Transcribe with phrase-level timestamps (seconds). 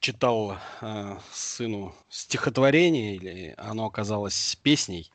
[0.00, 5.10] читал э, сыну стихотворение, или оно оказалось песней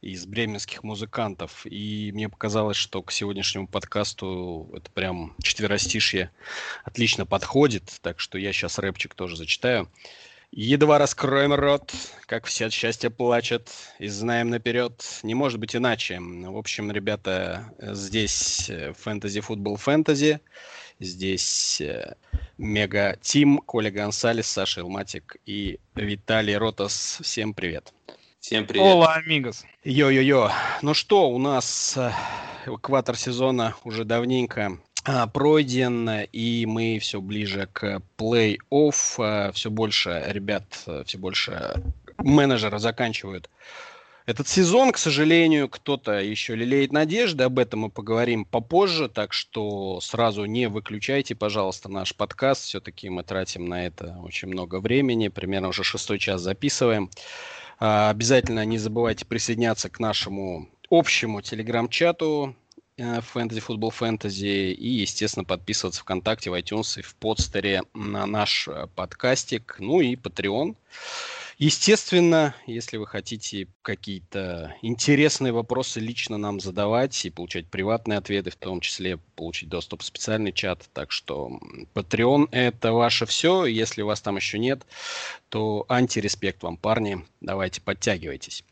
[0.00, 1.66] из бременских музыкантов.
[1.66, 6.30] И мне показалось, что к сегодняшнему подкасту это прям четверостишье
[6.84, 7.98] отлично подходит.
[8.02, 9.88] Так что я сейчас рэпчик тоже зачитаю.
[10.56, 11.92] Едва раскроем рот,
[12.26, 16.20] как все от счастья плачут, и знаем наперед, не может быть иначе.
[16.20, 18.70] В общем, ребята, здесь
[19.00, 20.40] фэнтези-футбол фэнтези,
[21.00, 22.14] здесь э,
[22.58, 27.18] мега-тим, Коля Гонсалес, Саша Илматик и Виталий Ротас.
[27.22, 27.92] Всем привет.
[28.40, 28.86] Всем привет.
[28.86, 29.64] Ола, амигос.
[29.84, 30.50] Йо-йо-йо.
[30.82, 32.10] Ну что, у нас э,
[32.66, 39.14] экватор сезона уже давненько а, пройден, и мы все ближе к плей-офф.
[39.18, 40.64] А, все больше ребят,
[41.04, 41.82] все больше
[42.18, 43.50] менеджеров заканчивают
[44.26, 50.00] этот сезон, к сожалению, кто-то еще лелеет надежды, об этом мы поговорим попозже, так что
[50.00, 55.68] сразу не выключайте, пожалуйста, наш подкаст, все-таки мы тратим на это очень много времени, примерно
[55.68, 57.10] уже шестой час записываем.
[57.78, 62.56] А, обязательно не забывайте присоединяться к нашему общему телеграм-чату,
[62.96, 64.72] Фэнтези, футбол, фэнтези.
[64.72, 69.74] И, естественно, подписываться ВКонтакте, в iTunes и в подстере на наш э, подкастик.
[69.80, 70.76] Ну и Patreon.
[71.58, 78.56] Естественно, если вы хотите какие-то интересные вопросы лично нам задавать и получать приватные ответы, в
[78.56, 80.88] том числе получить доступ в специальный чат.
[80.92, 81.60] Так что
[81.94, 83.66] Patreon– это ваше все.
[83.66, 84.84] Если вас там еще нет,
[85.48, 87.24] то антиреспект вам, парни.
[87.40, 88.64] Давайте, подтягивайтесь.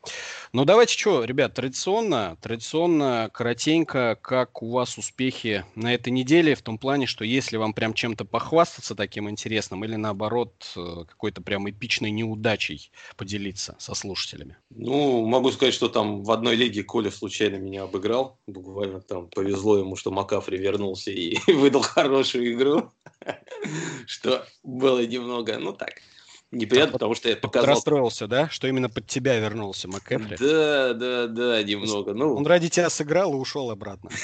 [0.53, 6.63] Ну, давайте что, ребят, традиционно, традиционно, коротенько, как у вас успехи на этой неделе, в
[6.63, 11.69] том плане, что если вам прям чем-то похвастаться таким интересным или наоборот э, какой-то прям
[11.69, 12.72] эпичной неудачей
[13.17, 14.57] поделиться со слушателями.
[14.71, 18.39] Ну, могу сказать, что там в одной лиге Коля случайно меня обыграл.
[18.47, 22.93] Буквально там повезло ему, что Макафри вернулся и выдал хорошую игру.
[24.07, 25.95] Что было немного, ну так,
[26.53, 27.75] неприятно, потому что я показал...
[27.75, 28.49] расстроился, да?
[28.49, 30.37] Что именно под тебя вернулся МакКэфри?
[30.39, 32.15] Да, да, да, немного.
[32.15, 32.37] Ну...
[32.37, 34.11] Он ради тебя сыграл и ушел обратно.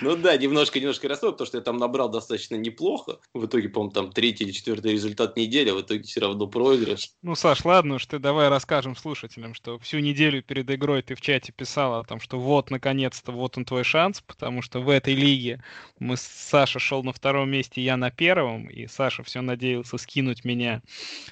[0.00, 3.18] Ну да, немножко-немножко расстроил, потому что я там набрал достаточно неплохо.
[3.34, 7.10] В итоге, по-моему, там третий или четвертый результат недели, а в итоге все равно проигрыш.
[7.22, 11.20] Ну, Саш, ладно уж, ты давай расскажем слушателям, что всю неделю перед игрой ты в
[11.20, 15.14] чате писал о том, что вот, наконец-то, вот он твой шанс, потому что в этой
[15.14, 15.62] лиге
[15.98, 20.44] мы с Сашей шел на втором месте, я на первом, и Саша все надеялся скинуть
[20.44, 20.82] меня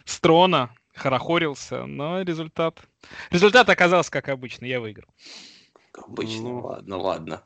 [0.05, 2.81] с трона, хорохорился, но результат...
[3.31, 5.09] Результат оказался как обычно, я выиграл
[6.03, 6.43] обычно.
[6.43, 7.43] Ну, ладно, ладно.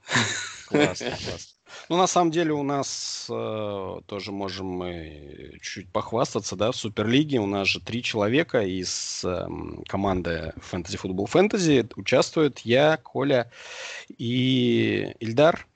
[0.69, 1.39] Классно, классно.
[1.89, 7.39] Ну, на самом деле, у нас э, тоже можем мы чуть похвастаться, да, в Суперлиге
[7.39, 9.49] у нас же три человека из э,
[9.89, 12.59] команды Fantasy Football Fantasy участвуют.
[12.59, 13.51] Я, Коля
[14.19, 15.67] и Ильдар.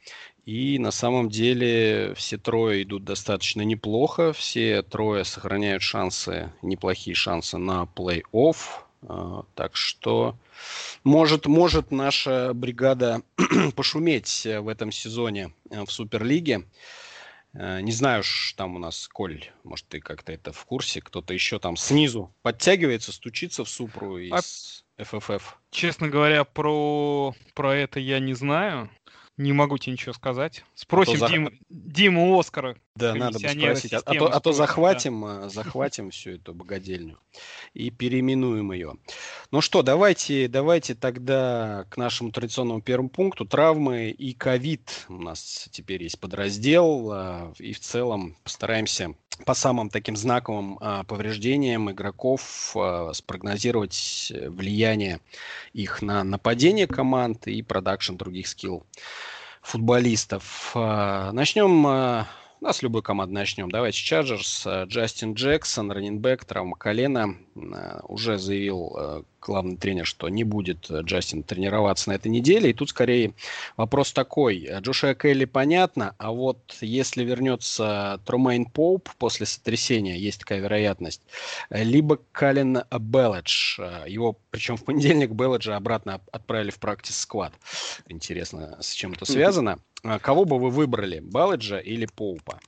[0.47, 4.33] И на самом деле все трое идут достаточно неплохо.
[4.33, 8.57] Все трое сохраняют шансы, неплохие шансы на плей-офф.
[9.03, 10.37] Э, так что
[11.03, 13.23] может, может наша бригада
[13.75, 16.65] пошуметь э, в этом сезоне э, в Суперлиге.
[17.53, 18.23] Э, не знаю,
[18.55, 23.13] там у нас, Коль, может, ты как-то это в курсе, кто-то еще там снизу подтягивается,
[23.13, 25.05] стучится в Супру из а...
[25.05, 25.59] ФФФ.
[25.71, 28.89] Честно говоря, про, про это я не знаю.
[29.36, 30.64] Не могу тебе ничего сказать.
[30.74, 32.76] Спросим а Дим, Диму Оскара.
[32.94, 33.92] Да, надо бы спросить.
[33.92, 35.48] А, а, то, а то захватим, да.
[35.50, 37.19] захватим всю эту богадельню
[37.74, 38.94] и переименуем ее.
[39.50, 43.44] Ну что, давайте, давайте тогда к нашему традиционному первому пункту.
[43.44, 45.04] Травмы и ковид.
[45.10, 47.12] У нас теперь есть подраздел.
[47.12, 49.14] А, и в целом постараемся
[49.44, 55.20] по самым таким знаковым а, повреждениям игроков а, спрогнозировать влияние
[55.72, 58.84] их на нападение команд и продакшн других skill
[59.62, 60.72] футболистов.
[60.74, 62.28] А, начнем а,
[62.60, 63.70] да, с любой команды начнем.
[63.70, 64.66] Давайте Чарджерс.
[64.66, 67.36] Джастин Джексон, running back, травма колена.
[67.56, 72.71] А, уже заявил главный тренер, что не будет э, Джастин тренироваться на этой неделе.
[72.71, 73.34] И тут скорее
[73.77, 74.68] вопрос такой.
[74.80, 81.22] Джошуа Келли понятно, а вот если вернется Тромейн Поуп после сотрясения, есть такая вероятность,
[81.71, 83.80] либо Калин Белледж.
[84.06, 87.53] Его, причем в понедельник Белледжа обратно отправили в практис сквад.
[88.09, 89.78] Интересно, с чем это связано.
[90.21, 92.60] Кого бы вы выбрали, Белледжа или Поупа?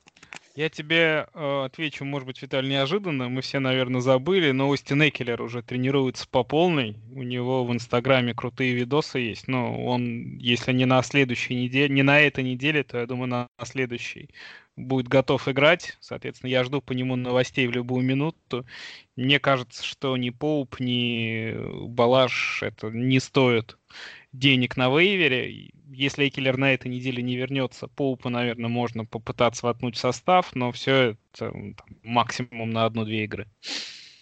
[0.59, 3.29] Я тебе э, отвечу, может быть, Виталий, неожиданно.
[3.29, 6.97] Мы все, наверное, забыли, но Остин Экелер уже тренируется по полной.
[7.13, 9.47] У него в Инстаграме крутые видосы есть.
[9.47, 13.47] Но он, если не на следующей неделе, не на этой неделе, то, я думаю, на,
[13.57, 14.31] на следующей
[14.75, 15.97] будет готов играть.
[16.01, 18.65] Соответственно, я жду по нему новостей в любую минуту.
[19.15, 21.55] Мне кажется, что ни Поуп, ни
[21.87, 23.77] Балаш это не стоит
[24.31, 25.71] денег на вейвере.
[25.91, 30.71] Если Экелер на этой неделе не вернется, Поупа, наверное, можно попытаться воткнуть в состав, но
[30.71, 33.47] все это там, максимум на одну-две игры.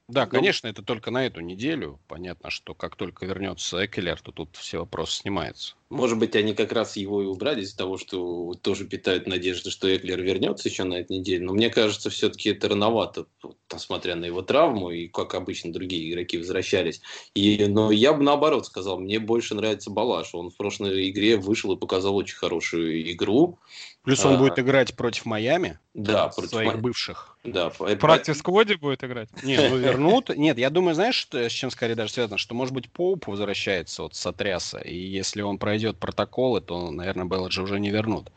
[0.07, 1.99] Да, ну, конечно, это только на эту неделю.
[2.07, 5.76] Понятно, что как только вернется Экелер, то тут все вопросы снимаются.
[5.89, 9.93] Может быть, они как раз его и убрали из-за того, что тоже питают надежды, что
[9.95, 11.45] Эклер вернется еще на этой неделе.
[11.45, 13.25] Но мне кажется, все-таки это рановато,
[13.73, 17.01] несмотря на его травму, и как обычно другие игроки возвращались.
[17.35, 20.35] И, но я бы наоборот сказал, мне больше нравится Балаш.
[20.35, 23.57] Он в прошлой игре вышел и показал очень хорошую игру.
[24.03, 25.79] Плюс он а, будет играть против Майами.
[25.93, 26.81] Да, против своих Май...
[26.81, 27.37] бывших.
[27.43, 27.69] Да.
[27.69, 29.29] Практис Коди будет играть?
[29.43, 30.29] Нет, ну вернут.
[30.35, 34.15] Нет, я думаю, знаешь, с чем скорее даже связано, что, может быть, Поуп возвращается вот
[34.15, 38.31] с отряса, и если он пройдет протоколы, то, наверное, Белладжи уже не вернут.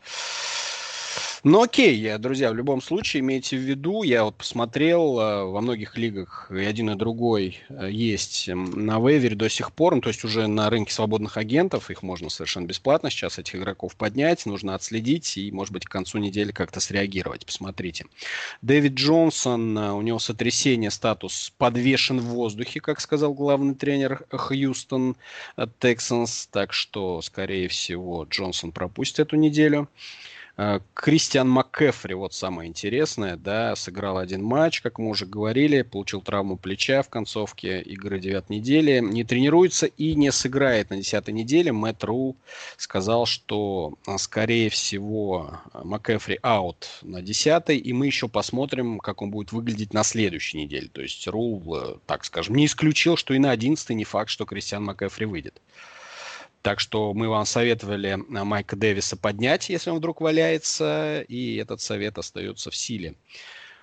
[1.43, 5.97] Ну окей, друзья, в любом случае имейте в виду, я вот посмотрел, э, во многих
[5.97, 10.23] лигах и один и другой э, есть на вейвере до сих пор, ну, то есть
[10.23, 15.35] уже на рынке свободных агентов, их можно совершенно бесплатно сейчас этих игроков поднять, нужно отследить
[15.35, 17.43] и, может быть, к концу недели как-то среагировать.
[17.43, 18.05] Посмотрите.
[18.61, 25.15] Дэвид Джонсон, э, у него сотрясение, статус подвешен в воздухе, как сказал главный тренер Хьюстон
[25.79, 29.89] Тексанс, так что, скорее всего, Джонсон пропустит эту неделю.
[30.57, 36.21] Э, Кристиан МакКефри, вот самое интересное, да, сыграл один матч, как мы уже говорили, получил
[36.21, 41.71] травму плеча в концовке игры 9 недели, не тренируется и не сыграет на 10 неделе.
[41.71, 42.35] Мэтт Рул
[42.77, 49.31] сказал, что, э, скорее всего, МакКефри аут на 10 и мы еще посмотрим, как он
[49.31, 50.89] будет выглядеть на следующей неделе.
[50.91, 54.45] То есть Рул, э, так скажем, не исключил, что и на 11 не факт, что
[54.45, 55.61] Кристиан МакКефри выйдет.
[56.61, 61.81] Так что мы вам советовали э, Майка Дэвиса поднять, если он вдруг валяется, и этот
[61.81, 63.15] совет остается в силе.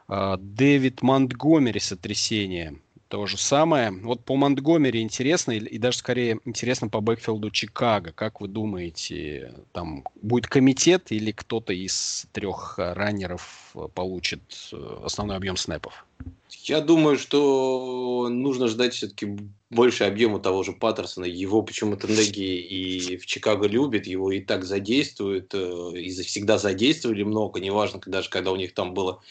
[0.07, 2.81] А, Дэвид Монтгомери сотрясение.
[3.09, 3.91] То же самое.
[3.91, 8.13] Вот по Монтгомери интересно, и даже скорее интересно по бэкфилду Чикаго.
[8.13, 15.57] Как вы думаете, там будет комитет или кто-то из трех раннеров получит э, основной объем
[15.57, 16.05] снэпов?
[16.65, 19.39] Я думаю, что нужно ждать все-таки
[19.71, 21.25] больше объема того же Паттерсона.
[21.25, 27.23] Его почему-то Неги и в Чикаго любят, его и так задействуют, э, и всегда задействовали
[27.23, 29.23] много, неважно, даже когда у них там было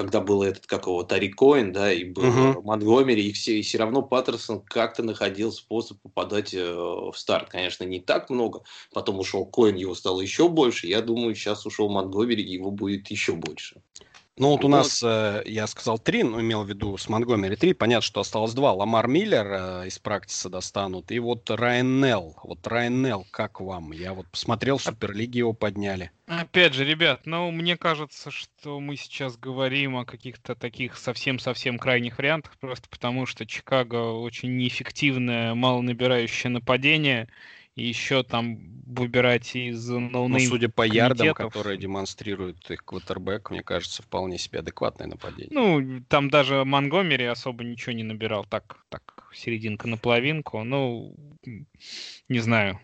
[0.00, 2.62] когда был этот, как его, Тари Коин, да, и был uh-huh.
[2.62, 7.50] Монтгомери, и все, и все равно Паттерсон как-то находил способ попадать э, в старт.
[7.50, 8.62] Конечно, не так много.
[8.94, 10.86] Потом ушел Коин, его стало еще больше.
[10.86, 13.82] Я думаю, сейчас ушел Монтгомери, его будет еще больше.
[14.40, 17.74] Ну вот у нас, э, я сказал три, но имел в виду с Монгомери три.
[17.74, 18.72] Понятно, что осталось два.
[18.72, 21.10] Ламар Миллер э, из практиса достанут.
[21.10, 22.38] И вот Райан Нелл.
[22.42, 23.92] Вот Райан Нелл, как вам?
[23.92, 26.10] Я вот посмотрел, в Суперлиге его подняли.
[26.26, 32.16] Опять же, ребят, ну мне кажется, что мы сейчас говорим о каких-то таких совсем-совсем крайних
[32.16, 37.28] вариантах, просто потому что Чикаго очень неэффективное, мало набирающее нападение
[37.76, 43.62] и еще там выбирать из no-name ну, судя по ярдам, которые демонстрирует их квотербек, мне
[43.62, 45.50] кажется, вполне себе адекватное нападение.
[45.52, 51.14] Ну, там даже Монгомери особо ничего не набирал, так, так, серединка на половинку, ну,
[52.28, 52.80] не знаю.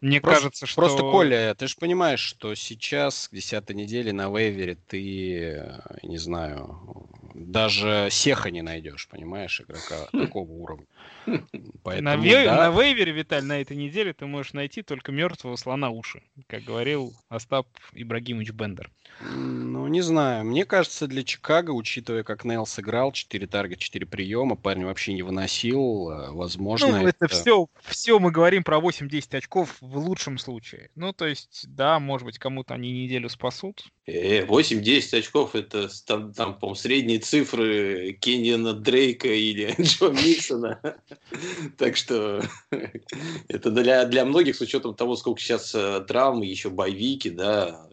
[0.00, 0.80] Мне просто, кажется, что...
[0.80, 7.08] Просто, Коля, ты же понимаешь, что сейчас, к десятой неделе на вейвере, ты, не знаю,
[7.34, 10.86] даже Сеха не найдешь, понимаешь, игрока такого уровня.
[11.82, 12.68] Поэтому, на, ве- да.
[12.68, 17.14] на вейвере, Виталь, на этой неделе ты можешь найти только мертвого слона уши, как говорил
[17.28, 18.90] Остап Ибрагимович Бендер.
[19.20, 20.44] Ну, не знаю.
[20.44, 25.22] Мне кажется, для Чикаго, учитывая, как Нейл сыграл, 4 таргет, 4 приема, парень вообще не
[25.22, 26.10] выносил.
[26.10, 30.90] Э, возможно, ну, это, это все, все мы говорим про 8-10 очков в лучшем случае.
[30.94, 33.84] Ну, то есть, да, может быть, кому-то они неделю спасут.
[34.06, 40.80] Э, 8-10 очков это там, там по средние цифры Кенниана Дрейка или Джо Миксона.
[41.78, 42.42] Так что
[43.48, 47.88] это для, для многих, с учетом того, сколько сейчас э, травм, еще боевики, да,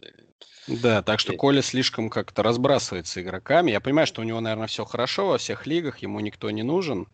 [0.70, 3.72] да, так что Коля слишком как-то разбрасывается игроками.
[3.72, 7.08] Я понимаю, что у него, наверное, все хорошо во всех лигах, ему никто не нужен,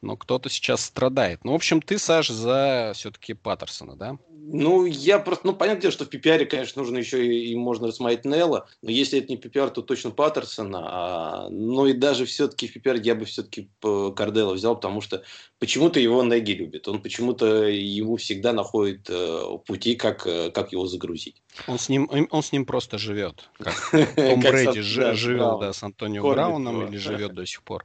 [0.00, 1.44] но кто-то сейчас страдает.
[1.44, 4.16] Ну, в общем, ты, Саш, за все-таки Паттерсона, да?
[4.44, 7.86] Ну, я просто, ну, понятное дело, что в PPR, конечно, нужно еще и, и можно
[7.86, 10.80] рассмотреть Нелла, но если это не PPR, то точно Паттерсона.
[10.82, 15.22] А, ну и даже все-таки в PPR я бы все-таки Кардела взял, потому что
[15.60, 16.88] почему-то его Неги любит.
[16.88, 21.40] Он почему-то ему всегда находит э, пути, как, э, как его загрузить.
[21.68, 23.50] Он с ним, он с ним просто живет.
[23.58, 27.84] Как Том Брэди живет да, с Антонио Брауном или живет до сих пор.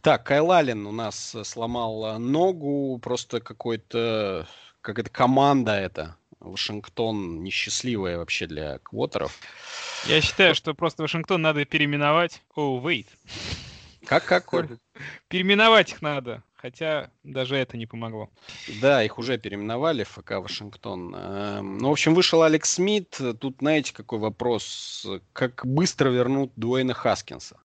[0.00, 4.46] Так, Кайл Аллен у нас сломал ногу, просто какой-то
[4.80, 9.38] как это команда это Вашингтон несчастливая вообще для квотеров.
[10.06, 12.42] Я считаю, что просто Вашингтон надо переименовать.
[12.54, 13.06] О, oh, wait.
[14.06, 14.68] Как, как, Коль?
[15.28, 16.42] Переименовать их надо.
[16.64, 18.30] Хотя даже это не помогло.
[18.80, 21.14] Да, их уже переименовали в ФК Вашингтон.
[21.14, 23.20] Эм, ну, в общем, вышел Алекс Смит.
[23.38, 25.06] Тут, знаете, какой вопрос?
[25.34, 27.58] Как быстро вернут Дуэйна Хаскинса?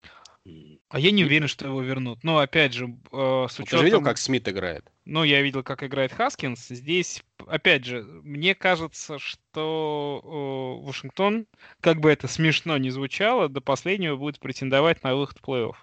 [0.89, 2.25] А я не уверен, что его вернут.
[2.25, 3.67] Но опять же, э, с учетом...
[3.67, 4.91] Ты же видел, как Смит играет?
[5.05, 6.69] Ну, я видел, как играет Хаскинс.
[6.69, 11.47] Здесь, опять же, мне кажется, что э, Вашингтон,
[11.81, 15.75] как бы это смешно ни звучало, до последнего будет претендовать на выход в плей-офф.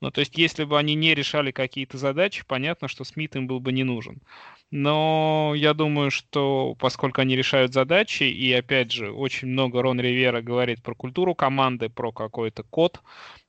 [0.00, 3.60] Ну, то есть, если бы они не решали какие-то задачи, понятно, что Смит им был
[3.60, 4.22] бы не нужен.
[4.70, 10.42] Но я думаю, что поскольку они решают задачи, и опять же, очень много Рон Ривера
[10.42, 13.00] говорит про культуру команды, про какой-то код,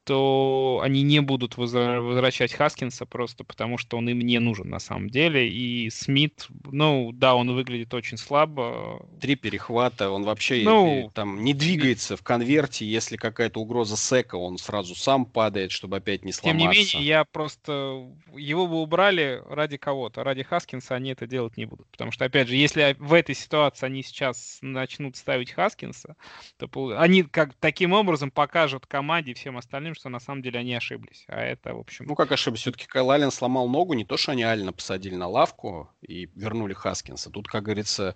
[0.07, 5.09] то они не будут возвращать Хаскинса просто потому, что он им не нужен на самом
[5.09, 5.49] деле.
[5.49, 9.05] И Смит, ну да, он выглядит очень слабо.
[9.19, 12.85] Три перехвата, он вообще ну, там не двигается в конверте.
[12.85, 16.57] Если какая-то угроза сека, он сразу сам падает, чтобы опять не сломаться.
[16.57, 18.07] Тем не менее, я просто...
[18.33, 20.23] Его бы убрали ради кого-то.
[20.23, 21.85] Ради Хаскинса они это делать не будут.
[21.89, 26.15] Потому что, опять же, если в этой ситуации они сейчас начнут ставить Хаскинса,
[26.55, 30.73] то они как таким образом покажут команде и всем остальным, что на самом деле они
[30.75, 31.25] ошиблись.
[31.27, 32.05] А это, в общем...
[32.07, 32.61] Ну, как ошиблись?
[32.61, 36.73] Все-таки Кайл Аллен сломал ногу, не то, что они Аллена посадили на лавку и вернули
[36.73, 37.29] Хаскинса.
[37.29, 38.15] Тут, как говорится...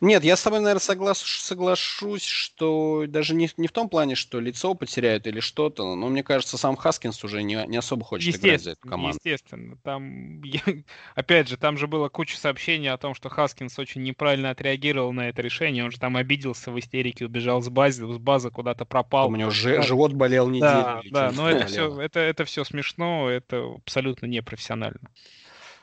[0.00, 1.18] Нет, я с тобой, наверное, соглас...
[1.18, 6.22] соглашусь, что даже не, не в том плане, что лицо потеряют или что-то, но мне
[6.22, 9.18] кажется, сам Хаскинс уже не, не особо хочет играть за эту команду.
[9.24, 9.76] Естественно.
[9.82, 10.42] Там,
[11.14, 15.28] опять же, там же было куча сообщений о том, что Хаскинс очень неправильно отреагировал на
[15.28, 15.84] это решение.
[15.84, 19.28] Он же там обиделся в истерике, убежал с базы, с базы куда-то пропал.
[19.28, 20.66] У него ж- живот болел неделю.
[20.66, 25.00] Да, да, но это все, это, это все смешно, это абсолютно непрофессионально.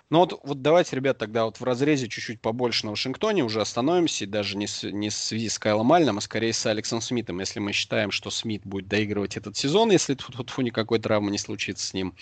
[0.10, 4.26] Ну вот, вот давайте, ребят, тогда вот в разрезе чуть-чуть побольше на Вашингтоне уже остановимся,
[4.26, 7.40] и даже не, с, не в связи с Кайлом Альном, а скорее с Алексом Смитом.
[7.40, 11.40] Если мы считаем, что Смит будет доигрывать этот сезон, если тут, тут никакой травмы не
[11.40, 12.14] случится с ним,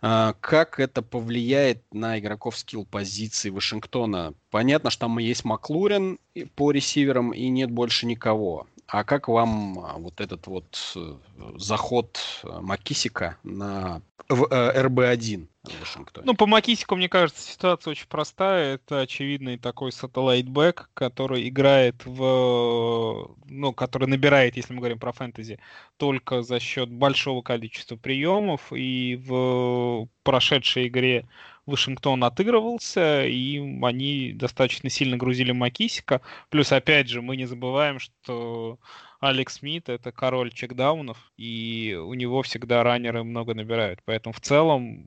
[0.00, 4.34] а, как это повлияет на игроков скилл позиции Вашингтона?
[4.50, 6.18] Понятно, что там есть Маклурин
[6.56, 8.66] по ресиверам и нет больше никого.
[8.86, 11.14] А как вам а, вот этот вот э,
[11.56, 16.26] заход э, Макисика на в, э, RB1 в Вашингтоне?
[16.26, 18.74] Ну, по Макисику, мне кажется, ситуация очень простая.
[18.74, 23.34] Это очевидный такой satellite back, который играет в...
[23.46, 25.58] Ну, который набирает, если мы говорим про фэнтези,
[25.96, 28.72] только за счет большого количества приемов.
[28.72, 31.26] И в прошедшей игре
[31.66, 36.20] Вашингтон отыгрывался, и они достаточно сильно грузили Макисика.
[36.50, 38.78] Плюс, опять же, мы не забываем, что
[39.20, 44.00] Алекс Смит— это король чекдаунов, и у него всегда раннеры много набирают.
[44.04, 45.06] Поэтому в целом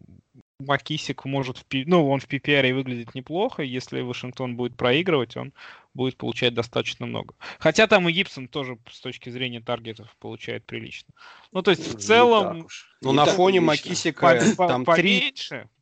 [0.59, 5.53] Макисик может, в, ну, он в PPR выглядит неплохо, если Вашингтон будет проигрывать, он
[5.97, 7.33] будет получать достаточно много.
[7.59, 11.13] Хотя там и Гибсон тоже с точки зрения таргетов получает прилично.
[11.51, 12.67] Ну, то есть в целом...
[13.01, 15.33] Ну, на фоне Макисика там три,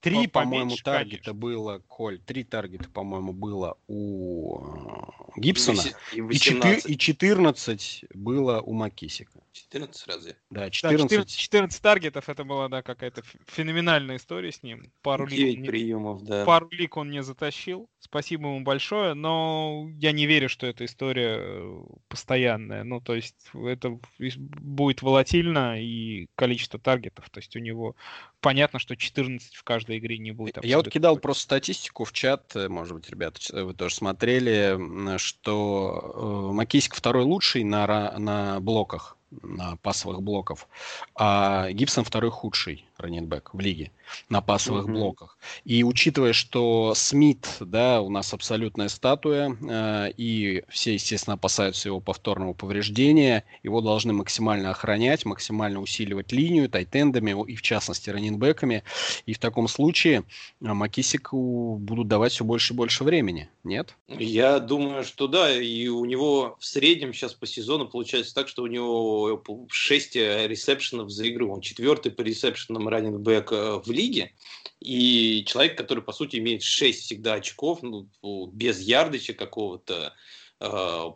[0.01, 5.81] три по-моему, таргета было, Коль, три таргета, по-моему, было у э, Гибсона.
[6.11, 9.39] И, 14, и 14 было у Макисика.
[9.53, 10.35] 14 разве?
[10.49, 11.01] Да, 14.
[11.01, 14.91] Да, 14, 14 таргетов, это была, да, какая-то феноменальная история с ним.
[15.01, 16.43] Пару лик, приемов, да.
[16.43, 17.89] Пару лик он не затащил.
[18.05, 22.83] Спасибо ему большое, но я не верю, что эта история э, постоянная.
[22.83, 27.31] Ну, то есть это будет волатильно и количество таргетов.
[27.31, 27.95] То есть у него
[28.41, 30.63] понятно, что 14 в каждой игре не будет.
[30.63, 36.51] Я вот кидал просто статистику в чат, э, может быть, ребята, вы тоже смотрели, что
[36.51, 37.87] э, Макисик второй лучший на,
[38.19, 40.67] на блоках на пасовых блоков,
[41.15, 43.91] а Гибсон второй худший раненбэк в лиге
[44.29, 44.93] на пасовых mm-hmm.
[44.93, 45.37] блоках.
[45.63, 51.99] И учитывая, что Смит, да, у нас абсолютная статуя, э, и все, естественно, опасаются его
[51.99, 58.83] повторного повреждения, его должны максимально охранять, максимально усиливать линию тайтендами и, в частности, раненбеками.
[59.25, 60.23] И в таком случае
[60.61, 63.95] э, Макисику будут давать все больше и больше времени, нет?
[64.07, 68.63] Я думаю, что да, и у него в среднем сейчас по сезону получается так, что
[68.63, 71.51] у него 6 ресепшенов за игру.
[71.51, 74.33] Он четвертый по ресепшенам раненбэк э, в лиге,
[74.79, 78.07] и человек, который, по сути, имеет 6 всегда очков, ну,
[78.51, 80.13] без ярдыча какого-то,
[80.59, 80.67] э,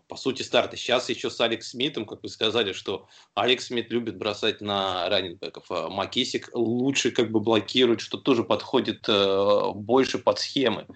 [0.07, 0.77] по сути, старта.
[0.77, 5.65] Сейчас еще с Алекс Смитом, как вы сказали, что Алекс Смит любит бросать на раненбеков,
[5.69, 10.87] а Макисик лучше как бы блокирует, что тоже подходит э, больше под схемы.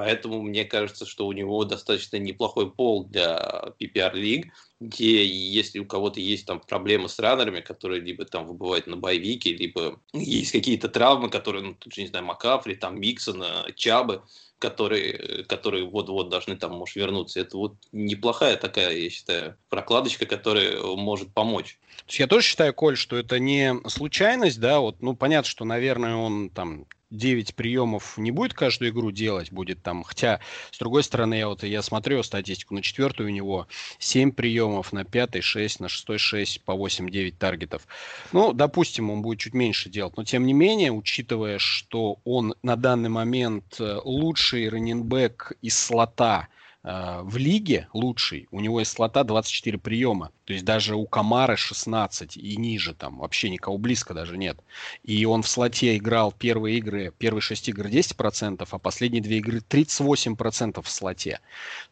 [0.00, 6.20] Поэтому мне кажется, что у него достаточно неплохой пол для PPR-лиг, где если у кого-то
[6.20, 11.28] есть там проблемы с раннерами, которые либо там выбывают на боевике, либо есть какие-то травмы,
[11.28, 14.22] которые, ну, тут же, не знаю, Макафри, там Миксона, Чабы,
[14.58, 17.38] которые, которые вот-вот должны там, может, вернуться.
[17.40, 21.78] Это вот неплохая такая, я считаю, прокладочка, которая может помочь.
[22.08, 26.48] Я тоже считаю, Коль, что это не случайность, да, вот, ну, понятно, что, наверное, он
[26.48, 30.40] там 9 приемов не будет каждую игру делать, будет там, хотя,
[30.70, 33.66] с другой стороны, я вот я смотрю статистику, на четвертую у него
[33.98, 37.86] 7 приемов, на пятой 6, на шестой 6, по 8-9 таргетов.
[38.32, 42.76] Ну, допустим, он будет чуть меньше делать, но тем не менее, учитывая, что он на
[42.76, 46.48] данный момент э, лучший раненбэк из слота
[46.82, 52.36] в лиге, лучший, у него из слота 24 приема, то есть даже у Камары 16
[52.36, 54.58] и ниже там вообще никого близко даже нет.
[55.04, 59.58] И он в слоте играл первые игры, первые 6 игр 10%, а последние две игры
[59.58, 61.40] 38% в слоте.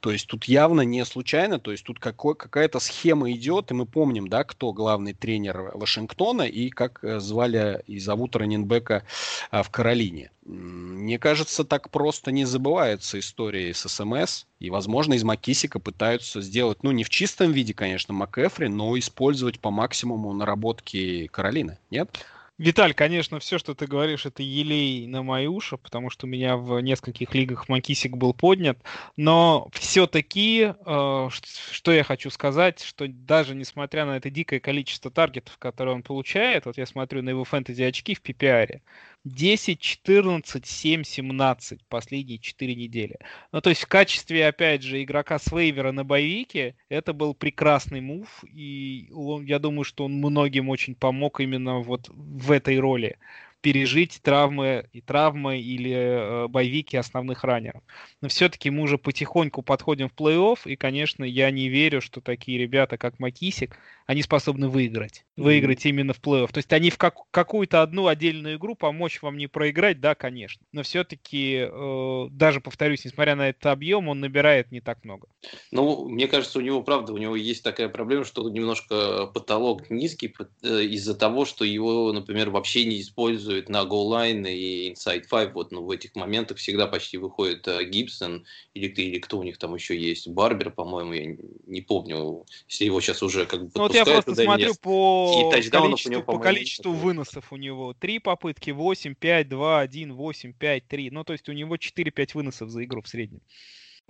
[0.01, 3.87] То есть тут явно не случайно, то есть тут какой, какая-то схема идет, и мы
[3.87, 9.05] помним, да, кто главный тренер Вашингтона и как э, звали и зовут Раненбека
[9.51, 10.31] а, в Каролине.
[10.49, 16.83] Мне кажется, так просто не забываются истории с СМС, и, возможно, из Макисика пытаются сделать,
[16.83, 22.25] ну, не в чистом виде, конечно, МакЭф, Джеффри, но использовать по максимуму наработки Каролины, нет?
[22.59, 26.57] Виталь, конечно, все, что ты говоришь, это елей на мои уши, потому что у меня
[26.57, 28.79] в нескольких лигах Макисик был поднят.
[29.17, 31.29] Но все-таки, э,
[31.71, 36.67] что я хочу сказать, что даже несмотря на это дикое количество таргетов, которые он получает,
[36.67, 38.81] вот я смотрю на его фэнтези очки в PPR,
[39.25, 43.19] 10, 14, 7, 17 последние 4 недели.
[43.53, 48.01] Ну, то есть в качестве, опять же, игрока с вейвера на боевике это был прекрасный
[48.01, 53.17] мув, и он, я думаю, что он многим очень помог именно вот в этой роли
[53.61, 57.83] пережить травмы и травмы или э, боевики основных раннеров.
[58.21, 62.59] Но все-таки мы уже потихоньку подходим в плей-офф, и, конечно, я не верю, что такие
[62.59, 65.25] ребята, как Макисик, они способны выиграть.
[65.37, 65.89] Выиграть mm-hmm.
[65.91, 66.53] именно в плей-офф.
[66.53, 70.65] То есть они в как- какую-то одну отдельную игру помочь вам не проиграть, да, конечно.
[70.73, 75.29] Но все-таки, э, даже, повторюсь, несмотря на этот объем, он набирает не так много.
[75.73, 80.33] Ну, мне кажется, у него, правда, у него есть такая проблема, что немножко потолок низкий
[80.63, 85.53] э, из-за того, что его, например, вообще не используют на голлайн и inside five.
[85.53, 89.59] Вот, ну, в этих моментах всегда почти выходит э, Гибсон или, или кто у них
[89.59, 93.83] там еще есть, Барбер, по-моему, я не помню, если его сейчас уже как бы ну,
[93.83, 95.33] вот я просто смотрю по
[95.69, 97.95] количеству, него, по количеству выносов у него.
[97.95, 101.11] Три попытки, 8, 5, 2, 1, 8, 5, 3.
[101.11, 103.41] Ну, то есть у него 4-5 выносов за игру в среднем.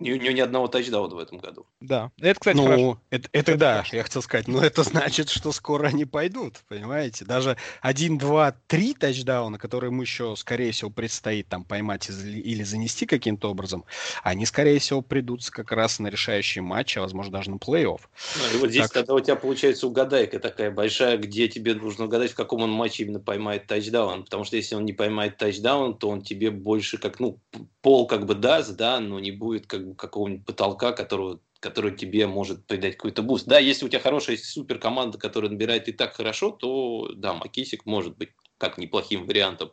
[0.00, 1.66] У него ни одного тачдауна в этом году.
[1.80, 3.00] Да, это, кстати, ну, хорошо.
[3.10, 3.96] Это, это, это да, хорошо.
[3.96, 7.24] я хотел сказать, но это значит, что скоро они пойдут, понимаете?
[7.24, 13.06] Даже 1, 2, 3 тачдауна, которые ему еще, скорее всего, предстоит там поймать или занести
[13.06, 13.84] каким-то образом,
[14.22, 18.00] они, скорее всего, придутся как раз на решающие матчи, а, возможно, даже на плей-офф.
[18.36, 18.92] Ну, и вот здесь так...
[18.92, 23.02] тогда у тебя получается угадайка такая большая, где тебе нужно угадать, в каком он матче
[23.02, 27.18] именно поймает тачдаун, потому что если он не поймает тачдаун, то он тебе больше как,
[27.18, 27.40] ну,
[27.82, 32.66] пол как бы даст, да, но не будет как какого-нибудь потолка, которого, который тебе может
[32.66, 33.46] придать какой-то буст.
[33.46, 37.86] Да, если у тебя хорошая супер команда, которая набирает и так хорошо, то да, Макисик
[37.86, 39.72] может быть как неплохим вариантом.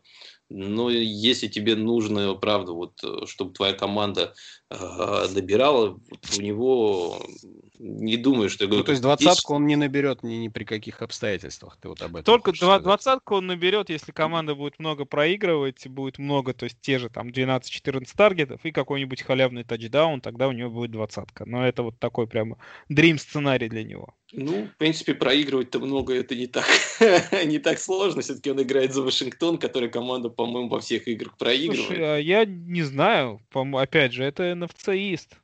[0.50, 4.36] Но если тебе нужно, правда, вот, э, чтобы твоя команда
[4.70, 4.76] э,
[5.34, 6.00] набирала,
[6.38, 7.20] у него
[7.80, 8.68] не думаю, что...
[8.68, 12.16] Ну, то есть двадцатку он не наберет ни, ни при каких обстоятельствах, ты вот об
[12.16, 17.00] этом Только двадцатку он наберет, если команда будет много проигрывать, будет много, то есть те
[17.00, 21.46] же там 12-14 таргетов и какой-нибудь халявный тачдаун, тогда у него будет двадцатка.
[21.46, 22.58] Но это вот такой прямо
[22.90, 24.14] дрим сценарий для него.
[24.32, 26.66] Ну, в принципе, проигрывать-то много, это не так,
[27.46, 28.22] не так сложно.
[28.22, 31.88] Все-таки он играет за Вашингтон, который команда, по-моему, во всех играх проигрывает.
[31.88, 33.40] Слушай, а я не знаю.
[33.54, 35.38] Опять же, это NFC-ист.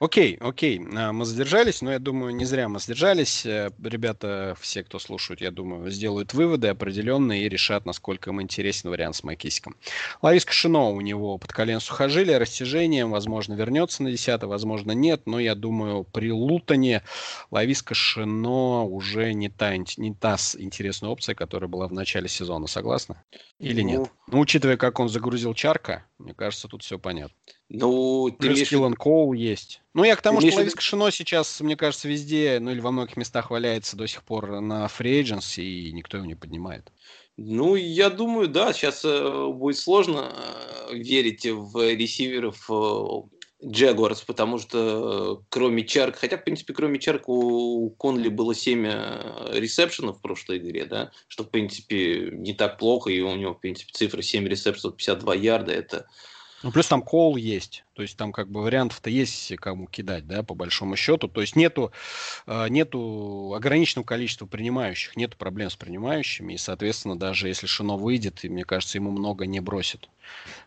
[0.00, 3.44] Окей, окей, а, мы задержались, но я думаю, не зря мы задержались.
[3.44, 8.90] Э, ребята, все, кто слушают, я думаю, сделают выводы определенные и решат, насколько им интересен
[8.90, 9.74] вариант с Макисиком.
[10.22, 15.40] Ларис Кашино, у него под колен сухожилие, растяжение, возможно, вернется на 10 возможно, нет, но
[15.40, 17.02] я думаю, при Лутоне
[17.50, 23.16] Лавис Кашино уже не та, не та интересная опция, которая была в начале сезона, согласны?
[23.58, 23.88] Или ну...
[23.88, 24.12] нет?
[24.28, 27.34] Ну, учитывая, как он загрузил Чарка, мне кажется, тут все понятно.
[27.70, 29.82] Ну, ты Плюс Киллан Коул есть.
[29.92, 33.16] Ну, я к тому, что Лавис Кашино сейчас, мне кажется, везде, ну или во многих
[33.16, 36.90] местах валяется до сих пор на agents, и никто его не поднимает.
[37.36, 40.32] Ну, я думаю, да, сейчас э, будет сложно
[40.88, 42.68] э, верить в ресиверов
[43.64, 48.86] Джагуарс, потому что э, кроме Чарк, хотя, в принципе, кроме Чарк у Конли было 7
[48.86, 53.54] э, ресепшенов в прошлой игре, да, что, в принципе, не так плохо, и у него,
[53.54, 56.06] в принципе, цифра 7 ресепшенов, 52 ярда, это
[56.62, 57.84] Ну, плюс там Коул есть.
[57.94, 61.28] То есть там как бы вариантов-то есть кому кидать, да, по большому счету.
[61.28, 61.92] То есть нету,
[62.46, 66.54] э, нету ограниченного количества принимающих, нету проблем с принимающими.
[66.54, 70.08] И, соответственно, даже если Шино выйдет, и, мне кажется, ему много не бросит.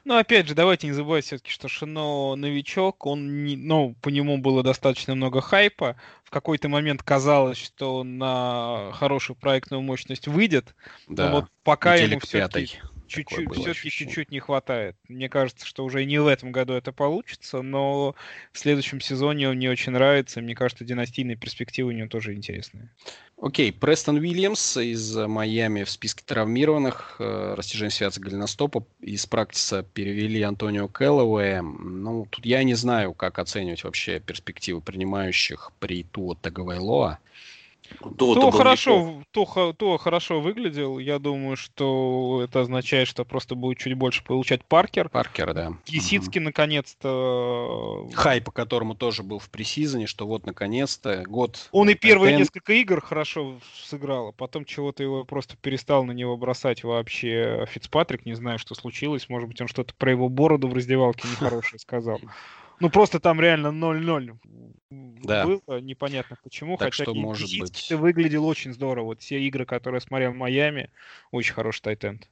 [0.05, 4.37] Ну, опять же, давайте не забывать все-таки, что Шино новичок, он, не, ну, по нему
[4.37, 5.97] было достаточно много хайпа.
[6.23, 10.73] В какой-то момент казалось, что он на хорошую проектную мощность выйдет.
[11.07, 12.79] Да, но вот пока ему все-таки.
[13.11, 14.95] Чуть-чуть, все-таки чуть-чуть не хватает.
[15.07, 18.15] Мне кажется, что уже не в этом году это получится, но
[18.51, 20.41] в следующем сезоне он мне очень нравится.
[20.41, 22.89] Мне кажется, династийные перспективы у него тоже интересные.
[23.41, 27.15] Окей, Престон Уильямс из Майами в списке травмированных.
[27.19, 28.85] э, Растяжение связок голеностопа.
[29.01, 31.63] Из практиса перевели Антонио Кэллоуэя.
[31.63, 37.17] Ну, тут я не знаю, как оценивать вообще перспективы принимающих при Туо Таговайлоа.
[38.17, 40.99] То, То хорошо, то, то хорошо выглядел.
[40.99, 45.09] Я думаю, что это означает, что просто будет чуть больше получать Паркер.
[45.09, 45.73] Паркер, да.
[45.85, 48.03] Кисицкий наконец-то.
[48.05, 48.13] Мгм.
[48.13, 51.69] Хай, по которому тоже был в пресизоне, что вот наконец-то год.
[51.71, 52.39] Он и первые тайтенд.
[52.41, 58.25] несколько игр хорошо сыграл, а потом чего-то его просто перестал на него бросать вообще Фицпатрик.
[58.25, 59.29] Не знаю, что случилось.
[59.29, 62.19] Может быть, он что-то про его бороду в раздевалке нехорошее сказал.
[62.81, 64.37] Ну, просто там реально 0-0
[64.89, 65.45] Да.
[65.45, 66.77] было, непонятно почему.
[66.77, 69.05] Так хотя что, может быть- выглядел очень здорово.
[69.05, 70.89] Вот все игры, которые я смотрел в Майами,
[71.29, 72.27] очень хороший тайтенд.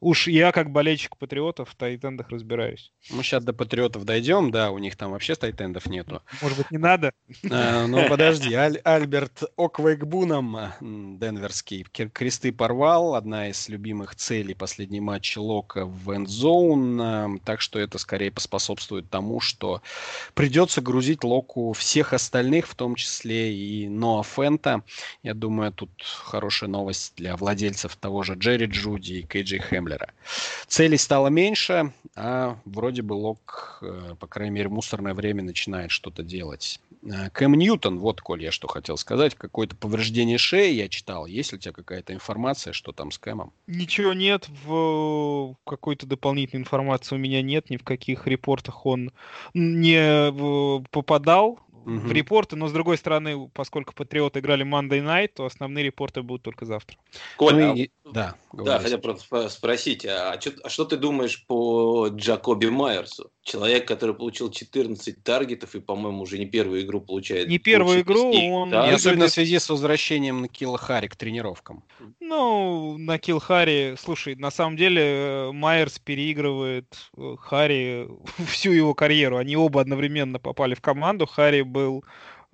[0.00, 2.92] Уж я, как болельщик патриотов, в тайтендах разбираюсь.
[3.10, 6.20] Мы сейчас до патриотов дойдем, да, у них там вообще тайтендов нету.
[6.42, 7.12] Может быть, не надо?
[7.50, 10.58] А, Ну, подожди, Аль- Альберт Оквейкбуном,
[11.18, 17.96] денверский, кресты порвал, одна из любимых целей последний матч Лока в эндзоун, так что это
[17.96, 19.80] скорее поспособствует тому, что
[20.34, 24.82] придется грузить Локу всех остальных, в том числе и Ноа Фента.
[25.22, 30.12] Я думаю, тут хорошая новость для владельцев того же Джерри Джуди и Кейджи Хемлера.
[30.66, 36.22] Целей стало меньше, а вроде бы Лок, э, по крайней мере, мусорное время начинает что-то
[36.22, 36.80] делать.
[37.04, 41.26] Э, Кэм Ньютон, вот, Коль, я что хотел сказать, какое-то повреждение шеи я читал.
[41.26, 43.52] Есть ли у тебя какая-то информация, что там с Кэмом?
[43.66, 49.12] Ничего нет, в какой-то дополнительной информации у меня нет, ни в каких репортах он
[49.52, 50.84] не в-
[51.84, 56.42] в репорты, но с другой стороны, поскольку Патриоты играли Monday Night, то основные репорты будут
[56.42, 56.96] только завтра.
[57.36, 60.96] Коль, Ну а- и- Да, да, хотел просто спро- спросить, а, чё- а что ты
[60.96, 63.30] думаешь по Джакоби Майерсу?
[63.44, 67.46] Человек, который получил 14 таргетов и, по-моему, уже не первую игру получает.
[67.46, 68.86] Не первую игру, он- да?
[68.86, 71.84] И Я особенно выглядит- в связи с возвращением на Килла Хари к тренировкам.
[72.20, 76.86] Ну, на килл Харри, слушай, на самом деле э, Майерс переигрывает
[77.18, 78.08] э, Харри
[78.48, 79.36] всю его карьеру.
[79.36, 81.26] Они оба одновременно попали в команду.
[81.26, 82.02] Харри был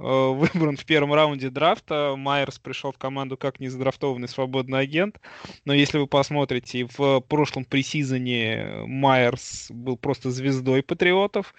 [0.35, 2.15] выбран в первом раунде драфта.
[2.17, 5.21] Майерс пришел в команду как незадрафтованный свободный агент.
[5.65, 11.55] Но если вы посмотрите, в прошлом пресизоне Майерс был просто звездой патриотов.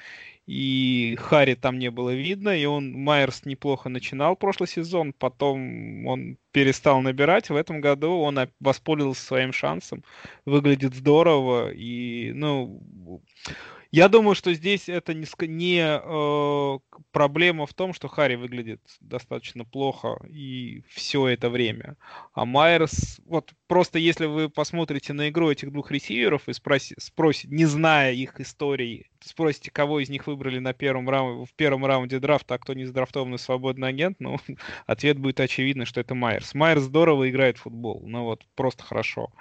[0.48, 6.38] И Харри там не было видно, и он, Майерс неплохо начинал прошлый сезон, потом он
[6.52, 10.04] перестал набирать, в этом году он воспользовался своим шансом,
[10.46, 12.82] выглядит здорово, и, ну,
[13.92, 16.80] я думаю, что здесь это не, не э,
[17.12, 21.98] проблема в том, что Харри выглядит достаточно плохо и все это время.
[22.34, 27.54] А Майерс, вот просто если вы посмотрите на игру этих двух ресиверов и спроси- спросите,
[27.54, 32.20] не зная их истории, спросите, кого из них выбрали на первом раунде, в первом раунде
[32.20, 34.38] драфта, а кто не задрафтованный свободный агент, ну,
[34.86, 36.54] ответ будет очевидно, что это Майерс.
[36.54, 39.34] Майерс здорово играет в футбол, ну вот, просто хорошо.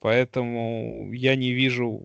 [0.00, 2.02] Поэтому я не вижу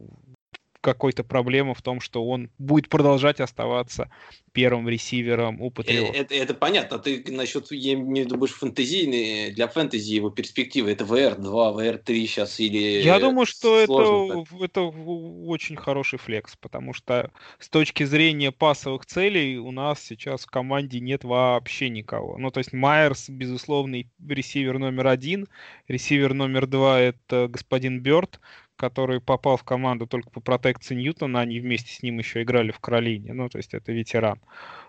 [0.84, 4.10] какой-то проблемы в том, что он будет продолжать оставаться
[4.52, 6.16] первым ресивером у Э, Патриотов.
[6.16, 7.00] Это, это понятно.
[7.00, 10.92] Ты насчет, я имею в виду больше для фэнтези его перспективы.
[10.92, 13.02] Это VR2, VR3 сейчас или...
[13.02, 19.06] Я думаю, что сложно это, это очень хороший флекс, потому что с точки зрения пасовых
[19.06, 22.38] целей у нас сейчас в команде нет вообще никого.
[22.38, 25.48] Ну, то есть Майерс, безусловный ресивер номер один,
[25.88, 28.40] ресивер номер два— это господин Бёрд,
[28.84, 32.80] который попал в команду только по протекции Ньютона, они вместе с ним еще играли в
[32.80, 34.42] Каролине, ну, то есть это ветеран.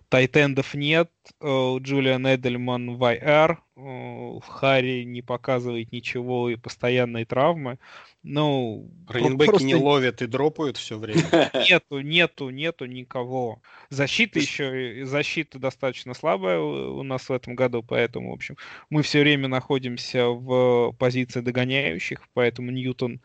[0.08, 7.78] Тайтендов нет, э, Джулиан Эдельман в IR, э, Харри не показывает ничего и постоянные травмы.
[8.22, 11.22] Ну, Раненбеки просто не ловят и дропают все время.
[11.68, 13.60] нету, нету, нету никого.
[13.90, 18.56] Защита еще, и защита достаточно слабая у нас в этом году, поэтому, в общем,
[18.90, 23.20] мы все время находимся в позиции догоняющих, поэтому Ньютон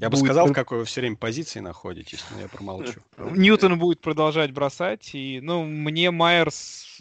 [0.00, 3.00] Я бы сказал, в какой вы все время позиции находитесь, но я промолчу.
[3.18, 6.98] Ньютон будет продолжать бросать, и, ну, мне Майерс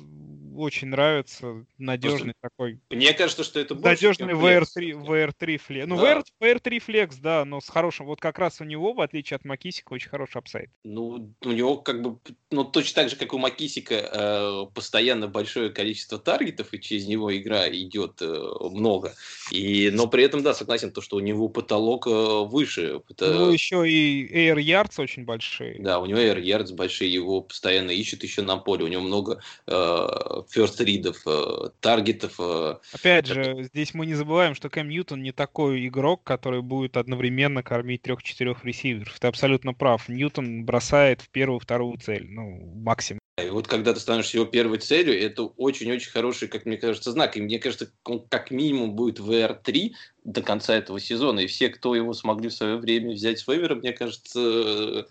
[0.55, 1.65] очень нравится.
[1.77, 2.79] Надежный такой.
[2.89, 5.87] Мне кажется, что это больше, Надежный WR3, WR3 flex.
[5.87, 6.19] Ну, да.
[6.19, 8.05] WR, WR3 flex, да, но с хорошим.
[8.05, 10.69] Вот как раз у него, в отличие от Макисика, очень хороший upside.
[10.83, 12.19] Ну, у него как бы,
[12.51, 17.35] ну, точно так же, как у Макисика, э, постоянно большое количество таргетов, и через него
[17.35, 18.25] игра идет э,
[18.71, 19.13] много.
[19.51, 22.09] И, но при этом, да, согласен, то, что у него потолок э,
[22.45, 23.01] выше.
[23.09, 23.33] Это...
[23.33, 25.77] Ну, еще и Air Yards очень большие.
[25.79, 28.85] Да, у него Air Yards большие, его постоянно ищут еще на поле.
[28.85, 32.35] У него много э, first ридов, э, таргетов.
[32.39, 36.97] Э, Опять же, здесь мы не забываем, что Кэм Ньютон не такой игрок, который будет
[36.97, 39.19] одновременно кормить трех-четырех ресиверов.
[39.19, 40.09] Ты абсолютно прав.
[40.09, 43.19] Ньютон бросает в первую, вторую цель, ну, максимум.
[43.43, 47.37] И вот когда ты становишься его первой целью, это очень-очень хороший, как мне кажется, знак.
[47.37, 49.91] И мне кажется, он как минимум будет в VR3
[50.23, 51.41] до конца этого сезона.
[51.41, 55.07] И все, кто его смогли в свое время взять с вейвера, мне кажется,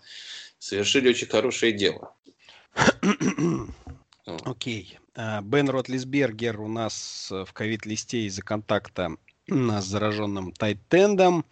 [0.59, 2.13] совершили очень хорошее дело.
[4.45, 4.97] Окей.
[5.21, 11.43] А, Бен Ротлисбергер у нас в ковид-листе из-за контакта с зараженным тайтендом.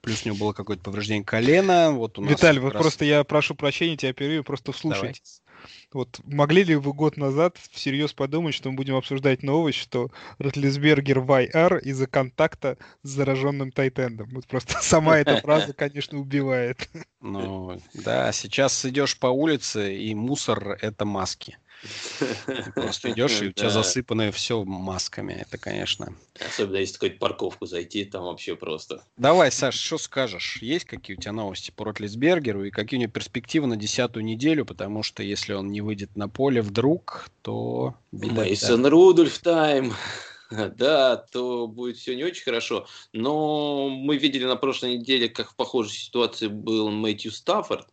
[0.00, 1.92] Плюс у него было какое-то повреждение колена.
[1.92, 2.82] Вот у нас Виталий, вот раз...
[2.82, 5.42] просто я прошу прощения, тебя перерыв, просто вслушайтесь.
[5.92, 11.20] Вот могли ли вы год назад всерьез подумать, что мы будем обсуждать новость, что Ротлисбергер
[11.20, 14.28] YR из-за контакта с зараженным тайтендом?
[14.32, 16.90] Вот просто сама эта фраза, конечно, убивает.
[17.20, 21.58] Ну, да, сейчас идешь по улице, и мусор— это маски.
[22.46, 25.32] Ты просто идешь, и у тебя засыпано все масками.
[25.32, 26.14] Это, конечно.
[26.40, 29.04] Особенно если какую-то парковку зайти, там вообще просто.
[29.16, 30.58] Давай, Саш, что скажешь?
[30.60, 34.64] Есть какие у тебя новости по Ротлисбергеру и какие у него перспективы на десятую неделю?
[34.64, 37.94] Потому что если он не выйдет на поле вдруг, то...
[38.12, 39.92] Мейсон Рудольф тайм.
[40.76, 42.86] да, то будет все не очень хорошо.
[43.12, 47.88] Но мы видели на прошлой неделе, как в похожей ситуации был Мэтью Стаффорд,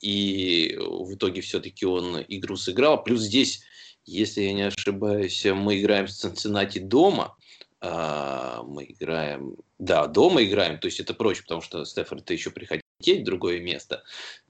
[0.00, 3.02] и в итоге все-таки он игру сыграл.
[3.02, 3.62] Плюс здесь,
[4.04, 7.36] если я не ошибаюсь, мы играем с Цинциннати дома,
[7.80, 12.82] а, мы играем, да, дома играем, то есть это проще, потому что Стефорд еще приходить
[13.00, 14.02] в другое место.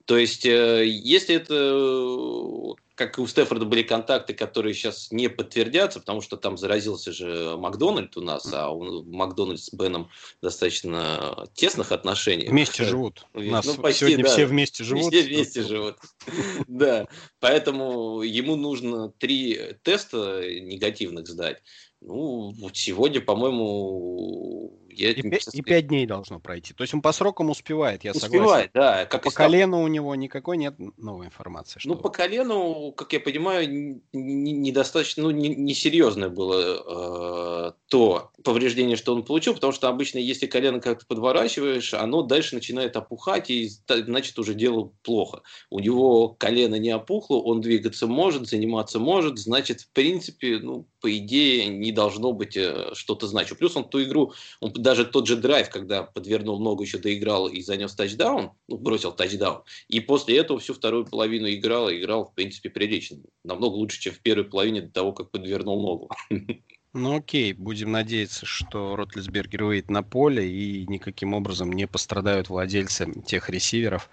[0.07, 5.99] То есть, э, если это, как и у Стефорда были контакты, которые сейчас не подтвердятся,
[5.99, 10.09] потому что там заразился же Макдональд у нас, а у Макдональд с Беном
[10.41, 12.47] достаточно тесных отношений.
[12.47, 13.27] Вместе живут.
[13.33, 14.29] У нас ну, почти, сегодня да.
[14.31, 15.13] все вместе живут.
[15.13, 15.97] Все вместе живут.
[16.67, 17.07] Да.
[17.41, 21.61] Поэтому ему нужно три теста негативных сдать.
[21.99, 26.73] Ну, сегодня, по-моему, я и, и 5 дней должно пройти.
[26.73, 28.71] То есть он по срокам успевает, я успевает, согласен.
[28.73, 29.05] да.
[29.05, 31.79] Как по колену у него никакой нет новой информации.
[31.79, 31.89] Что...
[31.89, 39.23] Ну, по колену, как я понимаю, недостаточно, ну, несерьезное было э, то повреждение, что он
[39.23, 44.53] получил, потому что обычно, если колено как-то подворачиваешь, оно дальше начинает опухать, и значит уже
[44.53, 45.41] дело плохо.
[45.69, 51.15] У него колено не опухло, он двигаться может, заниматься может, значит, в принципе, ну, по
[51.15, 53.57] идее, не должно быть э, что-то значить.
[53.57, 57.61] Плюс он ту игру, он даже тот же драйв, когда подвернул ногу, еще доиграл и
[57.61, 62.33] занес тачдаун, ну, бросил тачдаун, и после этого всю вторую половину играл, и играл, в
[62.33, 63.17] принципе, прилично.
[63.43, 66.09] Намного лучше, чем в первой половине до того, как подвернул ногу.
[66.97, 73.13] Ну окей, будем надеяться, что Ротлисбергер выйдет на поле и никаким образом не пострадают владельцы
[73.23, 74.09] тех ресиверов,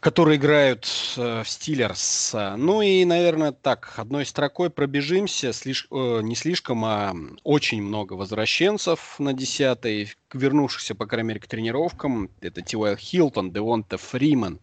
[0.00, 2.34] которые играют э, в Стиллерс.
[2.56, 5.52] Ну и, наверное, так, одной строкой пробежимся.
[5.52, 5.86] Слиш...
[5.92, 12.30] Э, не слишком, а очень много возвращенцев на десятой вернувшихся, по крайней мере, к тренировкам.
[12.40, 14.58] Это Ти Уай Хилтон, Девонта Фриман,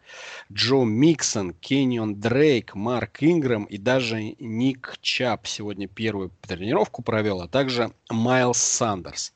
[0.51, 7.47] Джо Миксон, Кеннион Дрейк, Марк Ингрэм и даже Ник Чабб сегодня первую тренировку провел, а
[7.47, 9.33] также Майлз Сандерс.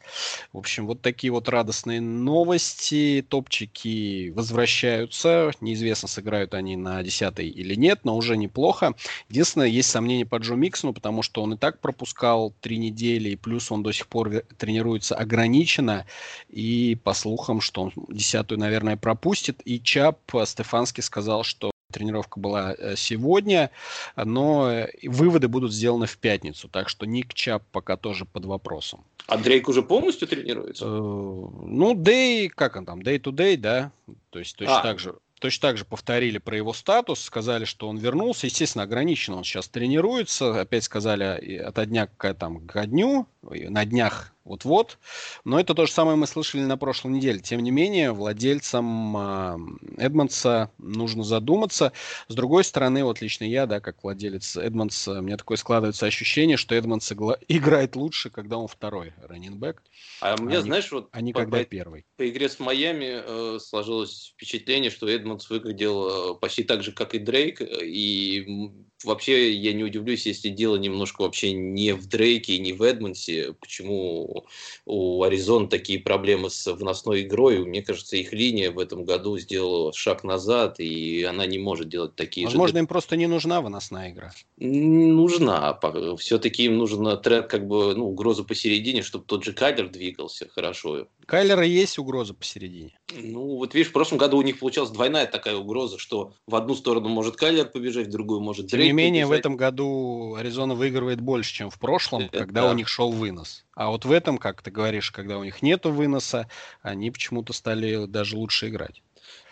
[0.52, 3.26] В общем, вот такие вот радостные новости.
[3.28, 5.52] Топчики возвращаются.
[5.62, 8.96] Неизвестно, сыграют они на 10 или нет, но уже неплохо.
[9.30, 13.36] Единственное, есть сомнения по Джо Миксону, потому что он и так пропускал три недели, и
[13.36, 16.06] плюс он до сих пор тренируется ограниченно.
[16.50, 19.62] И по слухам, что он десятую, наверное, пропустит.
[19.66, 23.72] И Чап Стефанский сказал, что тренировка была э, сегодня,
[24.16, 26.68] но э, выводы будут сделаны в пятницу.
[26.68, 29.04] Так что Ник Чап пока тоже под вопросом.
[29.28, 30.86] А Дрейк уже полностью тренируется?
[30.86, 33.92] Э, ну, Дэй, как он там, Day to Day, да?
[34.30, 34.84] То есть точно а.
[34.84, 38.48] так же точно так же повторили про его статус, сказали, что он вернулся.
[38.48, 40.60] Естественно, ограниченно он сейчас тренируется.
[40.60, 44.98] Опять сказали от дня к, там, к дню, на днях вот-вот.
[45.44, 47.40] Но это то же самое мы слышали на прошлой неделе.
[47.40, 49.58] Тем не менее, владельцам э,
[49.98, 51.92] Эдмонса нужно задуматься.
[52.28, 56.76] С другой стороны, вот лично я, да, как владелец Эдмонса, мне такое складывается ощущение, что
[56.76, 57.12] Эдмонс
[57.48, 59.84] играет лучше, когда он второй раннинбэк.
[60.22, 61.10] А у меня, а знаешь, вот...
[61.12, 62.06] А не по, когда по, первый.
[62.18, 67.14] По игре с Майами э, сложилось впечатление, что Эдмонс выглядел э, почти так же, как
[67.14, 68.72] и Дрейк, и
[69.04, 73.54] вообще я не удивлюсь, если дело немножко вообще не в Дрейке и не в Эдмонсе.
[73.60, 74.46] Почему
[74.86, 77.60] у Аризон такие проблемы с выносной игрой?
[77.60, 82.16] Мне кажется, их линия в этом году сделала шаг назад, и она не может делать
[82.16, 82.74] такие Возможно, же...
[82.74, 84.32] Возможно, им просто не нужна выносная игра.
[84.58, 85.80] Нужна.
[86.18, 91.08] Все-таки им нужна как бы, ну, угроза посередине, чтобы тот же Кайлер двигался хорошо.
[91.30, 92.98] Кайлера есть угроза посередине.
[93.14, 96.74] Ну, вот видишь, в прошлом году у них получалась двойная такая угроза, что в одну
[96.74, 99.38] сторону может Кайлер побежать, в другую может Дрейк не менее, побежать.
[99.38, 102.72] в этом году Аризона выигрывает больше, чем в прошлом, Это когда да.
[102.72, 103.66] у них шел вынос.
[103.76, 106.50] А вот в этом, как ты говоришь, когда у них нету выноса,
[106.82, 109.04] они почему-то стали даже лучше играть.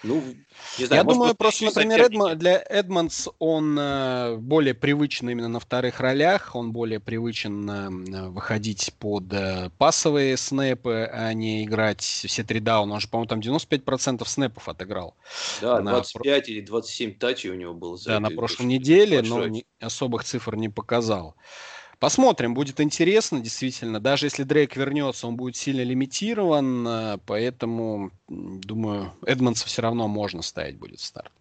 [0.04, 0.24] Ну,
[0.78, 5.60] не знаю, Я думаю, просто, например, Эдма, для Эдмонс он э, более привычен именно на
[5.60, 12.44] вторых ролях, он более привычен э, выходить под э, пасовые снэпы, а не играть все
[12.44, 12.94] три дауна.
[12.94, 15.16] Он же, по-моему, там 95% снэпов отыграл.
[15.62, 16.52] Да, 25 на...
[16.52, 17.98] или 27 тачей у него было.
[17.98, 21.36] За да, на прошлой неделе, но не, особых цифр не показал.
[22.00, 24.00] Посмотрим, будет интересно, действительно.
[24.00, 30.44] Даже если Дрейк вернется, он будет сильно лимитирован, э, поэтому, думаю, Эдмонса все равно можно
[30.44, 31.32] ставить будет старт.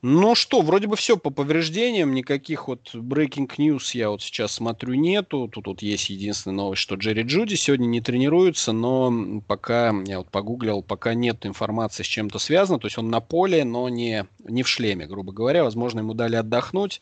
[0.00, 4.94] Ну что, вроде бы все по повреждениям, никаких вот breaking news я вот сейчас смотрю
[4.94, 5.48] нету.
[5.48, 10.30] Тут вот есть единственная новость, что Джерри Джуди сегодня не тренируется, но пока, я вот
[10.30, 14.62] погуглил, пока нет информации с чем-то связано, то есть он на поле, но не, не
[14.62, 15.64] в шлеме, грубо говоря.
[15.64, 17.00] Возможно, ему дали отдохнуть.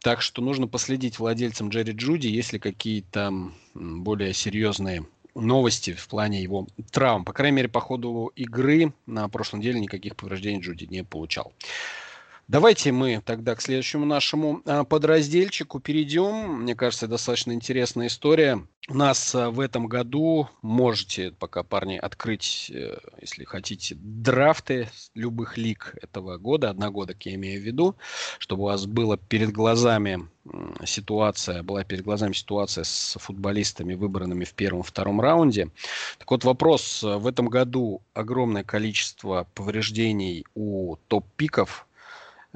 [0.00, 3.32] Так что нужно последить владельцам Джерри Джуди, если какие-то
[3.74, 7.24] более серьезные новости в плане его травм.
[7.24, 11.52] По крайней мере, по ходу игры на прошлой неделе никаких повреждений Джуди не получал.
[12.48, 16.62] Давайте мы тогда к следующему нашему а, подразделчику перейдем.
[16.62, 18.64] Мне кажется, достаточно интересная история.
[18.88, 25.58] У нас а, в этом году можете пока, парни, открыть, э, если хотите, драфты любых
[25.58, 27.96] лиг этого года, одногодок я имею в виду,
[28.38, 30.28] чтобы у вас было перед глазами
[30.84, 35.70] ситуация, была перед глазами ситуация с футболистами, выбранными в первом-втором раунде.
[36.18, 41.85] Так вот вопрос, в этом году огромное количество повреждений у топ-пиков, Э,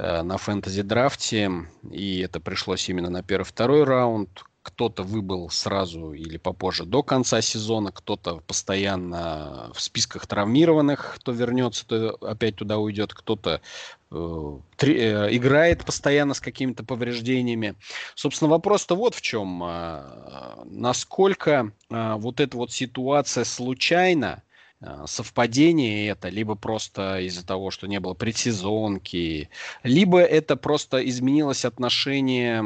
[0.00, 1.50] на фэнтези-драфте,
[1.90, 4.44] и это пришлось именно на первый-второй раунд.
[4.62, 11.86] Кто-то выбыл сразу или попозже до конца сезона, кто-то постоянно в списках травмированных, кто вернется,
[11.86, 13.62] то опять туда уйдет, кто-то
[14.10, 17.74] э, э, играет постоянно с какими-то повреждениями.
[18.14, 19.62] Собственно, вопрос-то вот в чем.
[19.64, 24.42] Э, насколько э, вот эта вот ситуация случайна,
[25.06, 29.50] совпадение это, либо просто из-за того, что не было предсезонки,
[29.82, 32.64] либо это просто изменилось отношение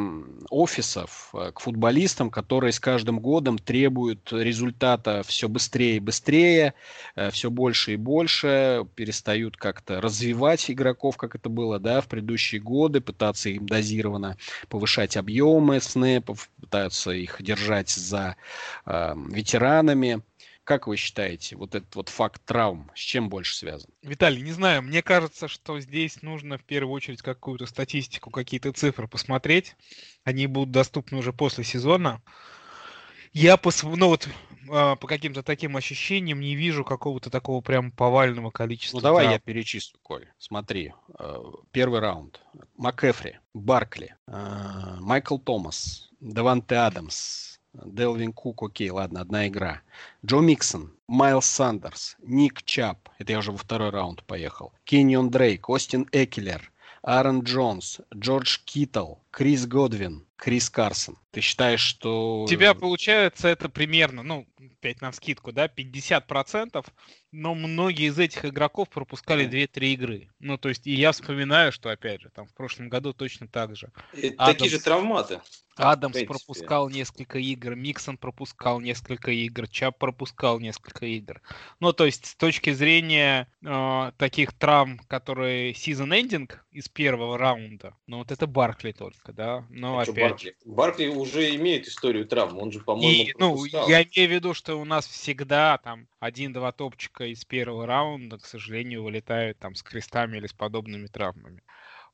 [0.50, 6.74] офисов э, к футболистам, которые с каждым годом требуют результата все быстрее и быстрее,
[7.16, 12.61] э, все больше и больше, перестают как-то развивать игроков, как это было да, в предыдущие
[12.61, 14.37] годы, пытаться им дозированно
[14.68, 18.37] повышать объемы снэпов, пытаются их держать за
[18.87, 20.22] э, ветеранами.
[20.64, 23.90] Как вы считаете, вот этот вот факт травм с чем больше связан?
[24.03, 29.07] Виталий, не знаю, мне кажется, что здесь нужно в первую очередь какую-то статистику, какие-то цифры
[29.07, 29.77] посмотреть.
[30.24, 32.22] Они будут доступны уже после сезона.
[33.35, 34.27] Я по, ну вот,
[34.70, 38.98] а, по каким-то таким ощущениям не вижу какого-то такого прям повального количества.
[38.98, 39.33] Ну давай травм.
[39.33, 40.29] я перечислю, Коль.
[40.38, 42.40] Смотри, э, первый раунд.
[42.77, 49.82] МакЭфри, Баркли, э, Майкл Томас, Даванте Адамс, Делвин Кук, окей, ладно, одна игра.
[50.24, 54.72] Джо Миксон, Майлз Сандерс, Ник Чабб, это я уже во второй раунд поехал.
[54.84, 56.70] Кеннион Дрейк, Остин Экелер,
[57.02, 61.16] Аарон Джонс, Джордж Киттл, Крис Годвин, Крис Карсон.
[61.31, 62.42] Ты считаешь, что...
[62.42, 64.47] У тебя получается это примерно, ну,
[64.81, 66.87] 5 на скидку, да, 50%,
[67.33, 70.29] но многие из этих игроков пропускали 2-3 игры.
[70.38, 73.75] Ну, то есть, и я вспоминаю, что, опять же, там в прошлом году точно так
[73.77, 73.90] же.
[74.12, 75.40] Адамс, такие же травматы.
[75.77, 81.42] Адамс пропускал несколько игр, Миксон пропускал несколько игр, Чап пропускал несколько игр.
[81.81, 88.18] Ну, то есть, с точки зрения э, таких травм, которые season-ending из первого раунда, ну,
[88.18, 89.66] вот это Баркли только, да.
[89.70, 90.14] Но а опять...
[90.28, 90.56] Баркли?
[90.64, 94.76] Баркли уже имеет историю травм, он же, по-моему, и, Ну, я имею в виду, что
[94.76, 100.38] у нас всегда там один-два топчика из первого раунда, к сожалению, вылетают там с крестами
[100.38, 101.62] или с подобными травмами.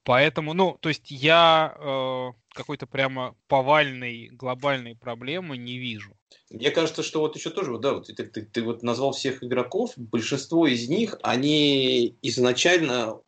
[0.02, 6.16] Поэтому, ну, то есть я э, какой-то прямо повальной глобальной проблемы не вижу.
[6.50, 9.92] Мне кажется, что вот еще тоже, да, вот ты, ты, ты вот назвал всех игроков,
[9.96, 13.20] большинство из них, они изначально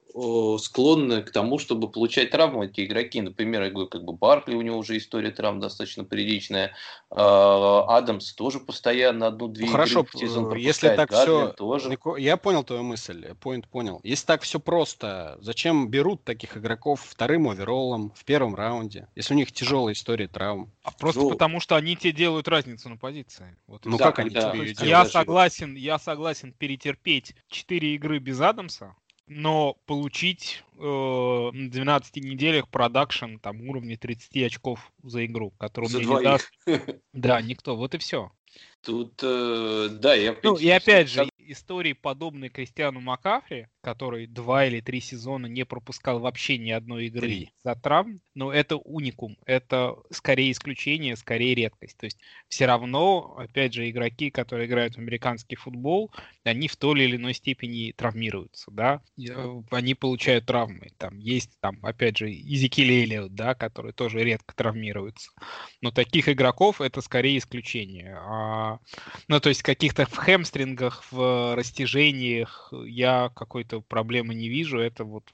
[0.59, 3.20] склонны к тому, чтобы получать травмы эти игроки.
[3.20, 6.75] Например, я говорю, как бы Баркли, у него уже история травм достаточно приличная.
[7.10, 11.52] А, Адамс тоже постоянно одну-две ну, Хорошо, в сезон э, если так Гадлин все...
[11.52, 11.98] тоже.
[12.19, 14.00] Я понял твою мысль, point понял.
[14.02, 19.37] Если так все просто, зачем берут таких игроков вторым овероллом в первом раунде, если у
[19.37, 20.71] них тяжелая история травм?
[20.83, 23.56] А просто Ну, потому, что они тебе делают разницу на позиции.
[23.67, 24.04] Вот Ну всё.
[24.04, 25.06] как они когда- тебе есть делают?
[25.06, 28.94] я согласен, я согласен перетерпеть 4 игры без Адамса,
[29.27, 35.98] но получить э, на 12 неделях продакшн там уровня 30 очков за игру, который За
[35.98, 36.25] мне не двоих.
[36.25, 36.52] даст.
[37.12, 37.77] Да, никто.
[37.77, 38.33] Вот и все.
[38.83, 40.37] Тут, э, да, я...
[40.42, 46.21] Ну и опять же, истории, подобные Кристиану Макафри, который два или три сезона не пропускал
[46.21, 47.51] вообще ни одной игры Три.
[47.65, 51.99] за травм, но это уникум, это скорее исключение, скорее редкость.
[51.99, 52.19] То есть
[52.49, 56.13] все равно, опять же, игроки, которые играют в американский футбол,
[56.45, 60.90] они в той или иной степени травмируются, да, э, они получают травмы.
[60.99, 65.33] Там есть, там, опять же, Изикиль Эллиот, да, который тоже редко травмируется.
[65.81, 68.17] Но таких игроков это скорее исключение.
[68.17, 68.79] А,
[69.29, 74.79] ну, то есть каких-то в хэмстрингах, в растяжениях я какой-то проблемы не вижу.
[74.79, 75.25] Это вот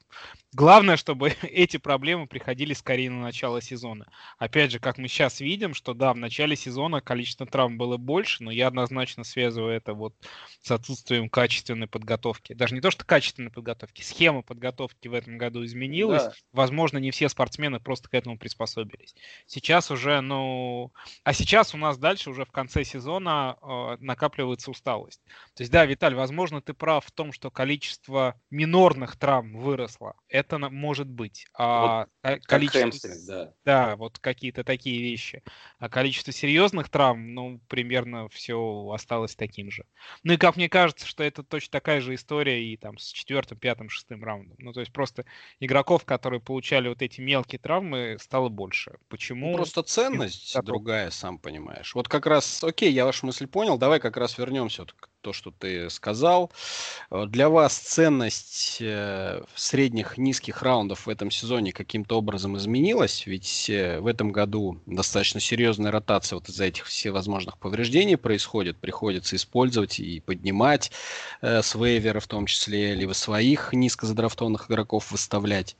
[0.53, 4.07] главное, чтобы эти проблемы приходили скорее на начало сезона.
[4.39, 8.43] Опять же, как мы сейчас видим, что да, в начале сезона количество травм было больше,
[8.43, 10.15] но я однозначно связываю это вот
[10.63, 12.53] с отсутствием качественной подготовки.
[12.53, 16.25] Даже не то, что качественной подготовки, схема подготовки в этом году изменилась.
[16.25, 16.33] Да.
[16.53, 19.15] Возможно, не все спортсмены просто к этому приспособились.
[19.47, 20.93] Сейчас уже, ну...
[21.25, 25.21] А сейчас у нас дальше уже в конце сезона э, накапливается усталость.
[25.55, 30.15] То есть, да, Виталь, возможно, ты прав в том, что количество минорных травм выросло.
[30.39, 31.47] Это может быть.
[31.55, 32.81] А ко- Как количество...
[32.83, 33.53] хэмстринг, да.
[33.65, 35.43] Да, вот какие-то такие вещи.
[35.79, 39.85] А количество серьезных травм, ну, примерно все осталось таким же.
[40.23, 43.59] Ну и как мне кажется, что это точно такая же история и там с четвертым,
[43.59, 44.57] пятым, шестым раундом.
[44.61, 45.25] Ну, то есть просто
[45.59, 48.99] игроков, которые получали вот эти мелкие травмы, стало больше.
[49.09, 49.51] Почему?
[49.51, 50.67] Ну, просто ценность готов.
[50.67, 51.95] другая, сам понимаешь.
[51.97, 55.33] Вот как раз, окей, я вашу мысль понял, давай как раз вернемся вот к то,
[55.33, 56.53] что ты сказал.
[57.11, 63.27] Э, Для вас ценность э, средних, низких раундов в этом сезоне каким-то образом изменилась?
[63.27, 68.77] Ведь э, в этом году достаточно серьезная ротация вот из-за этих всевозможных повреждений происходит.
[68.77, 70.93] Приходится использовать и поднимать
[71.41, 75.77] э, с вейвера в том числе, либо своих низко задрафтованных игроков выставлять.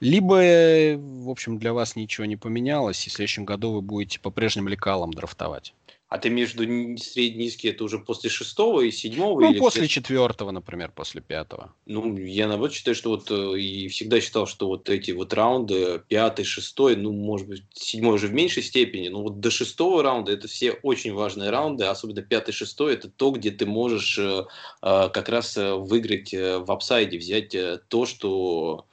[0.00, 4.18] Либо, э, в общем, для вас ничего не поменялось, и в следующем году вы будете
[4.18, 5.74] по-прежнему лекалом драфтовать.
[6.12, 6.62] А ты между
[6.98, 9.40] средний низкий это уже после шестого и седьмого?
[9.40, 9.94] Ну, или после где-то?
[9.94, 11.72] четвертого, например, после пятого.
[11.86, 16.02] Ну, я наоборот считаю, что вот э, и всегда считал, что вот эти вот раунды,
[16.08, 20.32] пятый, шестой, ну, может быть, седьмой уже в меньшей степени, но вот до шестого раунда
[20.32, 24.44] это все очень важные раунды, особенно пятый, шестой, это то, где ты можешь э,
[24.82, 28.84] э, как раз э, выиграть э, в апсайде, взять э, то, что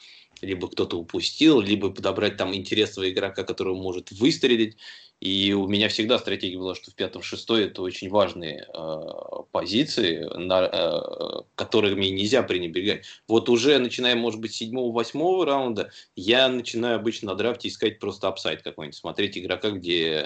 [0.41, 4.77] либо кто-то упустил, либо подобрать там интересного игрока, который может выстрелить.
[5.19, 8.99] И у меня всегда стратегия была, что в пятом, шестой это очень важные э,
[9.51, 13.05] позиции, на, э, которыми нельзя пренебрегать.
[13.27, 17.99] Вот уже начиная, может быть, с седьмого, восьмого раунда, я начинаю обычно на драфте искать
[17.99, 20.25] просто upside какой-нибудь, смотреть игрока, где,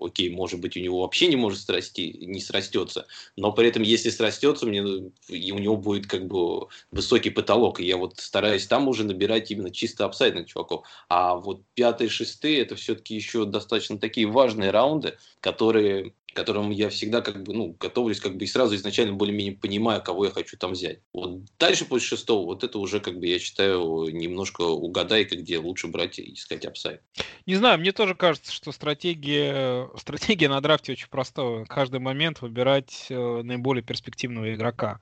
[0.00, 3.06] окей, может быть, у него вообще не может срасти, не срастется,
[3.36, 7.80] но при этом, если срастется, мне, ну, и у него будет как бы высокий потолок,
[7.80, 10.86] и я вот стараюсь там уже набирать именно чисто апсайдных чуваков.
[11.08, 17.22] А вот пятые, шестые, это все-таки еще достаточно такие важные раунды, которые которым я всегда
[17.22, 20.72] как бы, ну, готовлюсь как бы и сразу изначально более-менее понимаю, кого я хочу там
[20.72, 20.98] взять.
[21.14, 25.86] Вот дальше после шестого, вот это уже как бы, я считаю, немножко угадайка, где лучше
[25.86, 27.00] брать и искать апсайд.
[27.46, 31.64] Не знаю, мне тоже кажется, что стратегия, стратегия на драфте очень простая.
[31.64, 34.98] Каждый момент выбирать э, наиболее перспективного игрока.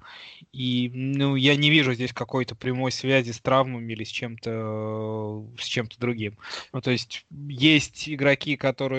[0.52, 5.64] И ну, я не вижу здесь какой-то прямой связи с травмами или с чем-то с
[5.64, 6.36] чем-то другим.
[6.72, 8.91] Ну, то есть есть игроки, которые,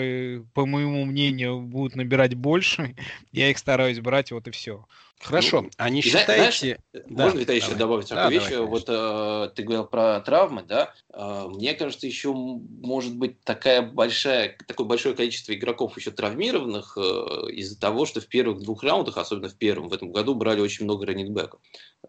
[0.54, 2.94] по моему мнению, будут набирать больше.
[3.32, 4.86] Я их стараюсь брать, вот и все.
[5.20, 6.78] Хорошо, Ну, а не и считаете...
[6.92, 8.50] Да, Можно, Виталий, еще добавить Да, такую вещь?
[8.50, 10.92] давай, вот э, ты говорил про травмы, да?
[11.12, 17.00] Э, мне кажется, еще может быть такая большая, такое большое количество игроков еще травмированных э,
[17.52, 20.84] из-за того, что в первых двух раундах, особенно в первом, в этом году брали очень
[20.84, 21.60] много раннинбеков.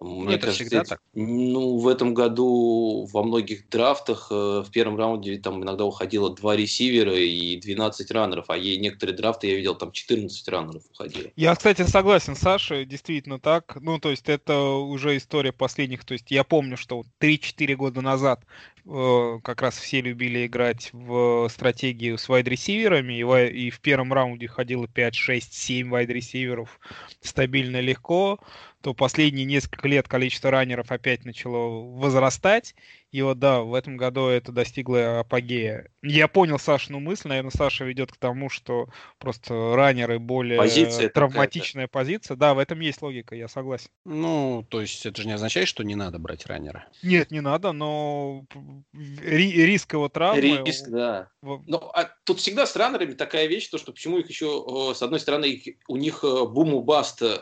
[0.02, 1.00] Мне это всегда эти- так.
[1.14, 4.34] Ну, в этом году во многих драфтах э,
[4.66, 9.48] в первом раунде там иногда уходило два ресивера и 12 раннеров, а е- некоторые драфты
[9.48, 11.30] я видел, там 14 раннеров уходило.
[11.38, 13.78] Я, кстати, согласен с Сашей, действительно так.
[13.80, 16.04] Ну, то есть это уже история последних.
[16.06, 18.44] То есть я помню, что вот 3-4 года назад
[18.86, 24.88] э, как раз все любили играть в стратегию с вайд-ресиверами, и в первом раунде ходило
[24.88, 26.80] 5, 6, 7 вайд-ресиверов
[27.22, 28.40] стабильно легко,
[28.82, 32.76] то последние несколько лет количество раннеров опять начало возрастать,
[33.16, 35.90] и вот да, в этом году это достигло апогея.
[36.04, 38.90] Я понял Сашину мысль, наверное, Саша ведет к тому, что
[39.20, 42.36] просто раннеры более позиция травматичная позиция.
[42.36, 43.88] Да, в этом есть логика, я согласен.
[44.04, 46.90] Ну, то есть это же не означает, что не надо брать раннера.
[47.04, 48.44] Нет, не надо, но
[48.92, 50.42] риск его травмы...
[50.66, 51.30] Риск, да.
[51.42, 55.22] Но а тут всегда с раннерами такая вещь, то, что почему их еще, с одной
[55.22, 57.36] стороны, их, у них э, бум и баст э,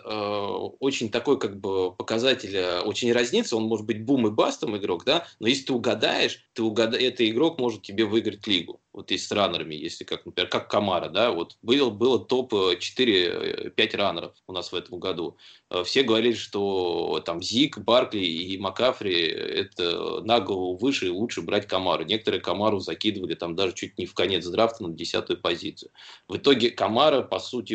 [0.79, 5.05] очень такой как бы показатель, э, очень разнится, он может быть бум и бастом игрок,
[5.05, 6.97] да, но если ты угадаешь, ты угада...
[6.97, 8.79] этот игрок может тебе выиграть лигу.
[8.93, 13.97] Вот и с раннерами, если как, например, как Камара, да, вот был, было топ 4-5
[13.97, 15.37] раннеров у нас в этом году.
[15.83, 21.67] Все говорили, что там Зик, Баркли и Макафри это на голову выше и лучше брать
[21.67, 22.03] Камару.
[22.03, 25.91] Некоторые Камару закидывали там даже чуть не в конец драфта на десятую позицию.
[26.27, 27.73] В итоге Камара, по сути,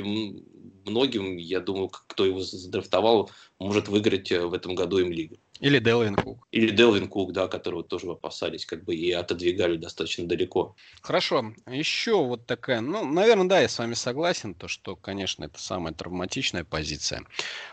[0.89, 5.37] многим, я думаю, кто его задрафтовал, может выиграть э, в этом году им лигу.
[5.61, 6.47] Или Делвин Кук.
[6.53, 10.77] Или Делвин Кук, да, которого тоже опасались, как бы и отодвигали достаточно далеко.
[11.03, 11.53] Хорошо.
[11.67, 15.93] Еще вот такая, ну, наверное, да, я с вами согласен, то, что, конечно, это самая
[15.95, 17.25] травматичная позиция.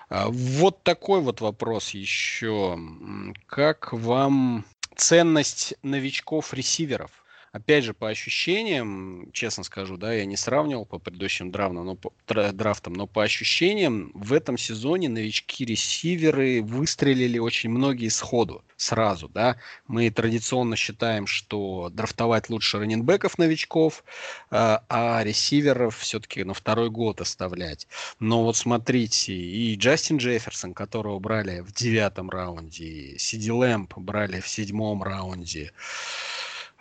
[0.10, 2.80] А, вот такой вот вопрос еще.
[3.46, 4.66] Как вам
[4.96, 7.25] ценность новичков-ресиверов?
[7.56, 12.12] Опять же, по ощущениям, честно скажу, да, я не сравнивал по предыдущим драфтам, но по,
[12.28, 19.56] драфтам, но по ощущениям в этом сезоне новички-ресиверы выстрелили очень многие сходу, сразу, да.
[19.88, 24.04] Мы традиционно считаем, что драфтовать лучше раненбеков новичков,
[24.50, 27.88] а, а ресиверов все-таки на второй год оставлять.
[28.20, 34.50] Но вот смотрите, и Джастин Джефферсон, которого брали в девятом раунде, Сиди Лэмп брали в
[34.50, 35.72] седьмом раунде,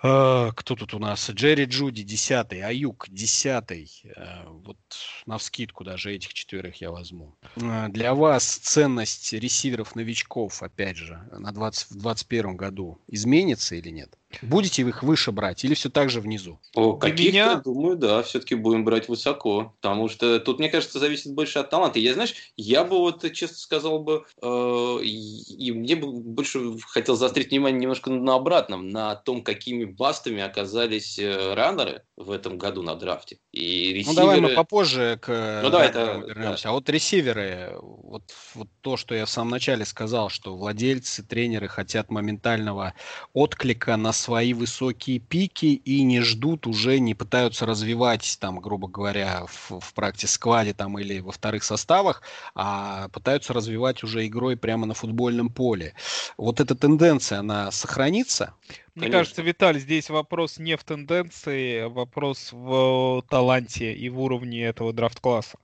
[0.05, 1.31] кто тут у нас?
[1.31, 2.61] Джерри Джуди, десятый.
[2.61, 3.91] Аюк, десятый.
[4.17, 4.77] А, вот
[5.25, 7.35] на вскидку даже этих четверых я возьму.
[7.63, 14.19] А, для вас ценность ресиверов-новичков, опять же, на 20, в 2021 году изменится или нет?
[14.43, 16.59] Будете вы их выше брать или все так же внизу?
[16.75, 17.57] О, каких меня...
[17.57, 19.75] думаю, да, все-таки будем брать высоко.
[19.81, 21.99] Потому что тут, мне кажется, зависит больше от таланта.
[21.99, 27.51] Я, знаешь, я бы вот, честно сказал бы, э, и мне бы больше хотел заострить
[27.51, 32.95] внимание немножко на обратном, на том, какими бастами оказались э, раннеры в этом году на
[32.95, 33.39] драфте.
[33.53, 34.07] И ресиверы...
[34.07, 36.65] Ну, давай мы попозже к ну, давай, это, вернемся.
[36.65, 36.71] Да.
[36.71, 38.23] А вот ресиверы, вот,
[38.55, 42.95] вот то, что я в самом начале сказал, что владельцы, тренеры хотят моментального
[43.33, 49.45] отклика на свои высокие пики и не ждут уже, не пытаются развивать там, грубо говоря,
[49.47, 52.23] в, в практис-скваде там или во вторых составах,
[52.55, 55.93] а пытаются развивать уже игрой прямо на футбольном поле.
[56.39, 58.55] Вот эта тенденция, она сохранится?
[58.95, 59.19] Мне Конечно.
[59.19, 64.93] кажется, Виталь, здесь вопрос не в тенденции, а вопрос в таланте и в уровне этого
[64.95, 65.59] драфт-класса.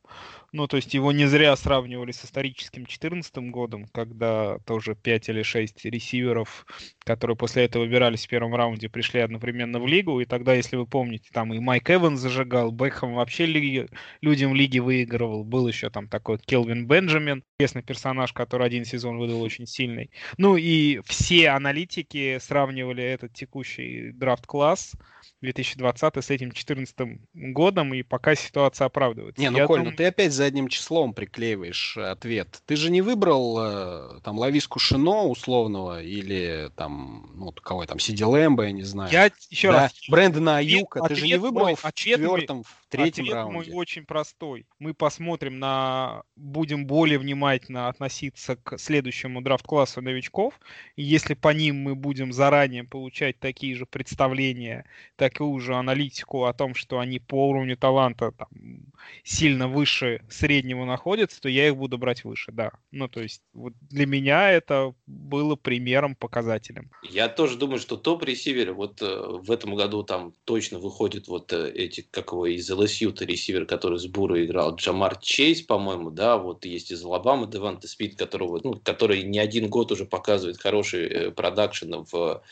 [0.53, 5.43] Ну, то есть его не зря сравнивали с историческим 2014 годом, когда тоже 5 или
[5.43, 6.67] 6 ресиверов,
[7.05, 10.21] которые после этого выбирались в первом раунде, пришли одновременно в лигу.
[10.21, 13.89] И тогда, если вы помните, там и Майк Эванс зажигал, Бекхэм вообще лиги,
[14.23, 15.45] людям лиги выигрывал.
[15.45, 20.11] Был еще там такой Келвин Бенджамин, известный персонаж, который один сезон выдал очень сильный.
[20.37, 24.95] Ну и все аналитики сравнивали этот текущий драфт-класс
[25.41, 29.41] 2020 с этим 2014 годом, и пока ситуация оправдывается.
[29.41, 29.91] Не, ну, Я Коль, думаю...
[29.93, 32.63] ну ты опять задним числом приклеиваешь ответ.
[32.67, 38.25] Ты же не выбрал э, там Лависку Шино условного или там, ну, кого там, Сиди
[38.25, 39.11] Лэмбо, я не знаю.
[39.11, 39.83] Я еще да?
[39.83, 39.93] раз...
[40.09, 43.71] Брэндона Аюка, ты же не выбрал мой, в четвертом, мой, третьем ответ раунде.
[43.71, 44.67] мой очень простой.
[44.79, 46.23] Мы посмотрим на...
[46.37, 50.59] Будем более внимательно относиться к следующему драфт-классу новичков,
[50.97, 54.85] и если по ним мы будем заранее получать такие же представления,
[55.17, 58.49] такую же аналитику о том, что они по уровню таланта там,
[59.23, 62.73] сильно выше среднего находятся, то я их буду брать выше, да.
[62.91, 66.91] Ну, то есть вот для меня это было примером, показателем.
[67.03, 71.71] Я тоже думаю, что топ-ресиверы вот э, в этом году там точно выходят вот э,
[71.73, 76.65] эти, как его, из LSU-то ресивер, который с Берроу играл, Джамар Чейз, по-моему, да, вот
[76.65, 81.31] есть из Алабамы Деванте Смит, которого, ну, который не один год уже показывает хороший э,
[81.31, 82.43] production в,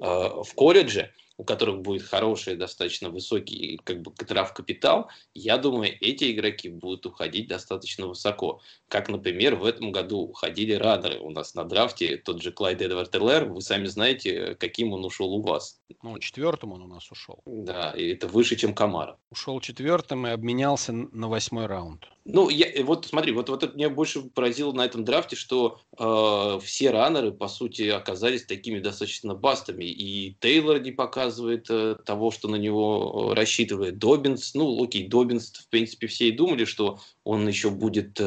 [0.00, 6.68] в колледже у которых будет хороший, достаточно высокий как бы капитал, я думаю, эти игроки
[6.68, 8.60] будут уходить достаточно высоко.
[8.88, 13.14] Как, например, в этом году уходили раннеры у нас на драфте, тот же Клайд Эдвард
[13.14, 15.80] Эллер, вы сами знаете, каким он ушел у вас.
[16.02, 17.40] Ну, четвертым он у нас ушел.
[17.46, 19.16] Да, и это выше, чем Камара.
[19.30, 22.08] Ушел четвертым и обменялся на восьмой раунд.
[22.30, 26.58] Ну, я, вот смотри, вот, вот это меня больше поразило на этом драфте, что э,
[26.62, 29.84] все раннеры, по сути, оказались такими достаточно бастами.
[29.86, 34.52] И Тейлор не показывает э, того, что на него рассчитывает Добинс.
[34.54, 38.24] Ну, окей, Добинс, в принципе, все и думали, что он еще будет, э,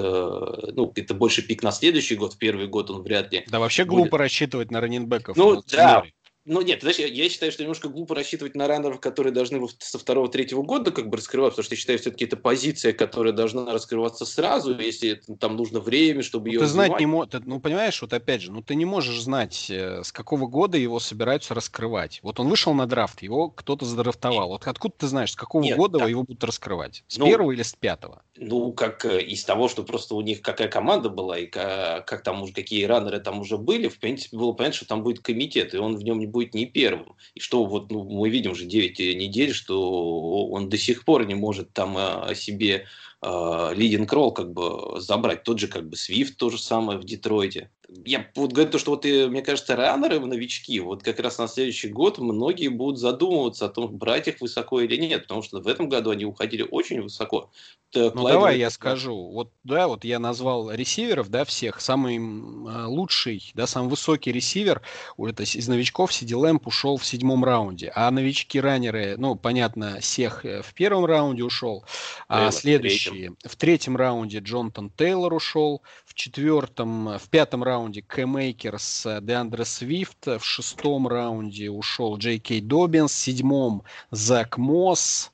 [0.73, 3.45] ну, это больше пик на следующий год, в первый год он вряд ли.
[3.49, 3.99] Да вообще будет.
[3.99, 5.37] глупо рассчитывать на раненбеков.
[5.37, 6.03] Ну, да,
[6.45, 9.99] ну нет, знаешь, я, я считаю, что немножко глупо рассчитывать на раннеров, которые должны со
[9.99, 14.25] второго-третьего года как бы раскрываться, потому что я считаю, все-таки это позиция, которая должна раскрываться
[14.25, 18.13] сразу, если там нужно время, чтобы ну, ее Ты знать не можешь, ну понимаешь, вот
[18.13, 22.19] опять же, ну ты не можешь знать, э, с какого года его собираются раскрывать.
[22.23, 24.49] Вот он вышел на драфт, его кто-то задрафтовал.
[24.49, 26.07] Вот откуда ты знаешь, с какого нет, года да.
[26.07, 27.03] его будут раскрывать?
[27.07, 28.23] С ну, первого или с пятого?
[28.37, 32.23] Ну, как э, из того, что просто у них какая команда была, и как, как
[32.23, 35.75] там уже, какие раннеры там уже были, в принципе, было понятно, что там будет комитет,
[35.75, 37.15] и он в нем не будет не первым.
[37.35, 41.35] И что вот ну, мы видим уже 9 недель, что он до сих пор не
[41.35, 42.87] может там а, о себе
[43.23, 45.43] лидинг ролл как бы забрать.
[45.43, 47.69] Тот же как бы Свифт то же самое в Детройте
[48.05, 51.47] я вот говорю то, что вот, и, мне кажется, раннеры, новички, вот как раз на
[51.47, 55.67] следующий год многие будут задумываться о том, брать их высоко или нет, потому что в
[55.67, 57.51] этом году они уходили очень высоко.
[57.91, 59.31] Так, ну, давай я скажу.
[59.31, 61.81] Вот, да, вот я назвал ресиверов, да, всех.
[61.81, 64.81] Самый э, лучший, да, самый высокий ресивер
[65.17, 67.91] это из новичков Сиди Лэмп ушел в седьмом раунде.
[67.93, 71.83] А новички-раннеры, ну, понятно, всех э, в первом раунде ушел,
[72.29, 73.11] а следующие...
[73.11, 73.37] В третьем.
[73.43, 80.27] в третьем раунде Джонатан Тейлор ушел, в четвертом, в пятом раунде Кэм Эйкерс, Деандре Свифт,
[80.27, 85.31] в шестом раунде ушел Джей Кей Добинс, в седьмом Зак Мосс,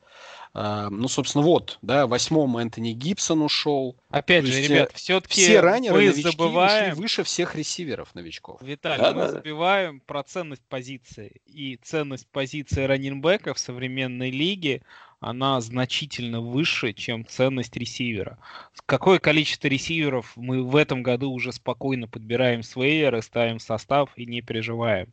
[0.57, 3.95] Uh, ну, собственно, вот, да, восьмом Энтони Гибсон ушел.
[4.09, 8.59] Опять То же, есть, ребят, все-таки все раннеры мы забываем выше всех ресиверов новичков.
[8.63, 10.03] Виталий, да, мы да, забиваем да.
[10.07, 11.41] про ценность позиции.
[11.45, 14.81] И ценность позиции раннинбека в современной лиге
[15.19, 18.37] она значительно выше, чем ценность ресивера.
[18.85, 24.11] Какое количество ресиверов мы в этом году уже спокойно подбираем с вейера, ставим в состав
[24.15, 25.11] и не переживаем.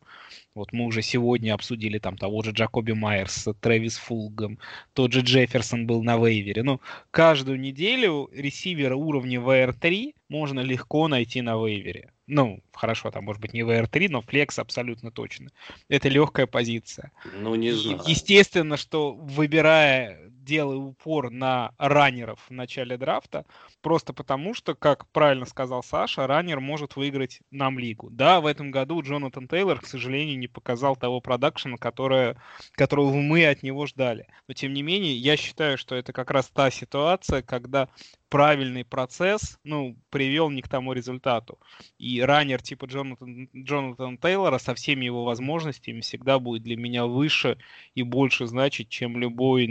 [0.55, 4.61] Вот мы уже сегодня обсудили там того же Джакоби Майерс, Трэвис Фулгом,
[4.93, 6.63] тот же Джефферсон был на вейвере.
[6.63, 6.81] Ну,
[7.11, 12.13] каждую неделю ресивера уровня VR3 можно легко найти на вейвере.
[12.29, 15.51] Ну, хорошо, там может быть не VR3, но флекс абсолютно точно.
[15.89, 17.11] Это легкая позиция.
[17.37, 18.01] Ну, не знаю.
[18.07, 23.47] Естественно, что выбирая, делая упор на раннеров в начале драфта,
[23.81, 28.11] просто потому что, как правильно сказал Саша, раннер может выиграть нам лигу.
[28.11, 32.37] Да, в этом году Джонатан Тейлор, к сожалению, не показал того продакшена, которое,
[32.73, 34.27] которого мы от него ждали.
[34.49, 37.89] Но, тем не менее, я считаю, что это как раз та ситуация, когда
[38.35, 41.61] правильный процесс, ну, привел не к тому результату.
[41.99, 47.59] И раннер типа Джонатан, Джонатан Тейлора со всеми его возможностями всегда будет для меня выше
[47.95, 49.69] и больше значить, чем любой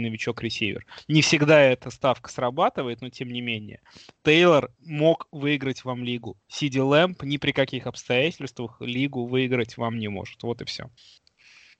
[0.64, 0.86] новичок-ресивер.
[1.08, 3.80] Не всегда эта ставка срабатывает, но тем не менее.
[4.22, 6.36] Тейлор мог выиграть вам лигу.
[6.48, 10.42] Сиди Лэмп ни при каких обстоятельствах лигу выиграть вам не может.
[10.42, 10.90] Вот и все.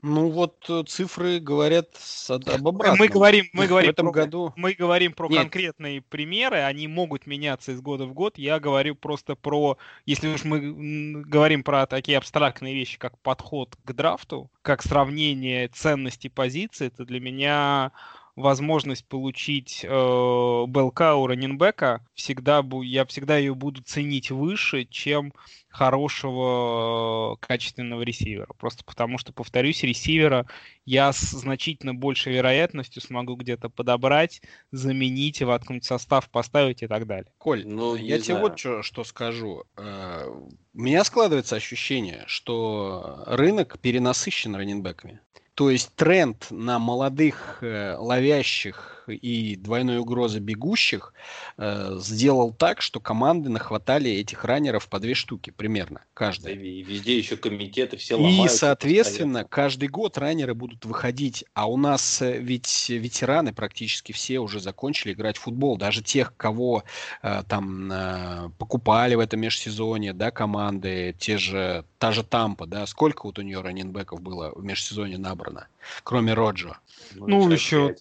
[0.07, 1.89] Ну вот э, цифры говорят
[2.29, 2.99] об обратном.
[2.99, 4.53] Мы говорим, мы говорим в этом про, году.
[4.55, 5.41] Мы говорим про Нет.
[5.41, 8.37] конкретные примеры, они могут меняться из года в год.
[8.37, 13.93] Я говорю просто про, если уж мы говорим про такие абстрактные вещи, как подход к
[13.95, 17.93] драфту, как сравнение ценности позиций, это для меня
[18.37, 25.33] возможность получить э, белка у раненбека, всегда, я всегда ее буду ценить выше, чем
[25.69, 28.49] хорошего э, качественного ресивера.
[28.59, 30.47] Просто потому что, повторюсь, ресивера
[30.85, 37.31] я с значительно большей вероятностью смогу где-то подобрать, заменить, воткнуть состав, поставить и так далее.
[37.39, 38.23] Коль, ну, я знаю.
[38.23, 39.65] тебе вот что, что скажу.
[39.77, 45.21] Э, у меня складывается ощущение, что рынок перенасыщен раненбеками.
[45.55, 51.13] То есть тренд на молодых э, ловящих и двойной угрозы бегущих
[51.57, 56.55] э, сделал так, что команды нахватали этих раннеров по две штуки примерно каждая.
[56.55, 58.53] И везде еще комитеты все ломают.
[58.53, 59.49] И, соответственно, постоянно.
[59.49, 65.13] каждый год раннеры будут выходить, а у нас э, ведь ветераны практически все уже закончили
[65.13, 66.85] играть в футбол, даже тех, кого
[67.23, 72.87] э, там э, покупали в этом межсезонье, да, команды, те же, та же Тампа, да,
[72.87, 75.69] сколько вот у нее раненбеков было в межсезонье набрано,
[76.03, 76.77] кроме Роджо?
[77.15, 77.95] Ну, ну еще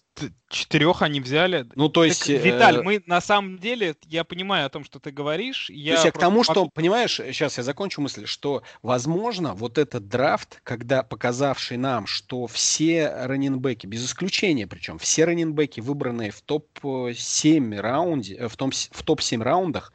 [0.49, 1.67] четырех они взяли.
[1.75, 2.27] Ну, то есть...
[2.27, 2.81] Так, Виталь, э...
[2.83, 5.69] мы на самом деле, я понимаю о том, что ты говоришь.
[5.69, 9.77] Я то есть я к тому, что, понимаешь, сейчас я закончу мысль, что, возможно, вот
[9.77, 16.41] этот драфт, когда показавший нам, что все раненбеки, без исключения причем, все раненбеки, выбранные в
[16.41, 19.91] топ-7 раунде, э, в, том, в топ-7 раундах,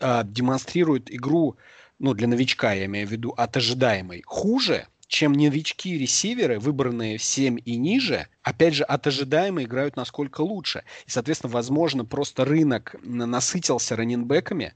[0.00, 1.56] э, демонстрируют игру,
[1.98, 7.58] ну, для новичка, я имею в виду, от ожидаемой хуже, чем новички-ресиверы, выбранные в 7
[7.64, 10.84] и ниже, опять же, от ожидаемо играют насколько лучше.
[11.06, 14.74] И, соответственно, возможно, просто рынок насытился раненбеками,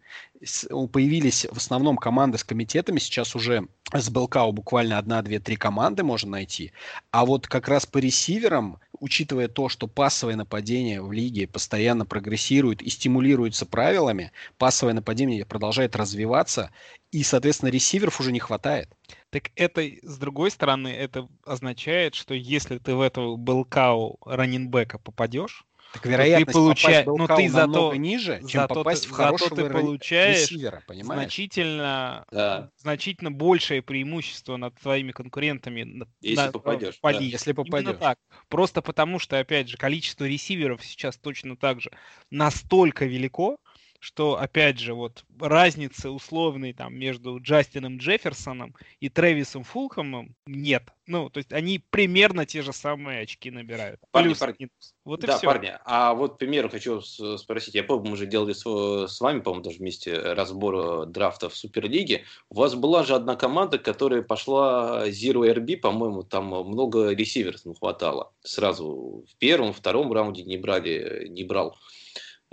[0.93, 6.05] появились в основном команды с комитетами, сейчас уже с Белкау буквально одна, две, три команды
[6.05, 6.73] можно найти.
[7.11, 12.83] А вот как раз по ресиверам, учитывая то, что пассовое нападение в лиге постоянно прогрессирует
[12.83, 16.71] и стимулируется правилами, пассовое нападение продолжает развиваться,
[17.11, 18.89] и, соответственно, ресиверов уже не хватает.
[19.31, 25.65] Так это, с другой стороны, это означает, что если ты в этого Белкау раненбека попадешь,
[25.93, 29.69] так вероятность ты получаешь, ну ты зато ниже, чем зато попасть ты, в хорошего зато
[29.69, 31.21] ты получаешь ресивера, понимаешь?
[31.21, 32.71] значительно, да.
[32.77, 36.07] значительно большее преимущество над твоими конкурентами.
[36.21, 36.99] Если на, попадешь.
[37.03, 37.11] Да.
[37.11, 37.89] Если попадешь.
[37.89, 38.19] Именно так.
[38.49, 41.91] Просто потому, что, опять же, количество ресиверов сейчас точно так же
[42.31, 43.59] настолько велико,
[44.01, 50.85] что, опять же, вот разницы условной там между Джастином Джефферсоном и Трэвисом Фулхамом нет.
[51.07, 54.01] Ну, то есть они примерно те же самые очки набирают.
[54.11, 54.69] Парни, Плюс, парни.
[55.05, 55.47] Вот да, и все.
[55.47, 59.41] парни, а вот, к примеру, хочу спросить, я помню, мы уже делали с, с вами,
[59.41, 62.25] по-моему, даже вместе разбор драфта в Суперлиге.
[62.49, 67.75] У вас была же одна команда, которая пошла Zero RB, по-моему, там много ресиверов не
[67.75, 68.33] хватало.
[68.43, 72.00] Сразу в первом, втором раунде не брали, не брал Э,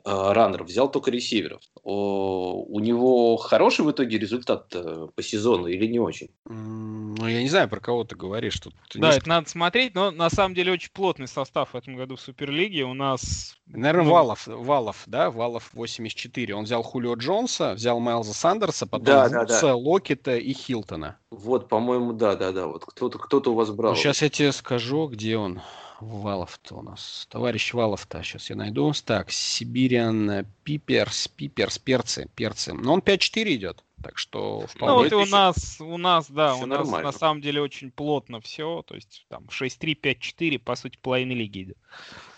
[0.08, 1.62] раннер, взял только ресиверов.
[1.84, 6.30] У него хороший в итоге результат э, по сезону или не очень?
[6.46, 8.60] Ну, я не знаю, про кого ты говоришь.
[8.60, 9.18] Тут да, не...
[9.18, 12.84] это надо смотреть, но на самом деле очень плотный состав в этом году в Суперлиге.
[12.84, 13.56] У нас...
[13.68, 14.12] Наверное, ну...
[14.12, 16.56] Валов, Валов, да, Валов 84.
[16.56, 19.76] Он взял Хулио Джонса, взял Майлза Сандерса, потом да, Вудса, да, да.
[19.76, 21.18] Локета и Хилтона.
[21.32, 22.68] Вот, по-моему, да, да, да.
[22.68, 23.94] Вот кто-то кто у вас брал.
[23.94, 25.62] Ну, сейчас я тебе скажу, где он.
[26.02, 27.28] Валов-то у нас.
[27.30, 28.94] Товарищ Валов-то, сейчас я найду.
[29.06, 32.74] Так, Сибириан Пиперс, Пиперс, перцы, перцы.
[32.74, 33.84] Но он 5-4 идет.
[34.04, 34.96] Так что ну, вполне...
[34.96, 37.12] Ну, вот и у нас, у нас, да, у нас нормально.
[37.12, 38.84] на самом деле очень плотно все.
[38.86, 41.78] То есть там 6-3, 5-4, по сути, половина лиги идет.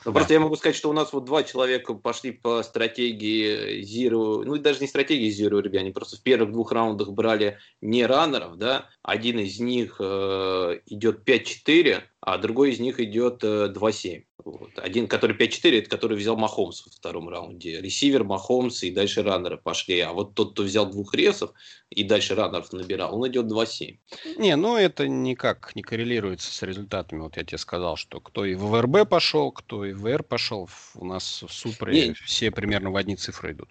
[0.06, 4.44] Ну, просто я могу сказать, что у нас вот два человека пошли по стратегии Zero,
[4.46, 8.58] ну, даже не стратегии Zero, ребят, они просто в первых двух раундах брали не раннеров,
[8.58, 12.04] да, один из них э, идет 5-4,
[12.34, 14.24] а другой из них идет э, 2-7.
[14.46, 14.78] Вот.
[14.78, 17.82] Один, который 5-4, это который взял Махомс во втором раунде.
[17.82, 20.00] Ресивер, Махомс и дальше раннеры пошли.
[20.00, 21.52] А вот тот, кто взял двух ресов
[21.90, 23.98] и дальше раннеров набирал, он идет 2-7.
[24.38, 27.22] Не, ну это никак не коррелируется с результатами.
[27.22, 30.70] Вот я тебе сказал, что кто и в ВРБ пошел, кто и в ВР пошел.
[30.96, 32.14] У нас в Супре не.
[32.14, 33.70] все примерно в одни цифры идут.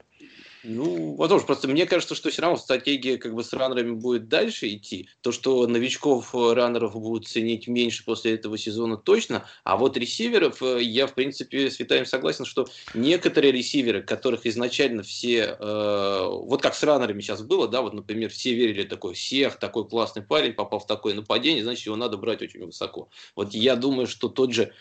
[0.64, 4.68] Ну, возможно, просто мне кажется, что все равно стратегия как бы с раннерами будет дальше
[4.68, 5.09] идти.
[5.20, 10.62] То, что новичков э, раннеров будут ценить меньше после этого сезона точно, а вот ресиверов
[10.62, 16.61] э, я, в принципе, с Витаем согласен, что некоторые ресиверы, которых изначально все, э, вот
[16.61, 20.54] как с раннерами сейчас было, да, вот, например, все верили такой, всех, такой классный парень
[20.54, 23.09] попал в такое нападение, значит, его надо брать очень высоко.
[23.36, 24.72] Вот я думаю, что тот же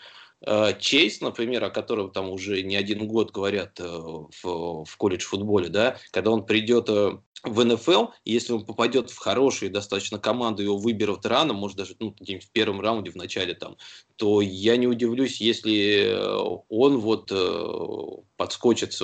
[0.78, 5.68] Чейз, например, о котором там уже не один год говорят э, в, в колледж футболе,
[5.68, 10.78] да, когда он придет э, в НФЛ, если он попадет в хорошую достаточно команду, его
[10.78, 13.76] выберут рано, может даже ну, в первом раунде, в начале там,
[14.14, 16.16] то я не удивлюсь, если
[16.68, 17.32] он вот
[18.36, 18.98] подскочит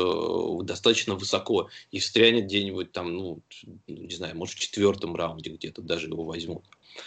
[0.67, 3.41] достаточно высоко и встрянет где-нибудь там, ну,
[3.87, 6.65] не знаю, может в четвертом раунде где-то даже его возьмут.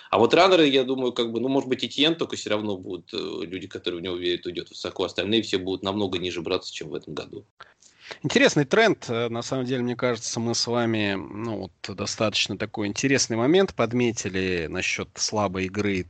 [0.10, 3.14] А вот раннеры, я думаю, как бы, ну, может быть, Этьен, только все равно будут
[3.14, 5.04] э, люди, которые в него верят, уйдет высоко.
[5.04, 7.46] Остальные все будут намного ниже браться, чем в этом году.
[8.24, 9.06] Интересный тренд.
[9.10, 13.74] Э, на самом деле, мне кажется, мы с вами ну, вот, достаточно такой интересный момент
[13.74, 16.06] подметили насчет слабой игры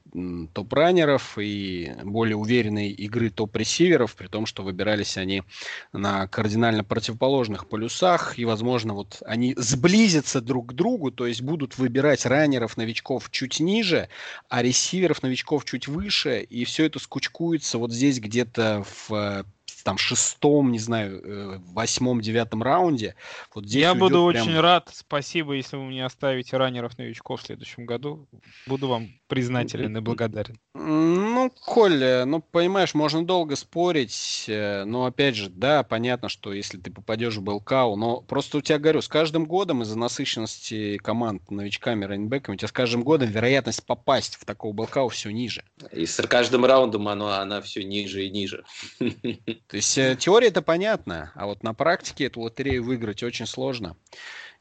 [0.53, 5.43] топ-раннеров и более уверенной игры топ-ресиверов, при том, что выбирались они
[5.91, 11.77] на кардинально противоположных полюсах, и, возможно, вот они сблизятся друг к другу, то есть будут
[11.77, 14.09] выбирать раннеров, новичков чуть ниже,
[14.49, 19.45] а ресиверов, новичков чуть выше, и все это скучкуется вот здесь где-то в
[19.87, 23.15] там шестом, не знаю, э, восьмом, девятом раунде.
[23.55, 24.43] Вот здесь Я буду прям...
[24.43, 24.89] очень рад.
[24.91, 28.27] Спасибо, если вы мне оставите раннеров новичков в следующем году.
[28.65, 30.59] Буду вам признателен и благодарен.
[30.73, 36.77] Ну, Коля, ну, понимаешь, можно долго спорить, э, но, опять же, да, понятно, что если
[36.77, 41.49] ты попадешь в БЛКАУ, но просто у тебя, говорю, с каждым годом из-за насыщенности команд
[41.49, 45.63] новичками, раннбеками, у тебя с каждым годом вероятность попасть в такого БЛКАУ все ниже.
[45.93, 48.65] И с каждым раундом оно, она все ниже и ниже.
[49.77, 53.95] То есть э, теория это понятно, а вот на практике эту лотерею выиграть очень сложно.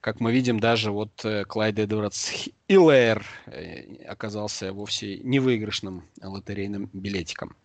[0.03, 7.57] Как мы видим, даже вот э, Клайд Эдвардс Илэр э, оказался вовсе невыигрышным лотерейным билетиком.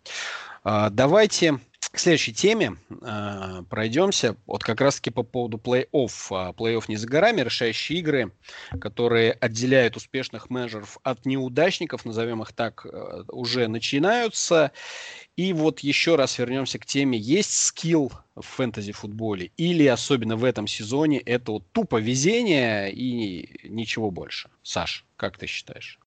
[0.64, 4.34] А, давайте к следующей теме э, пройдемся.
[4.46, 6.10] Вот как раз-таки по поводу плей-офф.
[6.30, 8.32] А, плей-офф не за горами, решающие игры,
[8.80, 12.86] которые отделяют успешных менеджеров от неудачников, назовем их так,
[13.28, 14.72] уже начинаются.
[15.36, 20.66] И вот еще раз вернемся к теме, есть скилл в фэнтези-футболе или особенно в этом
[20.66, 24.50] сезоне это вот тупо везение и ничего больше?
[24.62, 25.98] Саш, как ты считаешь?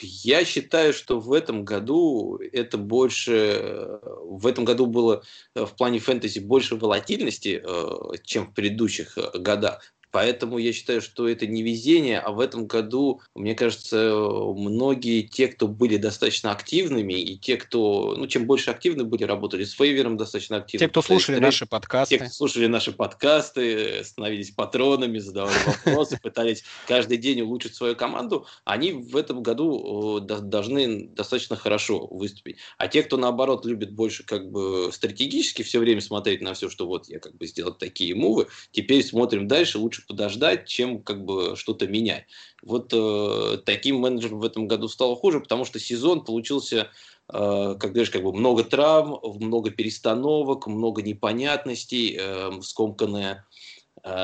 [0.00, 4.00] Я считаю, что в этом году это больше...
[4.22, 5.22] В этом году было
[5.54, 9.92] в плане фэнтези больше волатильности, э, чем в предыдущих э, годах.
[10.10, 15.48] Поэтому я считаю, что это не везение, а в этом году, мне кажется, многие те,
[15.48, 20.16] кто были достаточно активными, и те, кто, ну, чем больше активны были, работали с фейвером
[20.16, 20.86] достаточно активно.
[20.86, 22.18] Те, кто слушали наши подкасты.
[22.18, 28.46] Те, кто слушали наши подкасты, становились патронами, задавали вопросы, пытались каждый день улучшить свою команду,
[28.64, 32.56] они в этом году должны достаточно хорошо выступить.
[32.78, 36.86] А те, кто, наоборот, любит больше как бы стратегически все время смотреть на все, что
[36.86, 41.24] вот я как бы сделал такие мувы, теперь смотрим дальше, лучше лучше подождать, чем как
[41.24, 42.24] бы что-то менять.
[42.62, 46.90] Вот э, таким менеджером в этом году стало хуже, потому что сезон получился
[47.32, 53.46] э, как говоришь, как бы много травм, много перестановок, много непонятностей, э, скомканная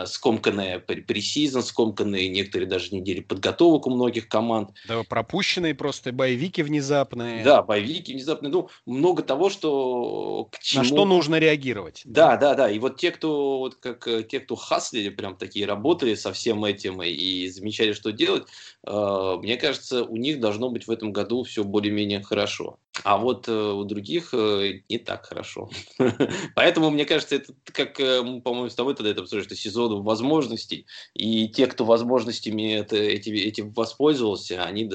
[0.06, 4.70] скомканная пресизон, скомканные некоторые даже недели подготовок у многих команд.
[4.88, 7.44] Да, пропущенные просто боевики внезапные.
[7.44, 8.50] Да, боевики внезапные.
[8.50, 10.82] Ну, много того, что к чему...
[10.82, 12.02] На что нужно реагировать.
[12.04, 12.70] Да, да, да.
[12.70, 16.64] И вот те, кто, вот как э, те, кто хаслили, прям такие работали со всем
[16.64, 18.44] этим и замечали, что делать,
[18.86, 22.78] э, мне кажется, у них должно быть в этом году все более-менее хорошо.
[23.02, 25.68] А вот э, у других э, не так хорошо.
[26.54, 30.86] Поэтому, мне кажется, это как э, по-моему, с тобой тогда это обсуждали, что сезон возможностей,
[31.12, 34.88] и те, кто возможностями это, эти, этим воспользовался, они,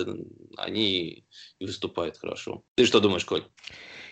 [0.57, 1.25] они
[1.59, 2.63] и выступают хорошо.
[2.75, 3.43] Ты что думаешь, Коль?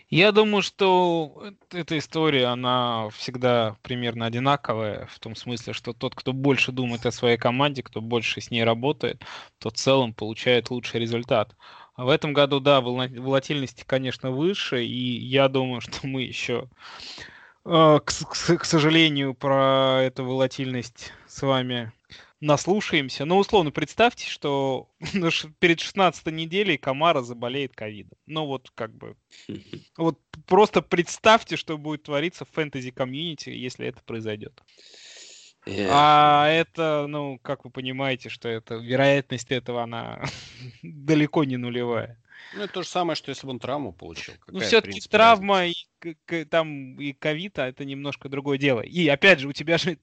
[0.09, 6.31] Я думаю, что эта история, она всегда примерно одинаковая, в том смысле, что тот, кто
[6.31, 9.21] больше думает о своей команде, кто больше с ней работает,
[9.59, 11.57] тот в целом получает лучший результат.
[11.97, 16.69] А в этом году, да, волатильности, конечно, выше, и я думаю, что мы еще,
[17.65, 21.91] э, к, к, к сожалению, про эту волатильность с вами
[22.39, 23.25] наслушаемся.
[23.25, 24.89] Но условно представьте, что
[25.59, 28.17] перед 16 неделей Камара заболеет ковидом.
[28.27, 29.15] Ну вот как бы...
[29.97, 34.61] Вот просто представьте, что будет твориться в фэнтези-комьюнити, если это произойдет.
[35.67, 35.89] Yeah.
[35.91, 40.21] А это, ну, как вы понимаете, что это вероятность этого, она
[40.81, 42.17] далеко не нулевая.
[42.55, 44.33] Ну, это то же самое, что если бы он травму получил.
[44.35, 45.79] Ну, Какая, ну, все-таки травма разница?
[45.79, 45.85] и
[46.49, 48.81] там и ковид, а это немножко другое дело.
[48.81, 49.97] И опять же, у тебя же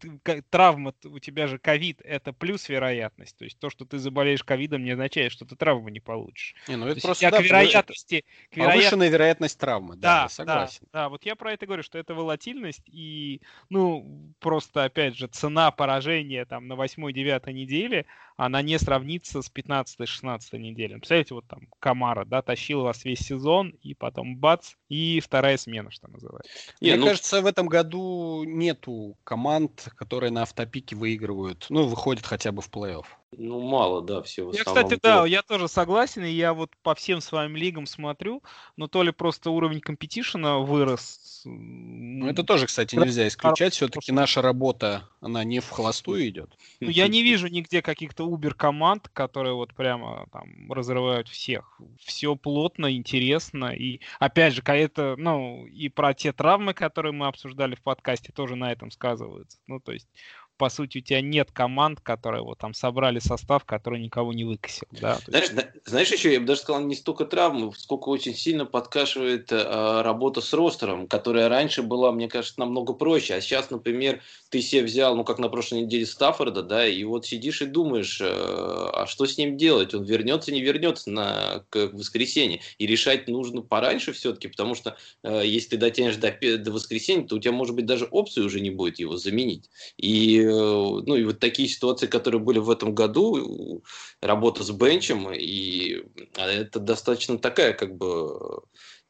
[0.51, 3.36] травма, у тебя же ковид, это плюс вероятность.
[3.36, 6.55] То есть то, что ты заболеешь ковидом, не означает, что ты травму не получишь.
[6.68, 8.84] Не, ну это то просто да, к вероятности, к вероятности...
[8.84, 10.86] Повышенная вероятность травмы, да, да согласен.
[10.92, 13.40] Да, да, вот я про это говорю, что это волатильность и,
[13.70, 20.59] ну, просто, опять же, цена поражения там на 8-9 неделе, она не сравнится с 15-16
[20.59, 20.97] неделей.
[20.97, 25.84] Представляете, вот там Камара, да, тащил вас весь сезон, и потом бац, и вторая смена,
[25.91, 26.51] что называется.
[26.80, 27.07] Не, Мне ну...
[27.07, 32.70] кажется, в этом году нету команд, которые на автопике выигрывают, ну, выходят хотя бы в
[32.70, 33.07] плей-офф.
[33.39, 36.95] Ну, мало, да, все в Я, кстати, да, я тоже согласен, и я вот по
[36.95, 38.43] всем своим лигам смотрю,
[38.76, 41.43] но то ли просто уровень компетишена вырос.
[41.45, 43.74] Ну, это тоже, кстати, нельзя исключать.
[43.74, 46.57] Все-таки наша работа, она не в холостую идет.
[46.80, 51.80] Ну, я не вижу нигде каких-то убер-команд, которые вот прямо там разрывают всех.
[52.01, 57.74] Все плотно, интересно, и опять же, это, ну, и про те травмы, которые мы обсуждали
[57.74, 59.59] в подкасте, тоже на этом сказываются.
[59.66, 60.09] Ну, то есть
[60.57, 64.86] по сути, у тебя нет команд, которые вот там собрали состав, который никого не выкосил.
[64.92, 65.18] Да?
[65.26, 65.66] Знаешь, есть...
[65.84, 70.40] знаешь, еще я бы даже сказал, не столько травмы, сколько очень сильно подкашивает э, работа
[70.40, 73.34] с ростером, которая раньше была, мне кажется, намного проще.
[73.34, 77.26] А сейчас, например, ты себе взял, ну, как на прошлой неделе Стаффорда, да, и вот
[77.26, 79.94] сидишь и думаешь, э, а что с ним делать?
[79.94, 82.61] Он вернется, не вернется на к воскресенье.
[82.78, 87.36] И решать нужно пораньше все-таки, потому что э, если ты дотянешь до, до воскресенья, то
[87.36, 89.68] у тебя, может быть, даже опции уже не будет его заменить.
[89.96, 93.82] И Э, ну и вот такие ситуации, которые были в этом году,
[94.20, 96.05] работа с бенчем, и
[96.36, 98.62] а, это достаточно такая как бы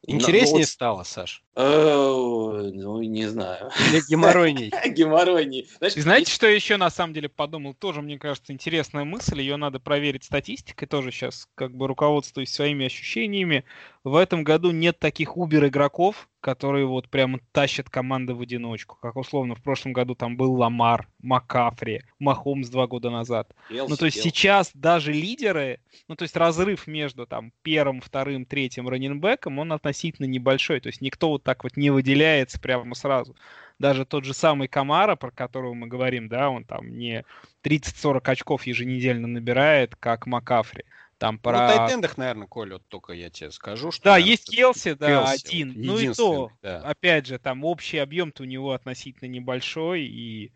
[0.07, 0.69] Интереснее вот...
[0.69, 1.43] стало, Саш?
[1.57, 3.71] Ну, не знаю.
[3.91, 4.71] Или геморройней?
[4.89, 5.69] Геморройней.
[5.79, 7.75] Знаешь, Знаете, что еще на самом деле подумал?
[7.75, 9.41] Тоже, мне кажется, интересная мысль.
[9.41, 10.89] Ее надо проверить статистикой.
[10.89, 13.65] Тоже сейчас как бы руководствуюсь своими ощущениями.
[14.03, 18.99] В этом году нет таких убер-игроков, которые вот прямо тащат команды в одиночку.
[19.01, 23.55] Как условно в прошлом году там был Ламар, Макафри, Махомс два года назад.
[23.71, 24.29] Елси, ну то есть Елси.
[24.29, 30.27] сейчас даже лидеры, ну то есть разрыв между там первым, вторым, третьим раненбеком, он относительно
[30.27, 30.81] небольшой.
[30.81, 33.35] То есть никто вот так вот не выделяется прямо сразу.
[33.79, 37.25] Даже тот же самый Камара, про которого мы говорим, да, он там не
[37.65, 40.85] 30-40 очков еженедельно набирает, как Макафри.
[41.19, 41.59] Там Ну, про...
[41.59, 44.05] на тайтендах, наверное, Коля, вот только я тебе скажу, что...
[44.05, 45.73] Да, наверное, есть Келси, да, Келси, один.
[45.77, 46.81] ну и то, да.
[46.81, 50.53] опять же, там общий объем-то у него относительно небольшой, и,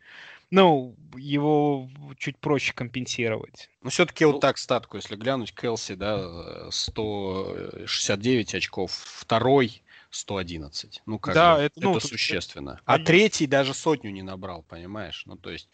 [0.50, 1.88] ну, его
[2.18, 3.70] чуть проще компенсировать.
[3.82, 11.02] Ну, все-таки Ну- вот так статку, если глянуть, Келси, да, э, 169 очков, второй 111.
[11.06, 12.80] Ну, как Да, бы, это, ну, это существенно.
[12.84, 15.22] А третий даже сотню не набрал, понимаешь?
[15.26, 15.68] Ну, то есть...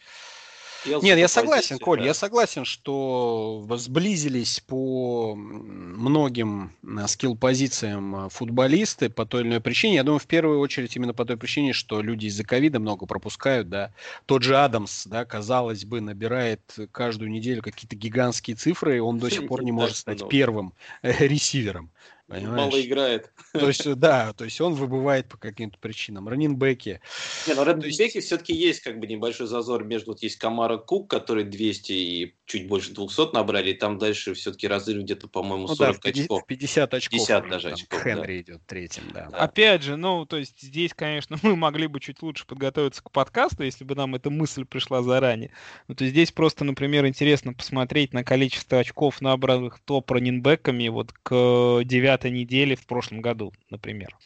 [0.84, 2.04] Келси Нет, я согласен, Коль, да.
[2.04, 9.96] я согласен, что сблизились по многим э, скилл-позициям э, футболисты по той или иной причине.
[9.96, 13.68] Я думаю, в первую очередь именно по той причине, что люди из-за ковида много пропускают,
[13.68, 13.92] да.
[14.26, 16.60] Тот же Адамс, да, казалось бы, набирает
[16.92, 21.26] каждую неделю какие-то гигантские цифры, и он до сих пор не может стать первым э,
[21.26, 21.90] ресивером.
[22.26, 22.72] Понимаешь?
[22.72, 23.30] Мало играет.
[23.52, 26.26] То есть, э, да, то есть он выбывает по каким-то причинам.
[26.28, 27.00] Ранинбеки.
[27.46, 31.10] Не, ну То есть- все-таки есть как бы небольшой зазор между, вот есть Камара Кук,
[31.10, 35.76] который 200 и чуть больше 200 набрали, и там дальше все-таки разрыв где-то, по-моему, Ну
[35.76, 36.42] да, 40 в 50, очков.
[36.42, 37.10] в 50 очков.
[37.20, 39.28] 50 уже даже там очков, Хенри идет третьим, да.
[39.30, 39.36] Да.
[39.38, 43.64] Опять же, ну, то есть здесь, конечно, мы могли бы чуть лучше подготовиться к подкасту,
[43.64, 45.50] если бы нам эта мысль пришла заранее.
[45.88, 51.82] Ну, то есть здесь просто, например, интересно посмотреть на количество очков, набранных топ-раннинбеками вот к
[52.14, 54.16] девятой неделе в прошлом году, например.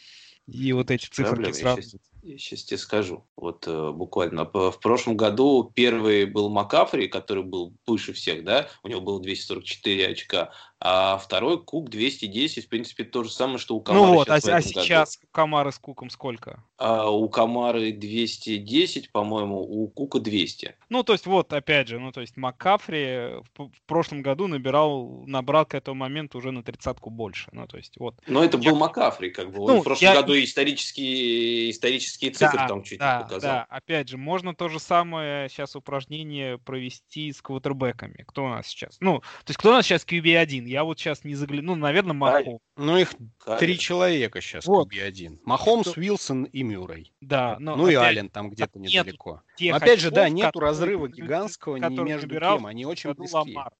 [0.47, 1.83] И вот эти цифры Проблема, я сразу.
[1.83, 3.25] щас- Я сейчас тебе скажу.
[3.37, 8.89] Вот э, буквально в прошлом году первый был Макафри, который был выше всех, да, у
[8.89, 10.51] него было 244 очка,
[10.81, 14.41] а второй Кук 210, в принципе, то же самое, что у Камара Ну вот, а,
[14.41, 14.85] сейчас а этом году.
[14.85, 16.63] сейчас Камара с Куком сколько?
[16.77, 20.77] А у Камары 210, по-моему, у Кука 200.
[20.89, 25.25] Ну, то есть, вот, опять же, ну, то есть Маккафри в, в прошлом году набирал,
[25.27, 27.49] набрал к этому моменту уже на тридцатку больше.
[27.53, 28.15] Ну, то есть, вот.
[28.29, 29.61] Но это Я- был Макафри, как бы.
[29.63, 33.41] Он Ну, в прошлом я- году исторические, исторические цифры Да, там чуть да, показал.
[33.41, 38.25] да, опять же, можно то же самое сейчас упражнение провести с квотербеками.
[38.27, 38.97] Кто у нас сейчас?
[39.01, 40.68] Ну, то есть, кто у нас сейчас QB1?
[40.69, 42.61] Я вот сейчас не загляну, ну, наверное, Махо.
[42.79, 43.59] Ну, их Кайлер.
[43.59, 44.93] три человека сейчас Вот.
[44.93, 45.41] в один.
[45.45, 47.13] Махомс, Что- Уилсон и Мюррей.
[47.21, 49.43] Да, но Ну и опять Аллен там где-то нет недалеко.
[49.57, 52.67] тех Но опять же, да, очков, нету которые разрыва гигантского ни между кем.
[52.67, 53.35] Они очень близки.
[53.35, 53.73] Ламар.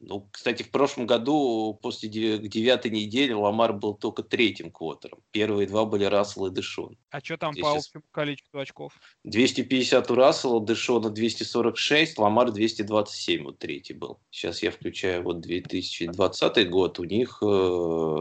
[0.00, 5.18] Ну, кстати, в прошлом году после девятой неделе Ламар был только третьим квотером.
[5.32, 6.96] Первые два были Рассел и Дэшон.
[7.10, 8.92] А что там Здесь по сейчас- общему количеству очков?
[9.24, 14.18] 250 у Рассела, Дэшона 246, Ламар 227, вот третий был.
[14.30, 16.98] Сейчас я включаю вот 2020 год.
[16.98, 17.46] У них э,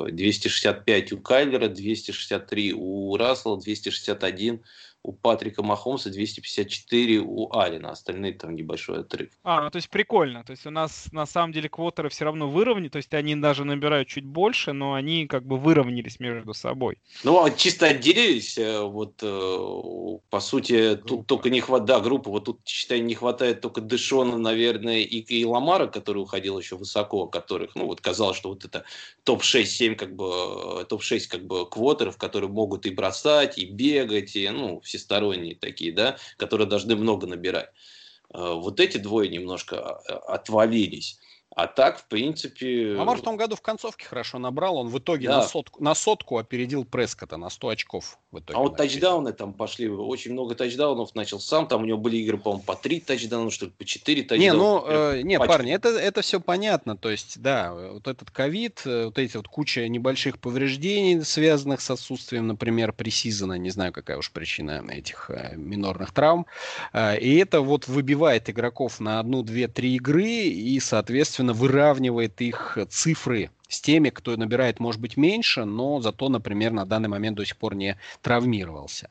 [0.06, 4.64] 265 у Кайлера, 263 у Рассела, 261
[5.08, 7.92] у Патрика Махомса, 254 у Алина.
[7.92, 9.30] Остальные там небольшой отрыв.
[9.44, 10.44] А, ну то есть прикольно.
[10.44, 13.64] То есть у нас на самом деле квотеры все равно выровняли, то есть они даже
[13.64, 16.98] набирают чуть больше, но они как бы выровнялись между собой.
[17.24, 21.08] Ну, а чисто отделились, э, вот, э, по сути, Группа.
[21.08, 25.20] тут только не хватает, да, группа, вот тут, считай, не хватает только Дэшона, наверное, и,
[25.20, 28.84] и Ламара, который уходил еще высоко, которых, ну, вот казалось, что вот это
[29.24, 34.50] топ-6-7, как бы, э, топ-6, как бы, квотеров, которые могут и бросать, и бегать, и,
[34.50, 37.70] ну, всесторонние такие, да, которые должны много набирать.
[38.34, 41.20] Э, Вот эти двое немножко э, отвалились.
[41.58, 42.94] А так, в принципе...
[42.96, 44.78] Ламар в том году в концовке хорошо набрал.
[44.78, 45.38] Он в итоге Да.
[45.38, 48.20] на, сотку, на сотку опередил Прескота на 100 очков.
[48.32, 48.94] В итоге А вот набили.
[48.94, 52.76] тачдауны там пошли, очень много тачдаунов начал сам, там у него были игры, по-моему, по
[52.76, 54.54] три тачдауна, что ли, по четыре Не, тачдауна.
[54.60, 55.58] ну, Прям э, не, пачками.
[55.58, 56.96] парни, это, это все понятно.
[56.96, 61.90] То есть, да, вот этот ковид, э, вот эти вот куча небольших повреждений, связанных с
[61.90, 66.46] отсутствием, например, пресизона, не знаю, какая уж причина этих э, минорных травм.
[66.94, 72.78] Э, и это вот выбивает игроков на одну, две, три игры и, соответственно, выравнивает их
[72.90, 77.46] цифры с теми, кто набирает, может быть, меньше, но зато, например, на данный момент до
[77.46, 79.10] сих пор не травмировался.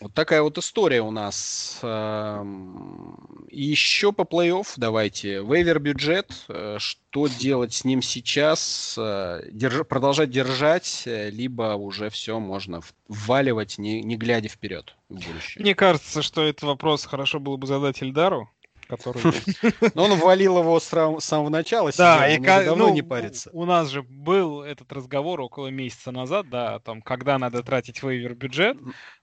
[0.00, 1.78] Вот такая вот история у нас.
[1.82, 5.42] Эм, еще по плей-офф давайте.
[5.42, 6.44] Вейвер бюджет.
[6.48, 8.94] э, Что делать с ним сейчас?
[8.98, 15.14] Э, держа- продолжать держать, э, либо уже все можно вваливать, не, не глядя вперед в
[15.14, 15.62] будущее.
[15.62, 18.50] Мне кажется, что этот вопрос хорошо было бы задать Эльдару,
[18.96, 19.22] который...
[19.94, 20.86] Но он ввалил его с
[21.20, 21.90] самого начала.
[21.96, 23.50] Да, и давно ну, не парится.
[23.52, 28.02] У нас же был этот разговор около месяца назад, да, о том, когда надо тратить
[28.02, 28.76] вейвер бюджет.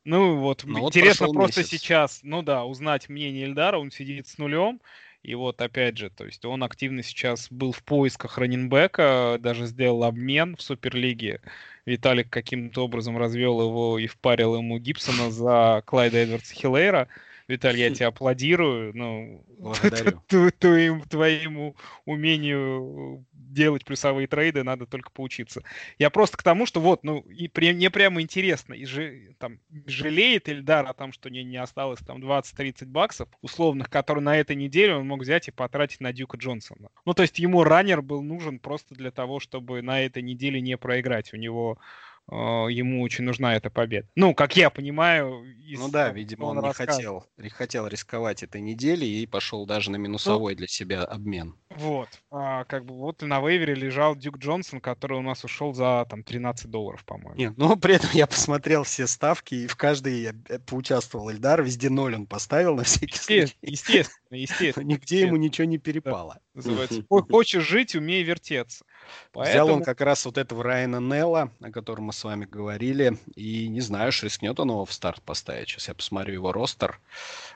[0.05, 4.38] Ну вот, Ну вот интересно просто сейчас, ну да, узнать мнение Эльдара, он сидит с
[4.38, 4.82] нулем.
[5.22, 10.05] И вот опять же, то есть он активно сейчас был в поисках раненбека, даже сделал
[10.05, 11.41] обмен в Суперлиге.
[11.86, 17.09] Виталик каким-то образом развел его и впарил ему Гибсона за Клайда Эдвардса Хиллейра.
[17.50, 18.95] Виталий, я тебе аплодирую.
[18.95, 19.43] Ну,
[20.30, 21.76] твоему,
[22.06, 25.64] умению делать плюсовые трейды надо только поучиться.
[25.97, 29.60] Я просто к тому, что вот, ну, и при, мне прямо интересно, и же, там,
[29.88, 34.56] жалеет Эльдар о том, что не, не осталось там 20-30 баксов условных, которые на этой
[34.56, 36.89] неделе он мог взять и потратить на Дюка Джонсона.
[37.06, 40.78] Ну, то есть ему раннер был нужен просто для того, чтобы на этой неделе не
[40.78, 41.34] проиграть.
[41.34, 41.80] У него
[42.32, 44.07] ему очень нужна эта победа.
[44.15, 45.43] Ну, как я понимаю...
[45.69, 49.91] Из ну да, видимо, он не хотел, не хотел рисковать этой недели и пошел даже
[49.91, 51.55] на минусовой ну, для себя обмен.
[51.69, 52.09] Вот.
[52.32, 56.23] А, как бы вот на вейвере лежал Дюк Джонсон, который у нас ушел за там
[56.23, 57.36] 13 долларов, по-моему.
[57.36, 61.32] Нет, ну при этом я посмотрел все ставки, и в каждой я э, поучаствовал.
[61.32, 63.55] Эльдар везде ноль он поставил на всякий случай.
[63.61, 64.84] Естественно, естественно.
[64.88, 66.39] Нигде ему ничего не перепало.
[67.30, 68.84] Хочешь жить, умей вертеться.
[69.34, 73.68] Взял он как раз вот этого Райана Нелла, о котором мы с вами говорили, и
[73.68, 75.70] не знаю, что рискнет он его в старт поставить.
[75.70, 76.99] Сейчас я посмотрю его ростер,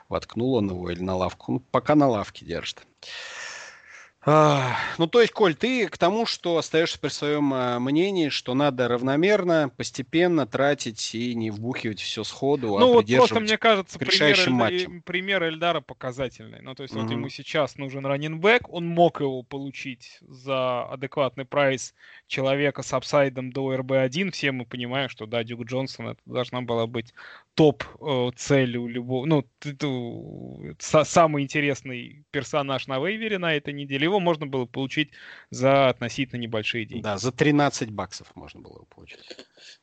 [0.08, 1.52] воткнул он его или на лавку.
[1.52, 2.86] Ну, пока на лавке держит.
[4.26, 8.88] Ну, то есть, Коль, ты к тому, что остаешься при своем а, мнении, что надо
[8.88, 13.98] равномерно, постепенно тратить и не вбухивать все сходу, а ну, а вот просто, мне кажется,
[13.98, 15.02] пример, Эльда...
[15.04, 16.62] пример Эльдара показательный.
[16.62, 17.02] Ну, то есть, угу.
[17.02, 21.94] вот ему сейчас нужен раннинбэк, он мог его получить за адекватный прайс
[22.26, 24.30] человека с upside ом до RB-1.
[24.30, 27.12] Все мы понимаем, что, да, Дюк Джонсон, это должна была быть
[27.54, 29.46] топ э, целью любого, ну,
[30.78, 35.10] самый интересный персонаж на waiver е на этой неделе его можно было получить
[35.50, 37.02] за относительно небольшие деньги.
[37.02, 39.18] Да, за 13 баксов можно было его получить.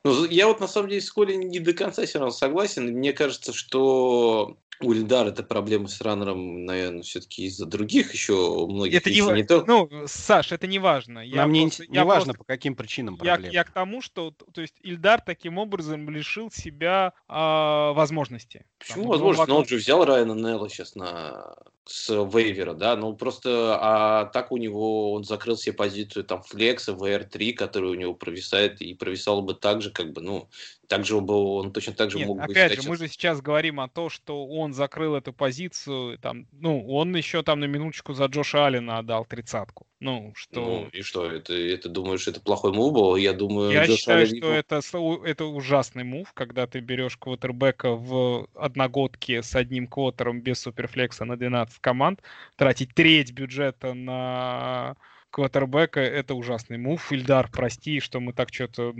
[0.03, 2.87] Ну, я вот на самом деле с Колей не до конца все равно согласен.
[2.87, 8.95] Мне кажется, что у Ильдара это проблемы с раннером, наверное, все-таки из-за других еще многих
[8.95, 9.63] это не, не то.
[9.65, 11.19] Ну, Саш, это не важно.
[11.19, 13.47] Я Нам просто, не, не важно, просто, по каким причинам проблемы.
[13.47, 18.65] Я, я к тому, что то есть Ильдар таким образом лишил себя э, возможности.
[18.79, 19.49] Почему возможности?
[19.49, 21.55] Ну, он же взял Райана Нелла сейчас на
[21.85, 26.93] с вейвера, да, ну просто, а так у него, он закрыл себе позицию там флекса,
[26.93, 30.49] VR3, который у него провисает, и провисал бы так же, как бы, ну,
[30.91, 32.57] так же бы он точно так же Нет, мог опять быть.
[32.57, 36.85] Опять же, мы же сейчас говорим о том, что он закрыл эту позицию, там, ну,
[36.85, 39.87] он еще там на минуточку за Джоша Аллена отдал тридцатку.
[40.01, 40.59] Ну, что...
[40.59, 43.15] Ну, и что, это, это думаешь, это плохой мув был?
[43.15, 44.37] Я думаю, Я Джош считаю, Аллен...
[44.37, 44.81] что это,
[45.25, 51.37] это ужасный мув, когда ты берешь квотербека в одногодке с одним квотером без суперфлекса на
[51.37, 52.21] 12 команд,
[52.57, 54.97] тратить треть бюджета на
[55.29, 57.13] квотербека, это ужасный мув.
[57.13, 58.93] Ильдар, прости, что мы так что-то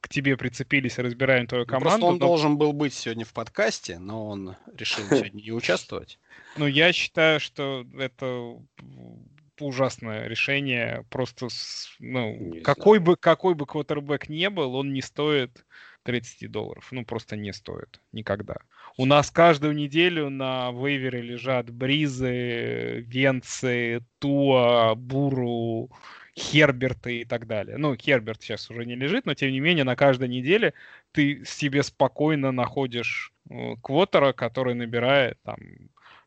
[0.00, 1.84] к тебе прицепились и разбираем твою команду.
[1.84, 2.26] Ну, просто он но...
[2.26, 6.18] должен был быть сегодня в подкасте, но он решил сегодня не участвовать.
[6.56, 8.56] Ну, я считаю, что это
[9.60, 11.04] ужасное решение.
[11.10, 11.48] Просто,
[11.98, 15.64] ну, какой бы, какой бы квотербек не был, он не стоит
[16.04, 16.88] 30 долларов.
[16.90, 18.00] Ну, просто не стоит.
[18.12, 18.56] Никогда.
[18.96, 25.90] У нас каждую неделю на вейвере лежат Бризы, Венцы, Туа, Буру,
[26.38, 27.76] Херберты и так далее.
[27.76, 30.74] Ну, Херберт сейчас уже не лежит, но тем не менее на каждой неделе
[31.12, 35.58] ты себе спокойно находишь э, квотера, который набирает там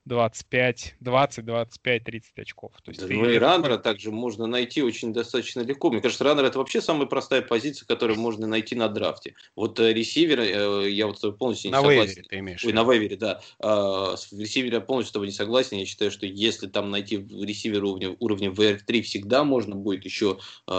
[0.06, 2.74] 25, 20, 25, 30 очков.
[2.84, 5.90] То есть да, ну и раннера также можно найти очень достаточно легко.
[5.90, 9.36] Мне кажется, раннер это вообще самая простая позиция, которую можно найти на драфте.
[9.56, 12.08] Вот э, ресивер, э, я вот полностью не на согласен.
[12.08, 12.66] Вейвере ты имеешь.
[12.66, 13.42] Ой, на вейвере, да.
[13.60, 15.78] Э, с ресивере я полностью с тобой не согласен.
[15.78, 20.72] Я считаю, что если там найти ресивер уровня, уровня VR3 всегда можно будет еще э,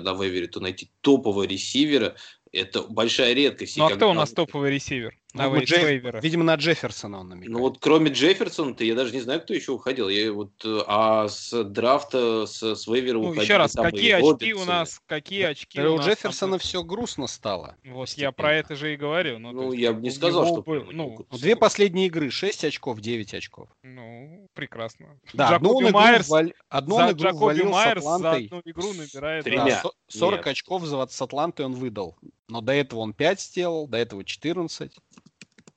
[0.00, 2.14] на вейвере, то найти топового ресивера,
[2.52, 3.76] это большая редкость.
[3.76, 5.18] Ну а кто у нас топовый ресивер?
[5.34, 6.22] На ну, Джефф...
[6.22, 7.52] Видимо, на Джефферсона он намекает.
[7.52, 10.08] Ну вот кроме Джефферсона-то я даже не знаю, кто еще уходил.
[10.08, 13.34] Я вот, э, а с драфта, с, с вейвера ну.
[13.34, 16.58] Еще раз, какие очки у нас, какие очки да, у, у Джефферсона там...
[16.60, 17.74] все грустно стало.
[17.84, 19.40] Вот я про это же и говорю.
[19.40, 20.62] Ну, ну я бы не сказал, что...
[20.62, 23.68] Был, ну, две последние игры, 6 очков, 9 очков.
[23.82, 25.18] Ну, прекрасно.
[25.32, 29.44] Да, одну он Майерс, игру, одну он игру ввалил Майерс за одну игру набирает...
[29.44, 30.46] Да, 40 Нет.
[30.46, 32.16] очков за, с Атлантой он выдал.
[32.48, 34.92] Но до этого он 5 сделал, до этого 14.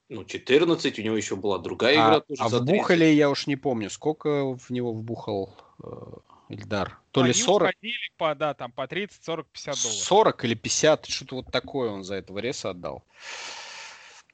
[0.09, 2.15] Ну, 14, у него еще была другая игра.
[2.15, 5.53] А, тоже а за вбухали, я уж не помню, сколько в него вбухал
[5.83, 5.87] э,
[6.49, 6.97] Ильдар.
[7.11, 7.71] То Они ли 40?
[8.17, 10.03] по, да, там по 30, 40, 50 долларов.
[10.03, 13.03] 40 или 50, что-то вот такое он за этого реса отдал.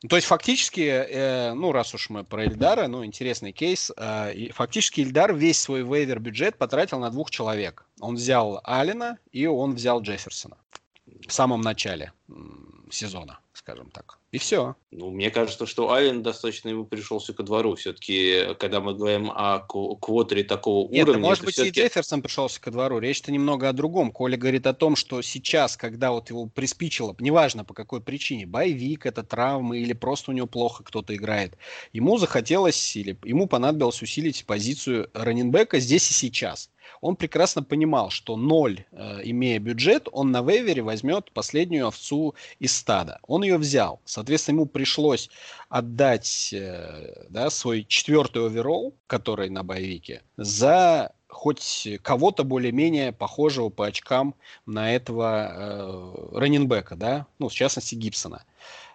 [0.08, 5.02] То есть фактически, э, ну раз уж мы про Ильдара, ну интересный кейс, э, фактически
[5.02, 7.86] Ильдар весь свой вейвер бюджет потратил на двух человек.
[8.00, 10.58] Он взял Алина и он взял Джефферсона
[11.28, 12.12] в самом начале
[12.92, 14.20] сезона, скажем так.
[14.34, 14.76] И все.
[14.90, 17.76] Ну, мне кажется, что Аллен достаточно ему пришелся ко двору.
[17.76, 21.22] Все-таки, когда мы говорим о квотере такого Нет, уровня...
[21.22, 22.98] может быть, и Джефферсон пришелся ко двору.
[22.98, 24.12] Речь-то немного о другом.
[24.12, 29.06] Коля говорит о том, что сейчас, когда вот его приспичило, неважно по какой причине, боевик,
[29.06, 31.56] это травмы или просто у него плохо кто-то играет,
[31.92, 36.72] ему захотелось или ему понадобилось усилить позицию раненбека здесь и сейчас
[37.02, 42.76] он прекрасно понимал, что ноль, э, имея бюджет, он на вейвере возьмет последнюю овцу из
[42.76, 43.20] стада.
[43.28, 44.02] Он ее взял.
[44.06, 45.30] Соответственно, ему пришлось
[45.70, 53.88] отдать э, да, свой четвертый оверолл, который на боевике, за хоть кого-то более-менее похожего по
[53.88, 54.36] очкам
[54.66, 58.44] на этого э, раненбека, да, ну, в частности, Гибсона.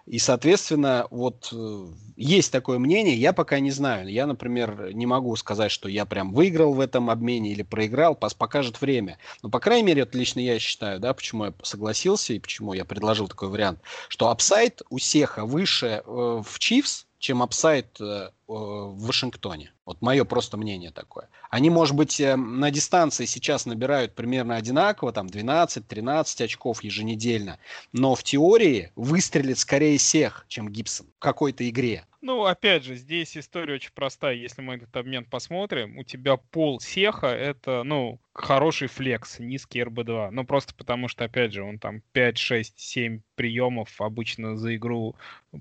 [0.09, 1.87] И, соответственно, вот э,
[2.17, 4.11] есть такое мнение, я пока не знаю.
[4.11, 8.81] Я, например, не могу сказать, что я прям выиграл в этом обмене или проиграл, покажет
[8.81, 9.19] время.
[9.43, 12.85] Но, по крайней мере, это лично я считаю, да, почему я согласился и почему я
[12.85, 19.05] предложил такой вариант, что апсайт у Сеха выше э, в Чивс, чем апсайт э, в
[19.05, 19.73] Вашингтоне.
[19.85, 21.29] Вот мое просто мнение такое.
[21.49, 27.59] Они, может быть, э, на дистанции сейчас набирают примерно одинаково, там 12-13 очков еженедельно,
[27.91, 32.05] но в теории выстрелит скорее всех, чем Гибсон в какой-то игре.
[32.21, 34.35] Ну, опять же, здесь история очень простая.
[34.35, 40.31] Если мы этот обмен посмотрим, у тебя пол Сеха— это, ну, хороший флекс, низкий РБ2.
[40.31, 45.15] Ну, просто потому что, опять же, он там 5, 6, 7 приемов обычно за игру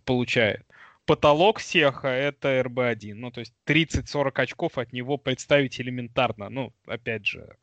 [0.04, 0.66] получает
[1.08, 3.14] потолок Сеха это РБ1.
[3.14, 6.50] Ну, то есть 30-40 очков от него представить элементарно.
[6.50, 7.56] Ну, опять же,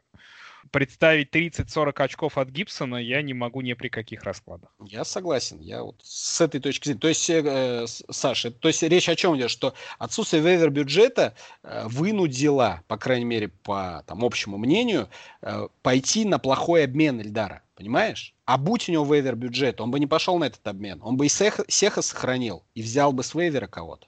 [0.72, 4.72] представить 30-40 очков от Гибсона я не могу ни при каких раскладах.
[4.80, 5.60] Я согласен.
[5.60, 7.02] Я вот с этой точки зрения.
[7.02, 9.52] То есть, э, Саша, то есть речь о чем идет?
[9.52, 15.08] Что отсутствие вейвер бюджета э, вынудило, по крайней мере, по там, общему мнению,
[15.44, 17.62] э, пойти на плохой обмен Эльдара.
[17.76, 18.34] Понимаешь?
[18.46, 21.02] А будь у него вейвер бюджет, он бы не пошел на этот обмен.
[21.04, 24.08] Он бы и Сеха, Сеха сохранил и взял бы с вейвера кого-то.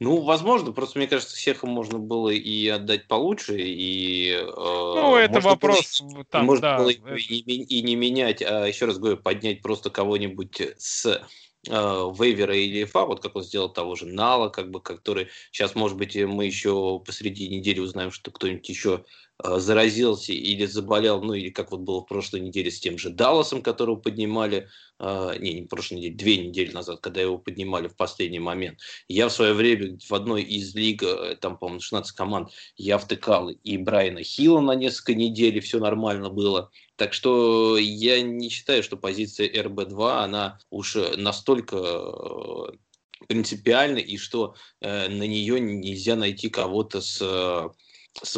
[0.00, 4.32] Ну, возможно, просто мне кажется, Сеха можно было и отдать получше, и...
[4.32, 6.00] Э, ну, это вопрос...
[6.00, 7.14] Было, там, можно да, было это...
[7.14, 11.20] и, и не менять, а еще раз говорю, поднять просто кого-нибудь с э,
[11.70, 15.96] вейвера или фа, вот как он сделал того же Нала, как бы, который сейчас, может
[15.96, 19.04] быть, мы еще посреди недели узнаем, что кто-нибудь еще
[19.42, 23.62] заразился или заболел, ну или как вот было в прошлой неделе с тем же Далласом,
[23.62, 24.68] которого поднимали,
[25.00, 28.78] э, не, не прошлой неделе, две недели назад, когда его поднимали в последний момент.
[29.08, 33.48] Я в свое время в одной из лиг, э, там, по-моему, 16 команд, я втыкал
[33.48, 36.70] и Брайана Хилла на несколько недель, и все нормально было.
[36.94, 44.54] Так что я не считаю, что позиция РБ-2, она уж настолько э, принципиальна, и что
[44.80, 47.20] э, на нее нельзя найти кого-то с
[48.22, 48.36] с,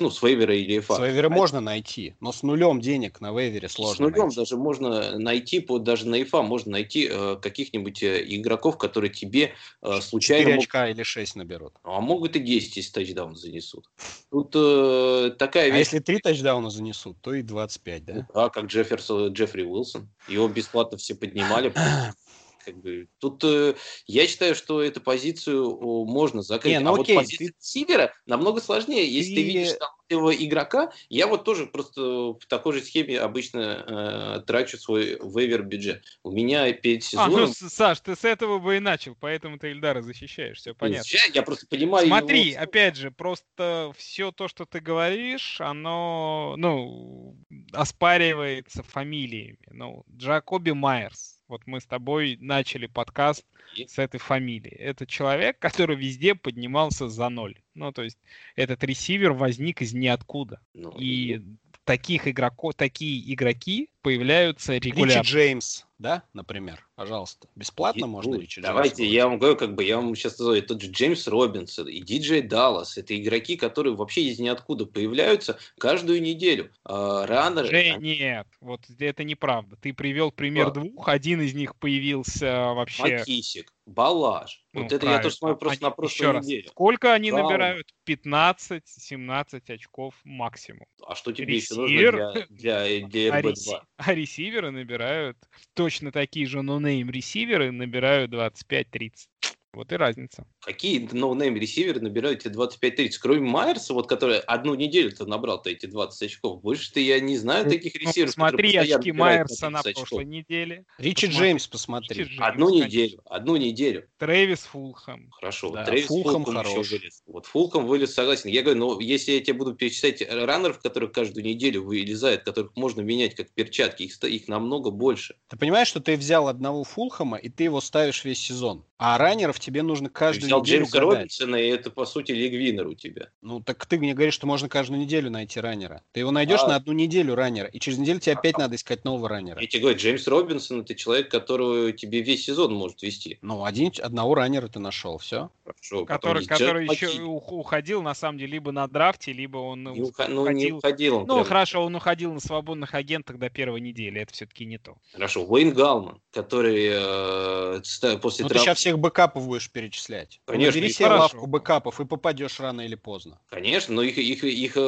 [0.00, 0.96] ну, с вейвера или FA.
[0.96, 4.36] С вейвера а можно найти, но с нулем денег на вейвере сложно С нулем найти.
[4.36, 9.54] даже можно найти, по, даже на ИФА можно найти э, каких-нибудь э, игроков, которые тебе
[9.82, 10.44] э, случайно...
[10.44, 11.74] 4 очка или 6 наберут.
[11.82, 13.88] А могут и 10, если тачдаун занесут.
[14.30, 15.74] Тут э, такая вещь...
[15.74, 18.26] А если 3 тачдауна занесут, то и 25, да?
[18.34, 20.08] А как Джефферсон, Джеффри Уилсон.
[20.28, 21.72] Его бесплатно все поднимали.
[22.64, 23.74] Как бы, тут э,
[24.06, 26.72] я считаю, что эту позицию можно закрыть.
[26.72, 27.54] Не, ну, а окей, вот позицию ты...
[27.58, 29.06] Сивера намного сложнее.
[29.06, 29.76] Если ты, ты видишь
[30.08, 32.00] талантливого игрока, я вот тоже просто
[32.32, 36.04] в такой же схеме обычно э, трачу свой вейвер бюджет.
[36.22, 37.34] У меня перед сезоном...
[37.34, 41.04] А, ну, Саш, ты с этого бы и начал, поэтому ты Ильдара защищаешь, все понятно.
[41.32, 42.06] Я просто понимаю...
[42.06, 42.62] Смотри, его...
[42.62, 47.36] опять же, просто все то, что ты говоришь, оно, ну,
[47.72, 49.58] оспаривается фамилиями.
[49.70, 53.44] Ну, Джакоби Майерс, вот мы с тобой начали подкаст
[53.74, 54.76] с этой фамилией.
[54.76, 57.58] Это человек, который везде поднимался за ноль.
[57.74, 58.18] Ну, то есть
[58.56, 60.60] этот ресивер возник из ниоткуда.
[60.74, 61.42] Ну, и
[61.84, 65.22] таких игроков, такие игроки появляются регулярно.
[65.22, 67.48] Ричи Джеймс, да, например, пожалуйста.
[67.56, 70.38] Бесплатно и, можно ну, Ричи Давайте, Джеймс я вам говорю, как бы, я вам сейчас
[70.38, 72.98] назову, тот же Джеймс Робинсон и Диджей Даллас.
[72.98, 76.70] Это игроки, которые вообще из ниоткуда появляются каждую неделю.
[76.84, 77.68] А, раннеры...
[77.68, 78.18] Же, они...
[78.18, 79.76] Нет, вот это неправда.
[79.76, 80.70] Ты привел пример а.
[80.72, 83.02] двух, один из них появился вообще...
[83.02, 84.62] Макисик, Балаш.
[84.74, 85.18] Ну, вот это правильно.
[85.18, 86.68] я тоже смотрю просто они, на прошлой раз, неделе.
[86.68, 87.46] Сколько они Браун.
[87.46, 87.94] набирают?
[88.06, 90.86] 15-17 очков максимум.
[91.06, 92.14] А что тебе Ресивер...
[92.14, 93.82] еще нужно для, для, для RB2?
[93.96, 95.36] А, ресиверы набирают
[95.74, 99.28] точно такие же ноунейм ресиверы набирают 25-30.
[99.74, 100.46] Вот и разница.
[100.60, 103.18] Какие ноунейм ресиверы набирают эти 25-30?
[103.20, 106.62] Кроме Майерса, вот который одну неделю-то набрал-то эти 20 очков.
[106.62, 110.08] Больше-то я не знаю таких Ну, ресиверов, смотри которые очки Майерса на 30 очков.
[110.08, 110.84] прошлой неделе.
[110.98, 111.46] Ричи Посмотри.
[111.46, 112.22] Джеймс посмотри.
[112.22, 112.86] Ричи Джеймс, Одну конечно.
[112.86, 114.08] неделю, одну неделю.
[114.18, 115.28] Трэвис Фулхэм.
[115.32, 117.22] Хорошо, Да, Трэвис Фулхэм Фулхэм, еще вылез.
[117.26, 118.50] Вот Фулхэм вылез, согласен.
[118.50, 123.00] Я говорю, ну, если я тебе буду перечислять раннеров, которые каждую неделю вылезают, которых можно
[123.00, 125.34] менять как перчатки, их, их намного больше.
[125.48, 128.84] Ты понимаешь, что ты взял одного Фулхэма, и ты его ставишь весь сезон.
[128.96, 131.14] А раннеров тебе нужно Ты каждую взял неделю Джеймса гадать.
[131.16, 133.28] Робинсона, и это, по сути, лигвинер у тебя.
[133.42, 136.02] Ну, так ты мне говоришь, что можно каждую неделю найти раннера.
[136.12, 136.68] Ты его найдешь А.
[136.68, 139.60] на одну неделю раннера, и через неделю тебе опять надо искать нового раннера.
[139.60, 143.38] Я тебе говорю, Джеймс Робинсон это человек, которого тебе весь сезон может вести.
[143.42, 145.50] Ну, один, одного раннера ты нашел, все.
[145.64, 147.24] Хорошо, Который, который еще Маккин.
[147.24, 150.76] ух- уходил, на самом деле, либо на драфте, либо он Не уха- ну, не уходил.
[150.78, 151.44] уходил он Ну, прям.
[151.46, 154.20] хорошо, он уходил на свободных агентах до первой недели.
[154.20, 154.96] Это все-таки не то.
[155.14, 157.80] Хорошо, Уэйн Галман, который э,
[158.20, 158.64] после Ну, травмы...
[158.84, 160.40] всех бэкапов будешь перечислять.
[160.44, 161.22] Конечно, Набери себе хорошо.
[161.22, 163.40] лавку бэкапов и попадешь рано или поздно.
[163.48, 164.80] Конечно, но их, их, их э,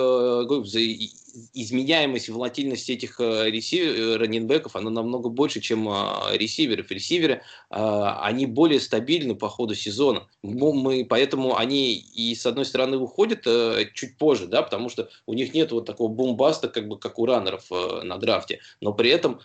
[1.54, 6.90] изменяемость и волатильность этих э, ресивер, э, раннинбеков, она намного больше, чем э, ресиверов.
[6.90, 7.40] Ресиверы,
[7.70, 10.28] э, они более стабильны по ходу сезона.
[10.42, 13.46] Мы, поэтому они и, с одной стороны, уходят
[13.94, 17.24] чуть позже, да, потому что у них нет вот такого бумбаста, как бы, как у
[17.24, 18.60] раннеров на драфте.
[18.82, 19.40] Но при этом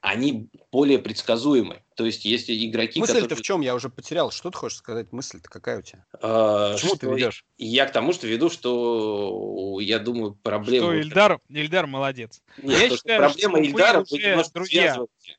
[0.00, 1.82] они более предсказуемы.
[2.00, 3.36] То есть, если игроки, Мысль-то которые...
[3.36, 3.60] в чем?
[3.60, 4.30] Я уже потерял.
[4.30, 5.12] Что ты хочешь сказать?
[5.12, 6.02] Мысль-то какая у тебя?
[6.14, 7.44] э, Почему ты ведешь?
[7.58, 10.86] Я к тому, что веду, что я думаю, проблема...
[10.86, 12.40] Что Ильдар, Ильдар молодец.
[12.62, 14.96] Нет, Я то, что считаю, проблема что Ильдара уже, немножко друзья.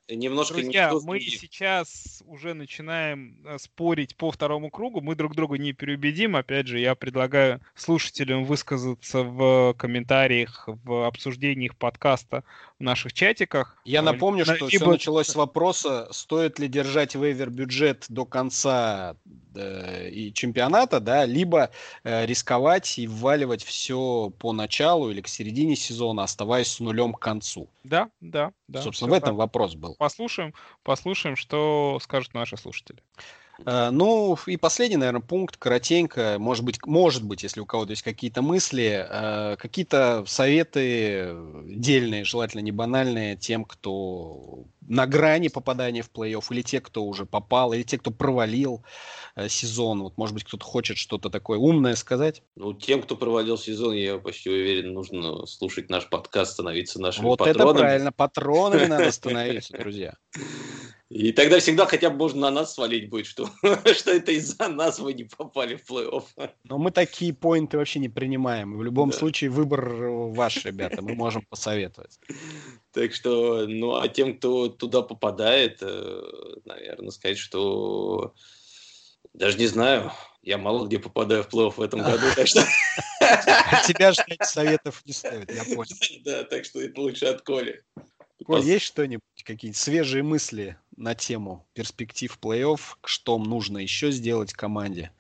[0.08, 5.02] Немножко Друзья, мы не- сейчас уже начинаем э, спорить по второму кругу.
[5.02, 6.36] Мы друг друга не переубедим.
[6.36, 12.44] Опять же, я предлагаю слушателям высказаться в комментариях, в обсуждениях подкаста
[12.80, 13.78] в наших чатиках.
[13.84, 18.26] Я Э, напомню, на- что все либо- началось с вопроса, стоит ли держать вейвер-бюджет до
[18.26, 19.15] конца
[19.56, 21.72] э, и чемпионата, да, либо
[22.03, 27.19] э, рисковать и вваливать все по началу или к середине сезона, оставаясь с нулем к
[27.19, 27.69] концу.
[27.84, 28.82] Да, да, да.
[28.82, 29.38] Собственно, в этом так.
[29.38, 29.95] вопрос был.
[29.98, 30.53] Послушаем,
[30.84, 32.99] послушаем, что скажут наши слушатели.
[33.66, 38.04] Э, Ну, и последний, наверное, пункт, коротенько, может быть, может быть, если у кого-то есть
[38.04, 41.36] какие-то мысли, э, какие-то советы
[41.66, 47.26] дельные, желательно не банальные, тем, кто на грани попадания в плей-офф, или те, кто уже
[47.26, 48.84] попал, или те, кто провалил
[49.36, 50.02] э, сезон.
[50.04, 52.44] Вот, может быть, кто-то хочет что-то такое умное сказать.
[52.56, 57.42] Ну, тем, кто провалил сезон, я почти уверен, нужно слушать наш подкаст, становиться нашими вот
[57.42, 57.78] это патронами.
[57.78, 60.16] правильно, патронами надо становиться, друзья.
[61.12, 63.50] И тогда всегда хотя бы можно на нас свалить будет, что,
[63.94, 66.50] что это из-за нас вы не попали в плей-офф.
[66.64, 68.78] Но мы такие поинты вообще не принимаем.
[68.78, 69.18] В любом Да.
[69.18, 72.18] случае выбор э, ваш, ребята, мы можем посоветовать.
[72.94, 75.82] Так что, ну, а тем, кто туда попадает,
[76.64, 78.34] наверное, сказать, что
[79.34, 82.62] даже не знаю, я мало где попадаю в плей-офф в этом году, так что,
[83.86, 85.96] тебя ждать советов не стоит, я понял.
[86.24, 87.84] да, так что это лучше от Коли.
[88.46, 95.12] Коль, есть что-нибудь, какие-то свежие мысли на тему перспектив плей-офф, что нужно еще сделать команде,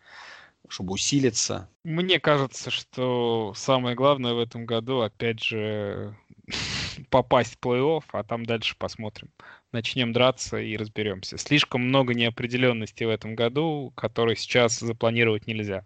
[0.67, 1.69] чтобы усилиться?
[1.83, 6.15] Мне кажется, что самое главное в этом году, опять же,
[7.09, 9.29] попасть в плей-офф, а там дальше посмотрим.
[9.71, 11.37] Начнем драться и разберемся.
[11.37, 15.85] Слишком много неопределенности в этом году, которые сейчас запланировать нельзя.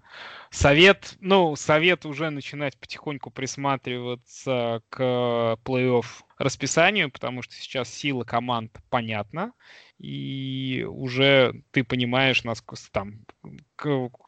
[0.50, 6.06] Совет, ну, совет уже начинать потихоньку присматриваться к плей-офф
[6.38, 9.54] расписанию, потому что сейчас сила команд понятна,
[9.98, 13.26] и уже ты понимаешь, насколько там,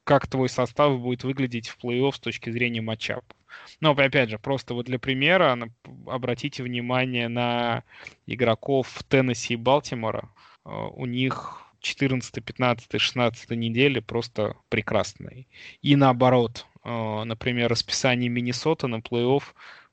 [0.04, 3.38] как твой состав будет выглядеть в плей-офф с точки зрения матчапов.
[3.80, 5.58] Но опять же, просто вот для примера
[6.06, 7.84] обратите внимание на
[8.26, 10.30] игроков Теннесси и Балтимора.
[10.66, 15.48] Э, У них 14, 15, 16 недели просто прекрасные.
[15.82, 19.44] И наоборот, э, например, расписание Миннесота на плей-офф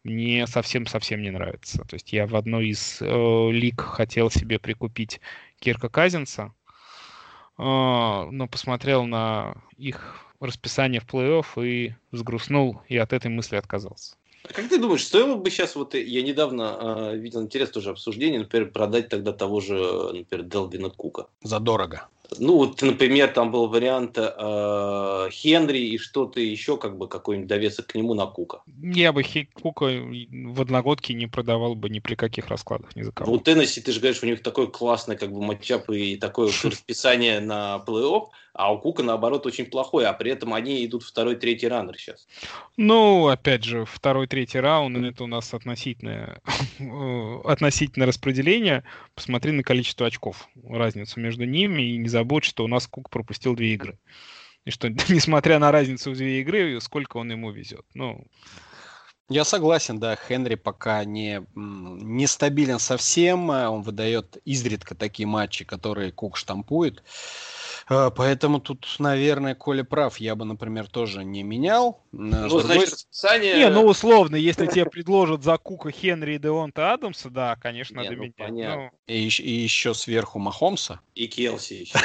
[0.05, 1.85] мне совсем-совсем не нравится.
[1.85, 5.20] То есть я в одной из э, лиг хотел себе прикупить
[5.59, 6.52] Кирка Казинса,
[7.59, 14.16] э, но посмотрел на их расписание в плей-офф и взгрустнул, и от этой мысли отказался.
[14.47, 17.90] А как ты думаешь, стоило бы сейчас, вот э, я недавно э, видел интересное тоже
[17.90, 19.74] обсуждение, например, продать тогда того же,
[20.12, 21.26] например, Делвина Кука?
[21.43, 22.09] Задорого.
[22.38, 27.86] Ну, вот, например, там был вариант э, Хенри и что-то еще, как бы какой-нибудь довесок
[27.88, 28.62] к нему на Кука.
[28.82, 33.09] Я бы Хей Кука в одногодке не продавал бы ни при каких раскладах, ни за
[33.09, 33.32] Ну, кого.
[33.32, 37.40] у Теннесси, ты же говоришь, у них такой классный как бы матчап и такое расписание
[37.40, 41.66] на плей-офф, а у Кука, наоборот, очень плохое, а при этом они идут второй, третий
[41.66, 42.28] раннер сейчас.
[42.76, 46.40] Ну, опять же, второй, третий раунд, это у нас относительное,
[47.44, 48.85] относительное распределение.
[49.16, 53.56] Посмотри на количество очков, разницу между ними, и не забудь, что у нас Кук пропустил
[53.56, 53.98] две игры.
[54.64, 57.85] И что, несмотря на разницу в две игры, сколько он ему везет.
[57.93, 58.24] Ну,
[59.28, 66.12] я согласен, да, Хенри пока не, не стабилен совсем, он выдает изредка такие матчи, которые
[66.12, 67.02] Кук штампует.
[67.86, 70.19] А, поэтому тут, наверное, Коля прав.
[70.19, 72.02] Я бы, например, тоже не менял.
[72.12, 72.62] Ну, другой...
[72.62, 73.56] значит, расписание...
[73.56, 78.12] Не, ну, условно, если тебе предложат за Кука Хенри и Деонта Адамса, да, конечно, надо
[78.12, 78.36] ну, менять.
[78.36, 78.85] Понятно.
[78.85, 78.90] Ну...
[79.06, 81.01] И, и еще сверху Махомса.
[81.15, 81.98] И Келси еще.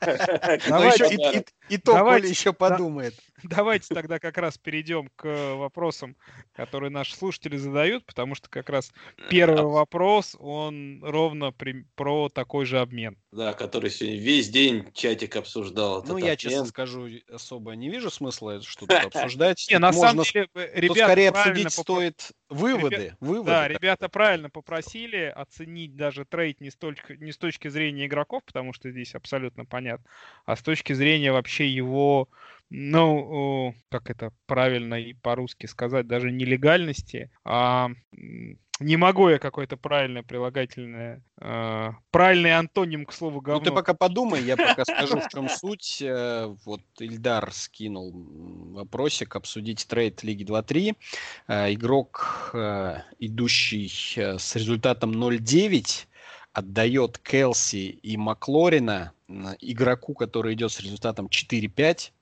[0.68, 3.14] Давайте, и, то Коля еще подумает.
[3.42, 6.16] Давайте тогда как раз перейдем к вопросам,
[6.54, 8.92] которые наши слушатели задают, потому что как раз
[9.28, 11.52] первый вопрос, он ровно
[11.94, 13.16] про такой же обмен.
[13.32, 14.61] Да, который сегодня весь день
[14.92, 16.04] чатик обсуждал.
[16.06, 19.66] Ну, я, честно скажу, особо не вижу смысла что-то обсуждать.
[19.70, 23.16] Не, на самом деле, ребята скорее обсудить стоит выводы.
[23.20, 29.14] Да, ребята правильно попросили оценить даже трейд не с точки зрения игроков, потому что здесь
[29.14, 30.04] абсолютно понятно,
[30.44, 32.28] а с точки зрения вообще его
[32.74, 37.90] ну, как это правильно и по-русски сказать, даже нелегальности, а
[38.82, 43.60] не могу я какое-то правильное прилагательное, э, правильный антоним к слову говно.
[43.60, 46.02] Ну ты пока подумай, я пока скажу, в чем суть.
[46.02, 48.12] Э, вот Ильдар скинул
[48.74, 50.96] вопросик обсудить трейд Лиги 2-3.
[51.48, 56.06] Э, игрок, э, идущий с результатом 0-9,
[56.52, 59.12] отдает Келси и Маклорина
[59.60, 62.12] игроку, который идет с результатом 4-5,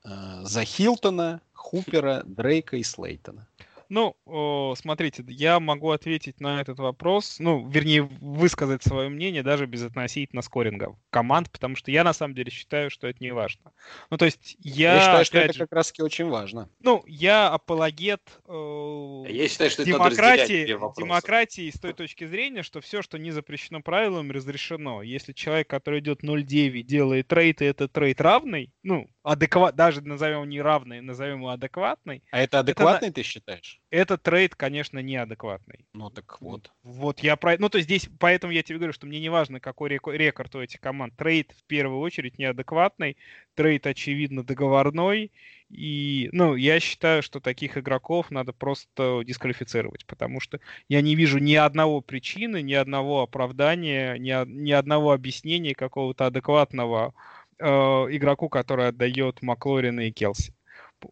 [0.42, 3.48] за Хилтона, Хупера, Дрейка и Слейтона.
[3.90, 9.82] Ну, смотрите, я могу ответить на этот вопрос, ну, вернее, высказать свое мнение даже без
[9.82, 13.72] относительно скоринга команд, потому что я на самом деле считаю, что это не важно.
[14.08, 14.94] Ну, то есть я...
[14.94, 16.70] Я считаю, что это же, как раз таки очень важно.
[16.78, 23.02] Ну, я апологет э, я считаю, что демократии, демократии с той точки зрения, что все,
[23.02, 25.02] что не запрещено правилами, разрешено.
[25.02, 30.48] Если человек, который идет 0.9, делает трейд, и этот трейд равный, ну, адекват, даже назовем
[30.48, 32.22] не равный, назовем его адекватный.
[32.30, 33.80] А это адекватный, это, ты считаешь?
[33.90, 35.86] Этот трейд, конечно, неадекватный.
[35.92, 36.70] Ну так вот.
[36.82, 37.56] Вот я про...
[37.58, 40.60] Ну то есть здесь, поэтому я тебе говорю, что мне не важно, какой рекорд у
[40.60, 41.16] этих команд.
[41.16, 43.16] Трейд в первую очередь неадекватный,
[43.54, 45.30] трейд, очевидно, договорной.
[45.68, 51.38] И, ну, я считаю, что таких игроков надо просто дисквалифицировать, потому что я не вижу
[51.38, 57.14] ни одного причины, ни одного оправдания, ни, ни одного объяснения какого-то адекватного
[57.60, 60.54] э, игроку, который отдает Маклорина и Келси.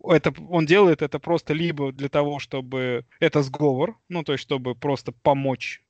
[0.05, 4.75] Это, он делает это просто либо для того, чтобы это сговор, ну, то есть, чтобы
[4.75, 5.83] просто помочь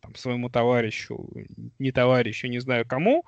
[0.00, 1.28] там, своему товарищу,
[1.78, 3.24] не товарищу, не знаю кому,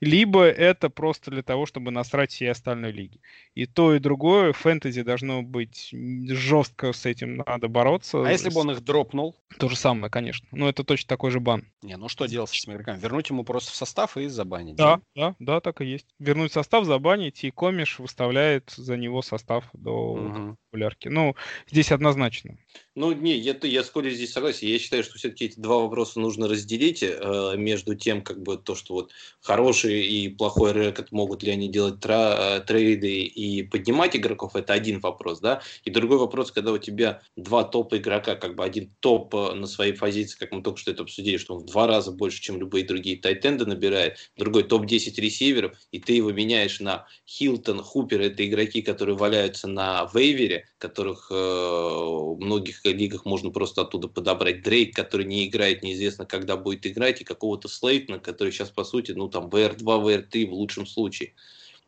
[0.00, 3.20] либо это просто для того, чтобы насрать всей остальной лиги.
[3.54, 8.26] И то, и другое, фэнтези должно быть жестко с этим надо бороться.
[8.26, 9.36] А если бы он их дропнул?
[9.58, 10.46] То же самое, конечно.
[10.50, 11.66] Но это точно такой же бан.
[11.82, 12.98] Не, ну что делать с этими игроками?
[12.98, 14.76] Вернуть ему просто в состав и забанить?
[14.76, 16.06] Да, да, да, так и есть.
[16.18, 20.56] Вернуть состав, забанить, и комиш выставляет за него состав до угу.
[20.70, 21.08] популярки.
[21.08, 21.36] Ну,
[21.70, 22.56] здесь однозначно.
[22.94, 24.68] Ну, не, я, я скорее здесь согласен.
[24.68, 28.74] Я считаю, что все-таки эти два вопроса нужно разделить э, между тем, как бы то,
[28.74, 34.14] что вот хороший и плохой рекорд, могут ли они делать тра, э, трейды и поднимать
[34.16, 35.62] игроков, это один вопрос, да.
[35.84, 39.66] И другой вопрос, когда у тебя два топ игрока, как бы один топ э, на
[39.66, 42.58] своей позиции, как мы только что это обсудили, что он в два раза больше, чем
[42.58, 48.46] любые другие тайтенды набирает, другой топ-10 ресиверов, и ты его меняешь на Хилтон, Хупер, это
[48.46, 54.62] игроки, которые валяются на вейвере, которых э, многих лигах можно просто оттуда подобрать.
[54.62, 59.12] Дрейк, который не играет, неизвестно, когда будет играть, и какого-то Слейтона, который сейчас, по сути,
[59.12, 61.34] ну, там, VR2, VR3 в лучшем случае.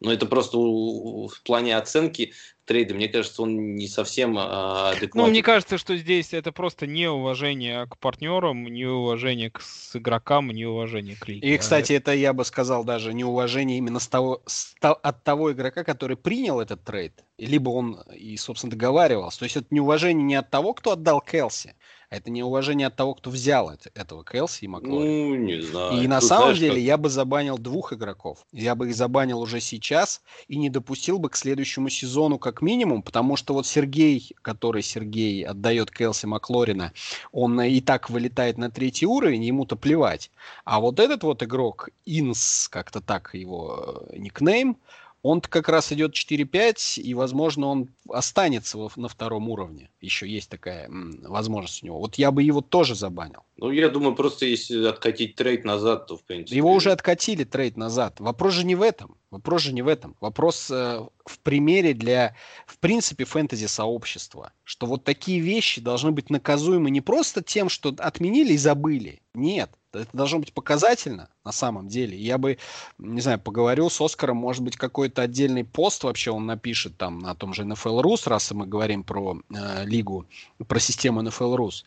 [0.01, 2.33] Но это просто в плане оценки
[2.65, 5.21] трейда, мне кажется, он не совсем а, адекватен.
[5.21, 11.17] Ну, мне кажется, что здесь это просто неуважение к партнерам, неуважение к с игрокам, неуважение
[11.17, 11.47] к лиге.
[11.47, 15.85] И, кстати, это я бы сказал даже неуважение именно с того, с, от того игрока,
[15.85, 19.41] который принял этот трейд, либо он и, собственно, договаривался.
[19.41, 21.75] То есть это неуважение не от того, кто отдал Келси,
[22.11, 25.09] это не уважение от того, кто взял это, этого Келси и Маклори.
[25.09, 26.03] Ну, не знаю.
[26.03, 26.83] И на Тут самом знаешь, деле как...
[26.83, 28.47] я бы забанил двух игроков.
[28.53, 33.03] Я бы их забанил уже сейчас и не допустил бы к следующему сезону как минимум,
[33.03, 36.93] потому что вот Сергей, который Сергей отдает Келси Маклорина,
[37.33, 40.31] он и так вылетает на третий уровень, ему-то плевать.
[40.65, 44.77] А вот этот вот игрок, Инс, как-то так его э, никнейм,
[45.25, 49.89] он как раз идет 4-5, и, возможно, он останется на втором уровне.
[50.03, 51.99] Еще есть такая возможность у него.
[51.99, 53.41] Вот я бы его тоже забанил.
[53.57, 56.55] Ну, я думаю, просто если откатить трейд назад, то, в принципе...
[56.55, 58.21] Его уже откатили трейд назад.
[58.21, 59.17] Вопрос же не в этом.
[59.31, 60.15] Вопрос же не в этом.
[60.21, 62.37] Вопрос э, в примере для,
[62.67, 64.53] в принципе, фэнтези-сообщества.
[64.63, 69.23] Что вот такие вещи должны быть наказуемы не просто тем, что отменили и забыли.
[69.33, 72.17] Нет Это должно быть показательно на самом деле.
[72.17, 72.59] Я бы,
[72.99, 77.35] не знаю, поговорил с Оскаром, может быть, какой-то отдельный пост вообще он напишет там на
[77.35, 80.27] том же NFL Rus, раз мы говорим про э, лигу,
[80.67, 81.85] про систему NFL Rus.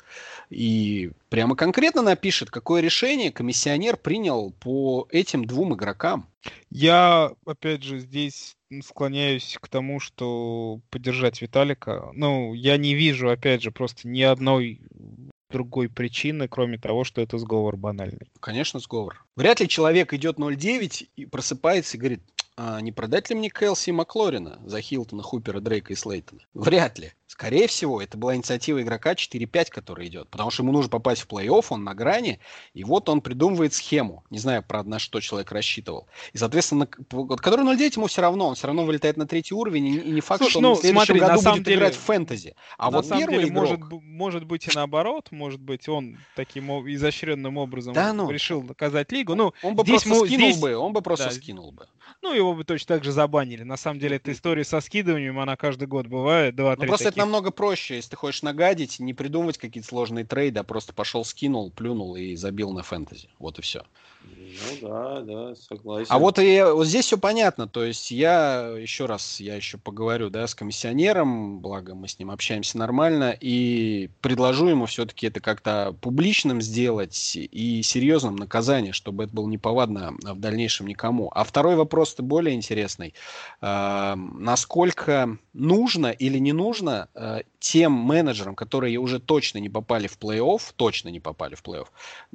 [0.50, 6.28] И прямо конкретно напишет, какое решение комиссионер принял по этим двум игрокам.
[6.70, 12.10] Я, опять же, здесь склоняюсь к тому, что поддержать Виталика.
[12.14, 14.82] Ну, я не вижу, опять же, просто ни одной
[15.50, 18.30] другой причины, кроме того, что это сговор банальный.
[18.40, 19.26] Конечно, сговор.
[19.36, 22.22] Вряд ли человек идет 0.9 и просыпается и говорит,
[22.56, 26.42] а не продать ли мне Келси и Маклорина за Хилтона, Хупера, Дрейка и Слейтона?
[26.54, 27.14] Вряд ли.
[27.28, 30.30] Скорее всего, это была инициатива игрока 4-5, который идет.
[30.30, 32.40] Потому что ему нужно попасть в плей-офф, он на грани,
[32.74, 34.24] и вот он придумывает схему.
[34.30, 36.08] Не знаю, правда, на что человек рассчитывал.
[36.32, 39.88] И, соответственно, вот, который 0-9, ему все равно, он все равно вылетает на третий уровень,
[39.88, 41.96] и, и не факт, Слушай, что он ну, в следующем смотри, году будет деле, играть
[41.96, 42.56] в фэнтези.
[42.78, 43.52] А вот первый деле, игрок...
[43.52, 49.12] может, может быть и наоборот, может быть, он таким изощренным образом да, ну, решил наказать
[49.12, 49.36] лигу.
[49.36, 50.62] Ну, он бы здесь просто мы, скинул здесь...
[50.62, 51.32] бы, он бы просто да.
[51.32, 51.88] скинул бы.
[52.22, 53.64] Ну, его бы точно так же забанили.
[53.64, 56.56] На самом деле, эта история со скидыванием, она каждый год бывает.
[56.56, 57.17] Два, ну, просто.
[57.18, 61.26] Это намного проще, если ты хочешь нагадить, не придумывать какие-то сложные трейды, а просто пошел,
[61.26, 63.30] скинул, плюнул и забил на фэнтези.
[63.40, 63.84] Вот и все.
[64.30, 66.08] Ну да, да, согласен.
[66.10, 67.68] А вот, и, вот здесь все понятно.
[67.68, 72.32] То есть я еще раз, я еще поговорю, да, с комиссионером, благо мы с ним
[72.32, 79.34] общаемся нормально, и предложу ему все-таки это как-то публичным сделать и серьезным наказание, чтобы это
[79.34, 81.30] было неповадно в дальнейшем никому.
[81.34, 83.14] А второй вопрос-то более интересный.
[83.62, 90.18] Э, насколько нужно или не нужно э, тем менеджерам, которые уже точно не попали в
[90.18, 91.88] плей-офф, точно не попали в плей-офф,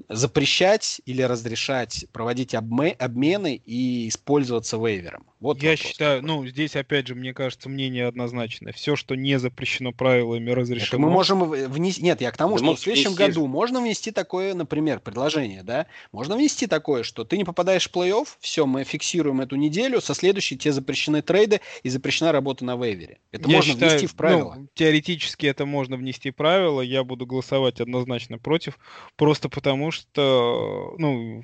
[0.09, 5.32] запрещать или разрешать проводить обме- обмены и использоваться вейвером?
[5.43, 6.37] Вот Я считаю, такой.
[6.37, 8.73] ну, здесь, опять же, мне кажется, мнение однозначное.
[8.73, 10.87] Все, что не запрещено правилами, разрешено.
[10.87, 12.01] Это мы можем внести...
[12.01, 13.25] Нет, я к тому, да что в следующем внести...
[13.25, 15.87] году можно внести такое, например, предложение, да?
[16.13, 20.15] Можно внести такое, что ты не попадаешь в плей-офф, все, мы фиксируем эту неделю, со
[20.15, 23.19] следующей тебе запрещены трейды и запрещена работа на вейвере.
[23.33, 24.55] Это я можно считаю, внести в правила.
[24.57, 28.79] Ну, теоретически это можно внести в правила, я буду голосовать однозначно против,
[29.17, 31.43] просто потому что, ну,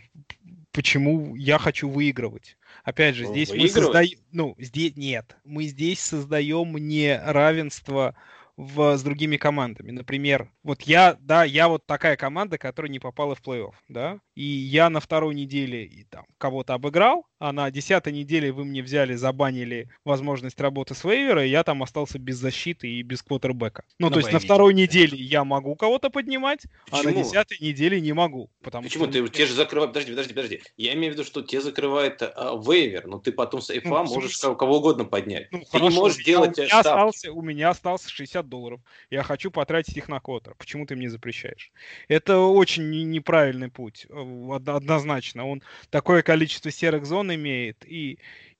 [0.70, 2.56] почему я хочу выигрывать.
[2.89, 4.19] Опять же, здесь мы создаем...
[4.32, 5.36] Ну, здесь нет.
[5.44, 8.15] Мы здесь создаем не равенство
[8.59, 9.93] в, с другими командами.
[9.93, 14.43] Например, вот я, да, я вот такая команда, которая не попала в плей-офф, да, и
[14.43, 19.14] я на второй неделе и, там кого-то обыграл, а на десятой неделе вы мне взяли,
[19.14, 23.85] забанили возможность работы с вейвера, и я там остался без защиты и без квотербека.
[24.01, 27.01] Ну, на то есть на второй неделе я могу кого-то поднимать, Почему?
[27.01, 28.51] а на десятой неделе не могу.
[28.60, 29.05] Потому Почему?
[29.05, 29.12] Что...
[29.12, 29.93] Ты, те же закрывают...
[29.93, 30.62] Подожди, подожди, подожди.
[30.76, 34.05] Я имею в виду, что те закрывает а, вейвер, но ты потом с FA ну,
[34.05, 35.47] можешь кого, угодно поднять.
[35.52, 38.80] Ну, ты хорошо, не можешь делать у меня, остался, у меня остался 60 долларов.
[39.10, 40.54] Я хочу потратить их на квотер.
[40.56, 41.72] Почему ты мне запрещаешь?
[42.08, 44.06] Это очень неправильный путь.
[44.08, 45.46] Э, однозначно.
[45.46, 47.84] Он такое количество серых зон имеет.
[47.86, 48.18] И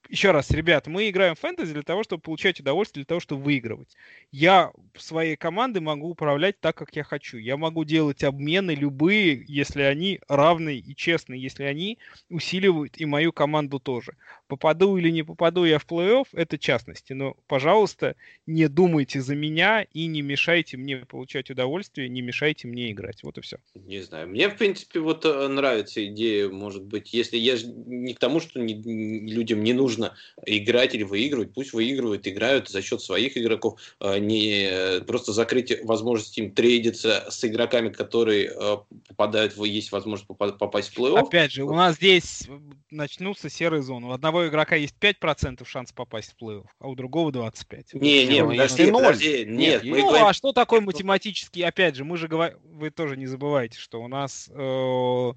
[0.09, 3.43] еще раз, ребят, мы играем в фэнтези для того, чтобы получать удовольствие, для того, чтобы
[3.43, 3.95] выигрывать.
[4.31, 7.37] Я своей командой могу управлять так, как я хочу.
[7.37, 11.99] Я могу делать обмены любые, если они равные и честные, если они
[12.31, 14.15] усиливают и мою команду тоже.
[14.49, 17.13] Попаду или не попаду я в плей-офф, это частности.
[17.13, 18.17] Но, пожалуйста,
[18.47, 23.23] не думайте за меня и не мешайте мне получать удовольствие, не мешайте мне играть.
[23.23, 23.59] Вот и все.
[23.75, 24.29] Не знаю.
[24.29, 28.59] Мне, в принципе, вот э, нравится идея, может быть, если я не к тому, что
[28.59, 30.15] не, людям не нужно
[30.45, 36.37] играть или выигрывать, пусть выигрывают, играют за счет своих игроков, а не просто закрыть возможность
[36.39, 41.19] им трейдиться с игроками, которые а, попадают есть возможность попасть в плей-офф.
[41.19, 42.49] Опять же, у нас здесь
[42.91, 44.09] начнутся серые зоны.
[44.09, 47.99] У одного игрока есть 5% шанс попасть в плей-офф, а у другого 25%.
[47.99, 49.83] Не, не, подожди, подожди, нет.
[49.83, 50.27] нет ну, говорим...
[50.27, 51.65] а что такое математический?
[51.65, 55.33] Опять же, мы же говорим, вы тоже не забывайте, что у нас э,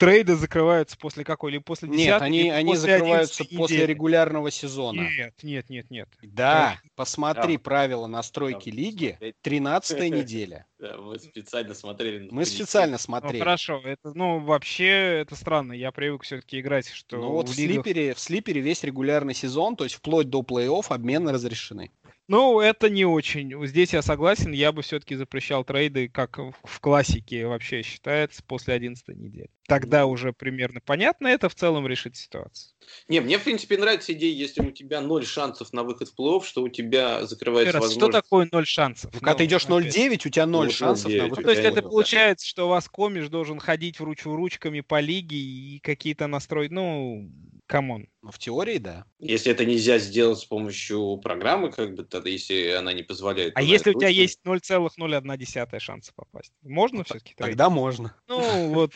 [0.00, 1.52] трейды закрываются после какой?
[1.52, 5.02] Или после 10 Нет, они, они после закрываются после регулярного сезона.
[5.02, 6.08] Нет, нет, нет, нет.
[6.22, 6.90] Да, да.
[6.96, 7.62] посмотри да.
[7.62, 8.76] правила настройки да.
[8.76, 10.66] лиги, 13 неделя.
[10.78, 12.28] Да, мы специально смотрели.
[12.30, 13.36] Мы специально смотрели.
[13.36, 15.74] Ну, хорошо, это, ну, вообще, это странно.
[15.74, 17.84] Я привык все-таки играть, что Ну, вот в, лигах...
[17.84, 21.90] слипере, в слипере весь регулярный сезон, то есть вплоть до плей-офф обмены разрешены.
[22.30, 23.66] Ну, это не очень.
[23.66, 29.08] Здесь я согласен, я бы все-таки запрещал трейды, как в классике вообще считается, после 11
[29.16, 29.50] недели.
[29.66, 32.72] Тогда уже примерно понятно, это в целом решит ситуацию.
[33.08, 36.44] Не, мне, в принципе, нравится идея, если у тебя ноль шансов на выход в плей-офф,
[36.44, 38.12] что у тебя закрывается раз, возможность...
[38.12, 39.12] Что такое ноль шансов?
[39.12, 41.38] Ну, когда ты идешь 0-9, у тебя ноль ну, шансов 9, на выход.
[41.38, 45.00] Ну, то есть это получается, что у вас комиш должен ходить в руч ручками по
[45.00, 47.28] лиге и какие-то настроить, ну,
[47.70, 48.08] come on.
[48.22, 49.04] Ну, в теории, да.
[49.20, 53.52] Если это нельзя сделать с помощью программы, как бы, тогда, если она не позволяет...
[53.56, 56.52] А если у тебя есть 0,01 шанса попасть?
[56.62, 57.34] Можно ну, все-таки?
[57.36, 58.14] Тогда можно.
[58.26, 58.92] Ну, вот.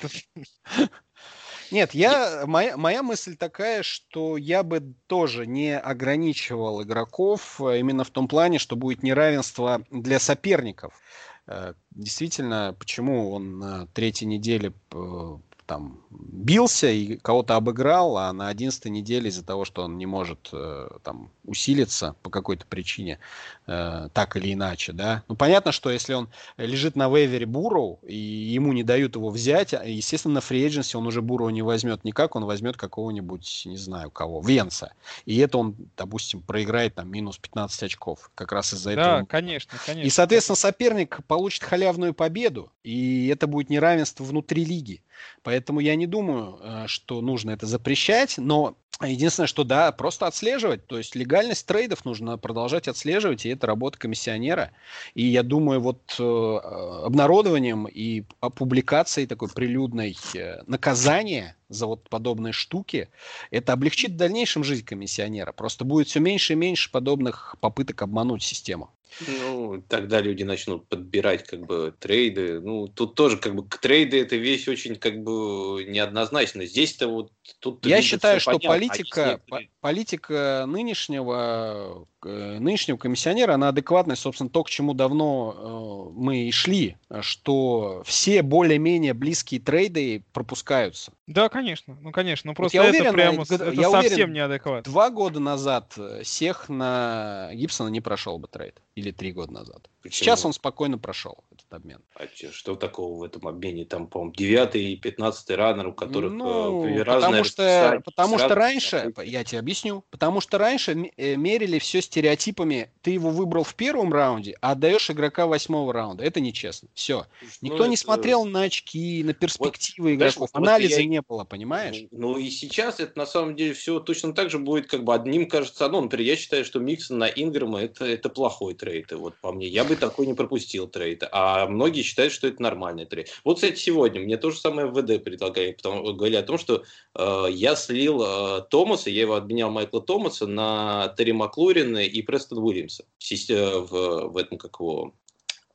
[1.70, 8.04] Нет, я, моя, моя мысль такая, что я бы тоже не ограничивал игроков э, именно
[8.04, 11.00] в том плане, что будет неравенство для соперников.
[11.46, 15.36] Э, действительно, почему он на третьей неделе э,
[15.66, 20.50] там бился и кого-то обыграл, а на 11 неделе из-за того, что он не может
[20.52, 23.18] э, там усилиться по какой-то причине,
[23.66, 25.22] э, так или иначе, да.
[25.28, 29.72] Ну, понятно, что если он лежит на вейвере Буроу, и ему не дают его взять,
[29.74, 30.64] а, естественно, на фри
[30.94, 34.92] он уже Буроу не возьмет никак, он возьмет какого-нибудь, не знаю кого, Венца.
[35.24, 39.18] И это он, допустим, проиграет там минус 15 очков, как раз из-за да, этого.
[39.20, 40.06] Да, конечно, конечно.
[40.06, 45.02] И, соответственно, соперник получит халявную победу, и это будет неравенство внутри лиги.
[45.42, 50.86] Поэтому я не думаю, э, что нужно это запрещать, но единственное, что да, просто отслеживать.
[50.86, 54.70] То есть легальность трейдов нужно продолжать отслеживать, и это работа комиссионера.
[55.14, 58.24] И я думаю, вот э, обнародованием и
[58.54, 63.08] публикацией такой прилюдной э, наказания за вот подобные штуки,
[63.50, 65.52] это облегчит в дальнейшем жизнь комиссионера.
[65.52, 68.90] Просто будет все меньше и меньше подобных попыток обмануть систему.
[69.28, 72.60] Ну, тогда люди начнут подбирать как бы трейды.
[72.60, 76.66] Ну, тут тоже как бы трейды это вещь очень как бы неоднозначная.
[76.66, 77.86] Здесь-то вот тут.
[77.86, 78.68] Я считаю, что понятно.
[78.68, 86.18] политика, а политика нынешнего Э, нынешнего комиссионера, она адекватная, собственно, то, к чему давно э,
[86.18, 91.12] мы и шли, что все более-менее близкие трейды пропускаются.
[91.26, 94.32] Да, конечно, ну конечно, ну просто вот я это уверен, прямо это я совсем уверен,
[94.34, 94.82] неадекватно.
[94.92, 99.88] Два года назад э, всех на Гибсона не прошел бы трейд, или три года назад.
[100.02, 100.18] Почему?
[100.18, 102.02] Сейчас он спокойно прошел этот обмен.
[102.14, 103.86] А что такого в этом обмене?
[103.86, 108.54] Там, по-моему, 9 и 15 раннер, у которых ну, э, разная потому что, потому что
[108.54, 114.12] раньше, я тебе объясню, потому что раньше мерили все стереотипами, ты его выбрал в первом
[114.12, 116.22] раунде, а отдаешь игрока восьмого раунда.
[116.22, 116.90] Это нечестно.
[116.92, 117.26] Все.
[117.62, 118.02] Никто ну, не это...
[118.02, 120.50] смотрел на очки, на перспективы вот, игроков.
[120.50, 121.13] Знаешь, Анализа я...
[121.14, 122.02] не было, понимаешь?
[122.10, 125.14] Ну, ну и сейчас это на самом деле все точно так же будет, как бы
[125.14, 126.00] одним кажется одно.
[126.00, 129.12] Например, я считаю, что Миксон на Инграма это, это плохой трейд.
[129.12, 129.68] Вот по мне.
[129.68, 131.22] Я бы такой не пропустил трейд.
[131.30, 133.30] А многие считают, что это нормальный трейд.
[133.44, 136.84] Вот, кстати, сегодня мне то же самое ВД предлагали, потому, говорили о том, что
[137.14, 142.58] э, я слил э, Томаса, я его обменял Майкла Томаса на Терри Маклурина и Престон
[142.58, 145.14] Уильямса в, в, в этом, как его,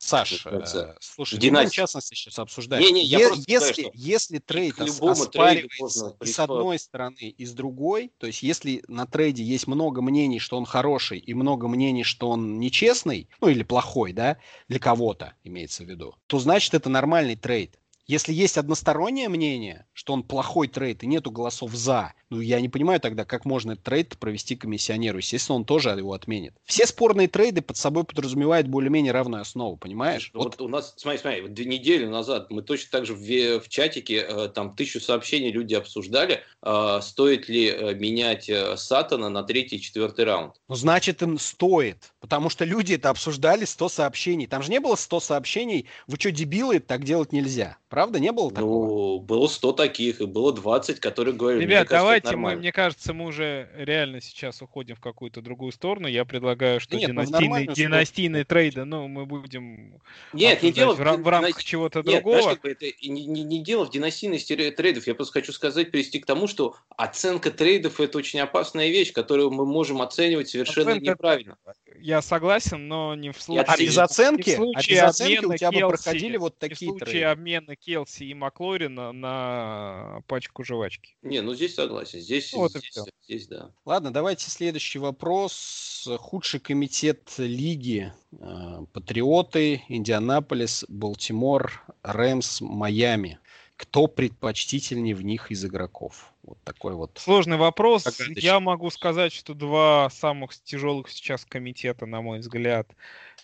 [0.02, 1.68] Саш, э, слушай, Династия.
[1.68, 2.82] в частности сейчас обсуждаем.
[2.82, 7.52] Не, не, я е- если, сказать, если трейд оспаривается и с одной стороны, и с
[7.52, 12.02] другой, то есть если на трейде есть много мнений, что он хороший, и много мнений,
[12.02, 16.88] что он нечестный, ну или плохой, да, для кого-то имеется в виду, то значит это
[16.88, 17.78] нормальный трейд.
[18.10, 22.68] Если есть одностороннее мнение, что он плохой трейд и нету голосов за, ну я не
[22.68, 25.18] понимаю тогда, как можно этот трейд провести комиссионеру.
[25.18, 26.52] Естественно, он тоже его отменит.
[26.64, 30.32] Все спорные трейды под собой подразумевают более-менее равную основу, понимаешь?
[30.34, 33.60] Вот, вот у нас, смотри, смотри, вот две недели назад мы точно так же в,
[33.60, 39.44] в чатике, э, там тысячу сообщений люди обсуждали, э, стоит ли э, менять Саттона на
[39.44, 40.54] третий и четвертый раунд.
[40.66, 44.48] Ну, значит, им стоит, потому что люди это обсуждали 100 сообщений.
[44.48, 47.78] Там же не было 100 сообщений, вы что, дебилы, так делать нельзя.
[48.00, 48.86] Правда, не было такого?
[48.86, 53.12] Ну, было 100 таких, и было 20, которые говорили, Ребят, кажется, давайте, мы, мне кажется,
[53.12, 56.08] мы уже реально сейчас уходим в какую-то другую сторону.
[56.08, 60.00] Я предлагаю, что Нет, ну, династийные, династийные трейды, ну, мы будем
[60.32, 61.62] Нет, не дело в, в рамках дина...
[61.62, 62.40] чего-то другого.
[62.40, 65.06] Знаешь, это не, не, не дело в династийности трейдов.
[65.06, 69.50] Я просто хочу сказать, привести к тому, что оценка трейдов– это очень опасная вещь, которую
[69.50, 71.10] мы можем оценивать совершенно оценка...
[71.10, 71.58] неправильно.
[71.98, 73.66] Я согласен, но не в случае...
[73.68, 77.06] А без оценки, а без оценки у тебя Келси, бы проходили вот такие в случае
[77.06, 77.26] трейды.
[77.26, 81.16] обмена Келси и Маклорина на пачку жвачки.
[81.22, 82.20] Не, ну здесь согласен.
[82.20, 82.94] Здесь, вот здесь,
[83.24, 83.72] здесь, да.
[83.84, 86.08] Ладно, давайте следующий вопрос.
[86.18, 88.12] Худший комитет лиги.
[88.38, 93.40] Э, Патриоты, Индианаполис, Балтимор, Рэмс, Майами.
[93.76, 96.32] Кто предпочтительнее в них из игроков?
[96.42, 97.12] Вот такой вот.
[97.16, 98.06] Сложный вопрос.
[98.36, 102.88] Я могу сказать, что два самых тяжелых сейчас комитета, на мой взгляд,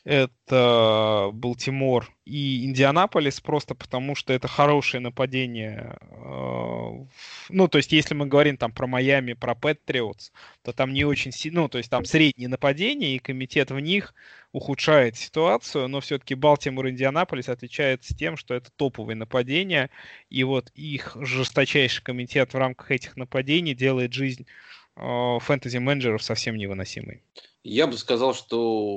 [0.06, 5.98] это Балтимор и Индианаполис, просто потому что это хорошее нападение.
[6.00, 7.04] Э,
[7.48, 10.30] ну, то есть, если мы говорим там про Майами, про Патриотс,
[10.62, 14.14] то там не очень сильно, ну, то есть там среднее нападение, и комитет в них
[14.52, 19.90] ухудшает ситуацию, но все-таки Балтимор и Индианаполис отличаются тем, что это топовые нападения,
[20.30, 24.46] и вот их жесточайший комитет в рамках этих нападений делает жизнь
[24.94, 27.24] э, фэнтези-менеджеров совсем невыносимой.
[27.68, 28.96] Я бы сказал, что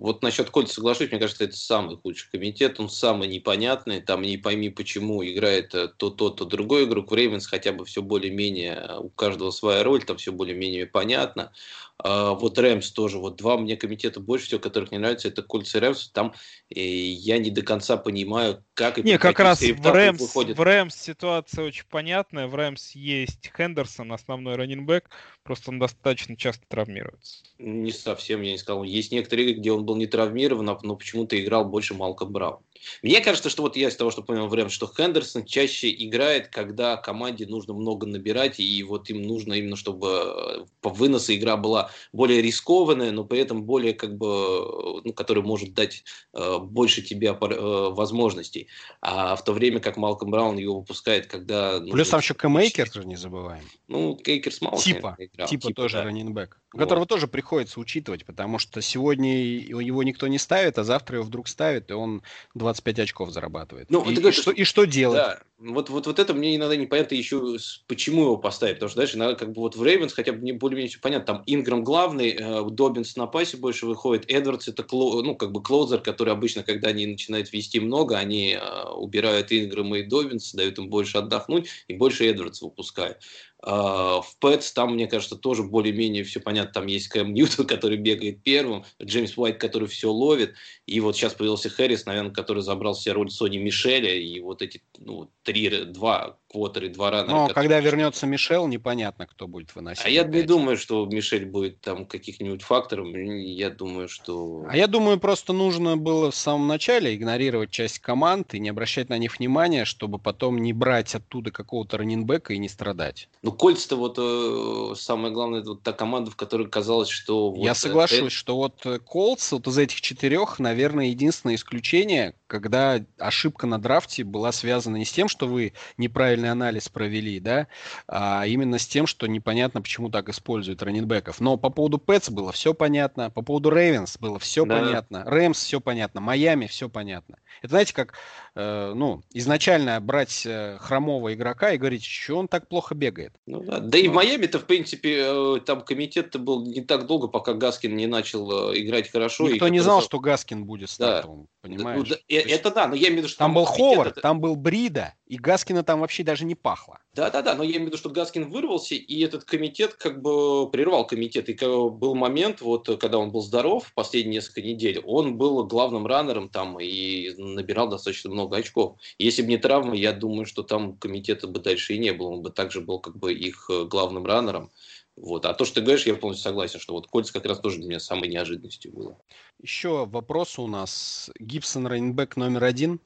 [0.00, 4.36] вот насчет Кольца соглашусь, мне кажется, это самый худший комитет, он самый непонятный, там не
[4.36, 7.10] пойми почему играет то то, то другой игрок.
[7.10, 11.52] В Рейвенс хотя бы все более-менее, у каждого своя роль, там все более-менее понятно.
[12.00, 15.74] А, вот Рэмс тоже, вот два мне комитета больше всего, которых не нравится, это Кольц
[15.74, 16.10] и Рэмс.
[16.10, 16.32] Там
[16.68, 20.56] и я не до конца понимаю, как и Не, как раз в Рэмс, выходит.
[20.56, 22.46] в Рэмс ситуация очень понятная.
[22.46, 25.10] В Рэмс есть Хендерсон, основной раннинбэк,
[25.42, 27.42] просто он достаточно часто травмируется.
[27.88, 28.84] Не совсем, я не сказал.
[28.84, 32.62] Есть некоторые где он был не травмирован, а, но почему-то играл больше Малка Браун.
[33.02, 36.96] Мне кажется, что вот я из того, что понял время, что Хендерсон чаще играет, когда
[36.96, 41.90] команде нужно много набирать, и вот им нужно именно, чтобы э, по выносу игра была
[42.12, 47.28] более рискованная, но при этом более как бы, ну, которая может дать э, больше тебе
[47.28, 48.68] э, возможностей.
[49.00, 51.80] А в то время как Малком Браун его выпускает, когда...
[51.80, 53.64] Ну, Плюс там еще Кэм Эйкерс не забываем.
[53.88, 55.48] Ну, Эйкерс мало типа, играл.
[55.48, 56.04] Типа, типа тоже да.
[56.04, 56.58] running back.
[56.72, 56.80] Вот.
[56.80, 61.48] Которого тоже приходится учитывать, потому что сегодня его никто не ставит, а завтра его вдруг
[61.48, 62.22] ставит, и он
[62.68, 63.90] 25 очков зарабатывает.
[63.90, 65.16] Ну, и, и, что, и что делать?
[65.16, 65.38] Да.
[65.58, 67.56] Вот, вот, вот это мне иногда непонятно еще,
[67.88, 68.76] почему его поставить.
[68.76, 71.34] Потому что, знаешь, иногда как бы вот в Ravens хотя бы мне более-менее все понятно.
[71.34, 75.60] Там Инграм главный, э, Добинс на пасе больше выходит, Эдвардс это кло, ну, как бы
[75.60, 80.78] closer, который обычно, когда они начинают вести много, они э, убирают Инграма и Добинс, дают
[80.78, 83.18] им больше отдохнуть, и больше Эдвардс выпускают.
[83.60, 86.74] Uh, в Пэтс там, мне кажется, тоже более-менее все понятно.
[86.74, 90.54] Там есть Кэм Ньютон, который бегает первым, Джеймс Уайт, который все ловит.
[90.86, 94.14] И вот сейчас появился Хэрис, наверное, который забрал себе роль Сони Мишеля.
[94.14, 97.30] И вот эти ну, три, два квотеры, два раннера.
[97.30, 100.04] Но когда вернется Мишел, непонятно, кто будет выносить.
[100.04, 103.08] А я не думаю, что Мишель будет там каких-нибудь факторов.
[103.14, 104.64] Я думаю, что...
[104.68, 109.10] А я думаю, просто нужно было в самом начале игнорировать часть команд и не обращать
[109.10, 113.28] на них внимания, чтобы потом не брать оттуда какого-то раненбека и не страдать.
[113.42, 117.50] Ну, Кольц-то вот э, самое главное, это вот та команда, в которой казалось, что...
[117.50, 123.04] Вот, я соглашусь, э, что вот Колц, вот из этих четырех, наверное, единственное исключение, когда
[123.18, 127.68] ошибка на драфте была связана не с тем, что вы неправильный анализ провели, да,
[128.06, 131.40] а именно с тем, что непонятно, почему так используют раненбеков.
[131.40, 134.80] Но по поводу Пэтс было все понятно, по поводу Рейвенс было все да.
[134.80, 137.38] понятно, Рэмс все понятно, Майами все понятно.
[137.60, 138.14] Это знаете, как
[138.58, 143.32] э, ну, изначально брать э, хромого игрока и говорить, что он так плохо бегает.
[143.46, 143.78] Ну, да.
[143.78, 147.94] да и в Майами-то, в принципе, э, там комитет-то был не так долго, пока Гаскин
[147.96, 149.48] не начал играть хорошо.
[149.48, 151.48] Никто не знал, что Гаскин будет стартовым, да.
[151.68, 151.98] понимаешь?
[151.98, 153.38] Ну, да, это да, но я имею в виду, что...
[153.38, 154.20] Там, там был Ховард, это...
[154.20, 156.98] там был Брида, и Гаскина там вообще даже не пахло.
[157.14, 161.06] Да-да-да, но я имею в виду, что Гаскин вырвался, и этот комитет как бы прервал
[161.06, 161.48] комитет.
[161.48, 166.48] И был момент, вот когда он был здоров, последние несколько недель, он был главным раннером
[166.48, 168.96] там и набирал достаточно много очков.
[169.18, 172.28] Если бы не травма, я думаю, что там комитета бы дальше и не было.
[172.28, 174.70] Он бы также был как бы их э, главным раннером.
[175.16, 175.46] Вот.
[175.46, 177.88] А то, что ты говоришь, я полностью согласен, что вот Кольц как раз тоже для
[177.88, 179.18] меня самой неожиданностью было.
[179.60, 181.30] Еще вопрос у нас.
[181.38, 183.00] Гибсон Рейнбек номер один.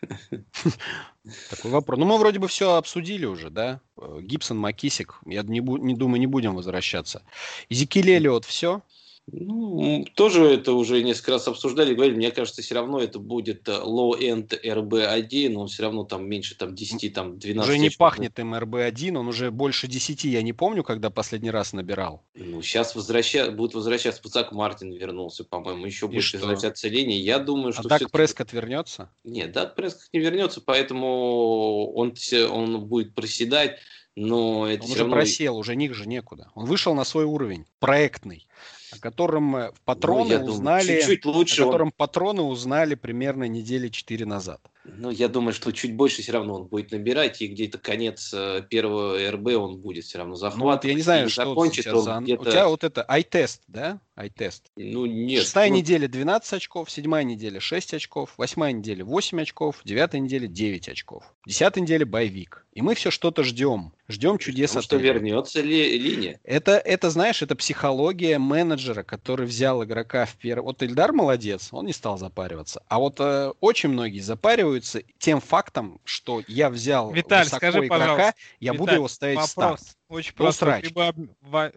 [1.50, 1.98] Такой вопрос.
[1.98, 3.80] Ну, мы вроде бы все обсудили уже, да?
[3.96, 5.20] Э, Гибсон, Макисик.
[5.24, 7.22] Я не, не думаю, не будем возвращаться.
[7.68, 8.82] Изекиль Эллиот, все?
[9.30, 13.72] Ну, тоже это уже несколько раз обсуждали, говорили, мне кажется, все равно это будет э,
[13.72, 17.70] low-end RB1, но он все равно там меньше там 10, там 12.
[17.70, 21.72] Уже не пахнет им RB1, он уже больше 10, я не помню, когда последний раз
[21.72, 22.24] набирал.
[22.34, 23.52] Ну, сейчас возвраща...
[23.52, 26.38] будет возвращаться, Зак Мартин вернулся, по-моему, еще будет что?
[26.38, 27.16] возвращаться линии.
[27.16, 27.82] Я думаю, а что...
[27.82, 29.08] А Дак Прескотт вернется?
[29.22, 32.14] Нет, Дак Прескотт не вернется, поэтому он,
[32.50, 33.78] он будет проседать.
[34.14, 35.14] Но это он уже равно...
[35.14, 36.50] просел, уже них же некуда.
[36.54, 38.46] Он вышел на свой уровень, проектный
[38.92, 41.92] о котором в патроны ну, узнали, думаю, чуть-чуть лучше о котором он...
[41.96, 44.60] патроны узнали примерно недели четыре назад.
[44.84, 48.62] Ну, я думаю, что чуть больше все равно он будет набирать, и где-то конец э,
[48.68, 50.64] первого РБ он будет все равно захватывать.
[50.64, 52.18] Ну, вот я не знаю, что закончит он за...
[52.20, 52.42] где-то...
[52.42, 54.00] У тебя вот это ай-тест, да?
[54.16, 54.70] Ай-тест.
[54.76, 55.42] Ну, нет.
[55.42, 55.76] Шестая ну...
[55.76, 61.32] неделя 12 очков, седьмая неделя 6 очков, восьмая неделя 8 очков, девятая неделя 9 очков,
[61.46, 62.66] десятая неделя боевик.
[62.72, 63.92] И мы все что-то ждем.
[64.08, 66.40] Ждем чудес Потому что вернется ли линия.
[66.42, 70.64] Это, это, знаешь, это психология менеджера, который взял игрока в первый...
[70.64, 72.82] Вот Ильдар молодец, он не стал запариваться.
[72.88, 74.71] А вот э, очень многие запариваются
[75.18, 79.80] тем фактом, что я взял Виталь, высоко скажи, игрока, я Виталь, буду его ставить вопрос.
[79.80, 79.96] в старт.
[80.12, 80.80] Очень просто.
[80.82, 81.16] Ты бы, об...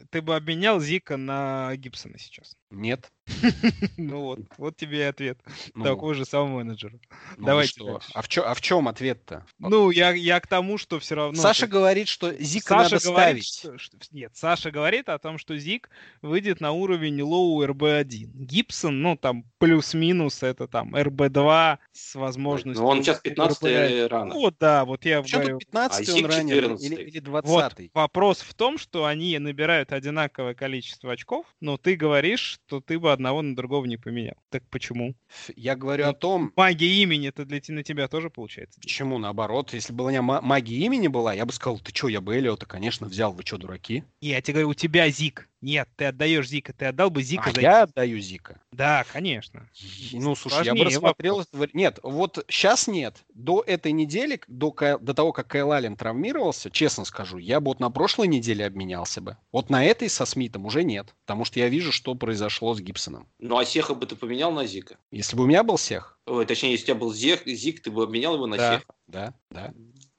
[0.09, 2.57] ты бы обменял Зика на Гибсона сейчас?
[2.69, 3.11] Нет.
[3.97, 5.39] Ну вот, вот тебе и ответ.
[5.73, 6.99] Ну, Такой же самого менеджера.
[7.37, 7.81] Ну Давайте.
[8.13, 9.45] А в, чё, а в чем ответ-то?
[9.57, 11.41] Ну, я, я к тому, что все равно...
[11.41, 14.11] Саша говорит, что Зика надо говорит, ставить.
[14.11, 15.89] Нет, Саша говорит о том, что Зик
[16.21, 18.31] выйдет на уровень лоу RB1.
[18.33, 22.83] Гибсон, ну, там, плюс-минус, это там RB2 с возможностью...
[22.83, 24.33] Ну, он сейчас 15 рано.
[24.33, 28.41] Вот, да, вот я тут 15 а он ранен или, или 20 Вот, вопрос вопрос
[28.41, 33.41] в том, что они набирают одинаковое количество очков, но ты говоришь, что ты бы одного
[33.41, 34.35] на другого не поменял.
[34.49, 35.15] Так почему?
[35.55, 38.79] Я говорю Ну, о том, Магия имени это для на тебя тоже получается.
[38.81, 39.73] почему наоборот.
[39.73, 42.37] Если бы у меня ма- магия имени была, я бы сказал, ты что, я бы
[42.37, 43.31] Элиота, конечно, взял.
[43.31, 44.03] Вы что, дураки?
[44.21, 45.47] Я тебе говорю, у тебя Зик.
[45.61, 47.61] Нет, ты отдаешь Зика, ты отдал бы Зика А за...
[47.61, 48.61] я отдаю Зика.
[48.71, 49.67] Да, конечно.
[50.13, 51.43] Ну, слушай, я бы рассмотрел...
[51.53, 53.23] вари- Нет, вот сейчас нет.
[53.33, 57.79] До этой недели, до, до того, как Кайл Аллен травмировался, честно скажу, я бы вот
[57.79, 59.37] на прошлой неделе обменялся бы.
[59.51, 61.15] Вот на этой со Смитом уже нет.
[61.25, 63.27] Потому что я вижу, что произошло с Гибсоном.
[63.39, 64.97] Ну, а Сеха бы ты поменял на Зика?
[65.11, 67.91] Если бы у меня был Сех, Ой, точнее, если у тебя был Зех, Зик, ты
[67.91, 68.79] бы обменял его на Да.
[68.79, 68.93] Сеха?
[69.07, 69.73] да, да.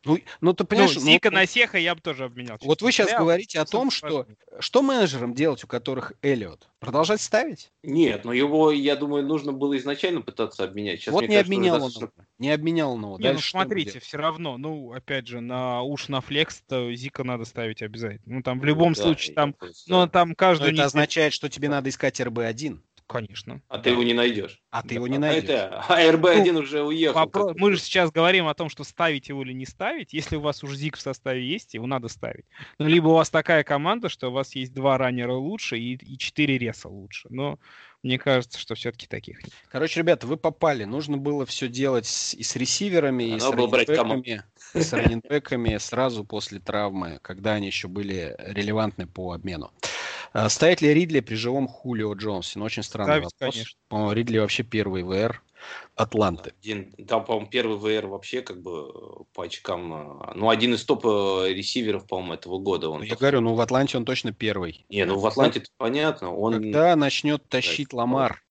[0.07, 2.57] Ну, ну ты Ну, понимаешь, ну, Зика на Сеха я бы тоже обменял.
[2.61, 3.21] Вот вы сейчас говоря.
[3.21, 4.27] говорите о том, что
[4.61, 6.69] что менеджерам делать, у которых Эллиот?
[6.79, 7.73] Продолжать ставить?
[7.83, 11.01] Нет, но его, я думаю, нужно было изначально пытаться обменять.
[11.01, 12.27] Сейчас, вот мне не кажется, обменял он достаточно- его.
[12.39, 13.11] Не обменял он его.
[13.13, 16.93] Не, ну Дальше что смотрите, все равно, ну, опять же, на уж на флекс то
[16.95, 18.37] Зика надо ставить обязательно.
[18.37, 19.55] Ну, там в любом Да, случае, я там,
[19.89, 20.09] ну, да.
[20.09, 22.79] там Но каждую это означает, что тебе надо искать РБ-1,
[23.09, 23.63] Конечно.
[23.69, 24.61] А ты его не найдешь.
[24.71, 25.45] а ты Да, его не А найдешь.
[25.51, 27.21] это, а РБ-1 уже уехал.
[27.21, 27.55] Вопро- как-то.
[27.57, 30.13] Мы же сейчас говорим о том, что ставить его или не ставить.
[30.13, 32.45] Если у вас уже Зик в составе есть, его надо ставить.
[32.79, 36.19] Ну, либо у вас такая команда, что у вас есть два раннера лучше и, и
[36.19, 37.29] четыре реса лучше.
[37.31, 37.61] Но
[38.03, 39.53] мне кажется, что все-таки таких нет.
[39.71, 40.83] Короче, ребята, вы попали.
[40.85, 44.43] Нужно было все делать с- и с ресиверами, и с раненбеками,
[44.75, 49.71] и с раненбеками сразу после травмы, когда они еще были релевантны по обмену.
[50.39, 52.59] А, Ставить ли Ридли при живом Хулио Джонсе?
[52.59, 53.55] Ну, очень странный Ставить, вопрос.
[53.55, 53.79] конечно.
[53.89, 55.43] По-моему, Ридли вообще первый ВР
[55.95, 56.53] Атланты.
[56.63, 59.95] Один, там, по-моему, первый ВР вообще как бы по очкам.
[59.95, 62.91] э, Ну, один из топ э, ресиверов, по-моему, этого года.
[62.91, 64.85] Он Ну, я говорю, ну в Атланте он точно первый.
[64.91, 66.31] Не, ну в Атланте понятно.
[66.35, 66.53] Он...
[66.53, 68.43] Когда начнет тащить Да, Ламар?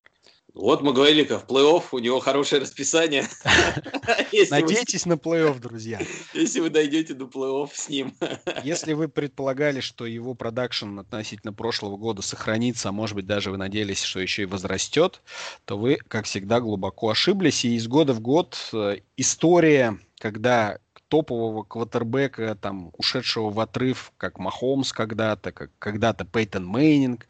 [0.56, 3.26] Вот мы говорили, как в плей-офф у него хорошее расписание.
[4.50, 6.00] Надейтесь на плей-офф, друзья.
[6.34, 8.16] Если вы дойдете до плей-офф с ним.
[8.64, 13.58] Если вы предполагали, что его продакшн относительно прошлого года сохранится, а может быть даже вы
[13.58, 15.22] надеялись, что еще и возрастет,
[15.66, 17.66] то вы, как всегда, глубоко ошиблись.
[17.66, 20.80] И из года в год э, история, когда
[21.16, 27.28] топового квотербека, там, ушедшего в отрыв, как Махомс когда-то, как когда-то Пейтон Мейнинг,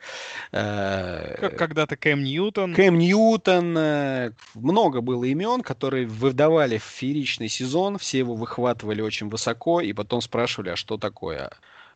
[0.52, 2.74] э, Как когда-то Кэм Ньютон.
[2.74, 9.30] Кэм Ньютон, э, много было имен, которые выдавали в фееричный сезон, все его выхватывали очень
[9.30, 11.52] высоко, и потом спрашивали, а что такое?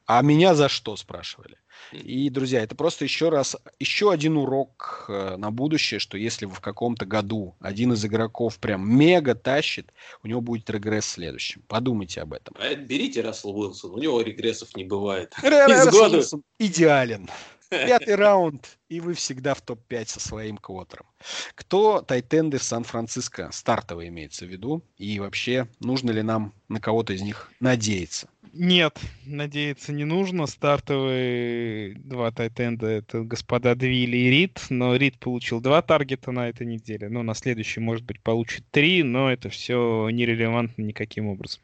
[0.05, 1.57] А меня за что спрашивали?
[1.91, 6.59] И, друзья, это просто еще раз, еще один урок э, на будущее, что если в
[6.59, 9.91] каком-то году один из игроков прям мега тащит,
[10.23, 11.63] у него будет регресс в следующем.
[11.67, 12.55] Подумайте об этом.
[12.59, 15.33] А Берите Рассел Уилсон, у него регрессов не бывает.
[15.41, 16.13] Рассел.
[16.13, 17.29] Уилсон идеален.
[17.69, 21.05] Пятый раунд, и вы всегда в топ-5 со своим квотером.
[21.55, 23.49] Кто тайтенды в Сан-Франциско?
[23.51, 24.83] Стартовые имеется в виду.
[24.97, 28.29] И вообще, нужно ли нам на кого-то из них надеяться?
[28.53, 30.47] Нет, надеяться не нужно.
[30.47, 36.65] Стартовые два тайтенда это господа Двилли и Рид, но Рид получил два таргета на этой
[36.65, 37.09] неделе.
[37.09, 41.61] Ну, на следующий, может быть, получит три, но это все нерелевантно никаким образом.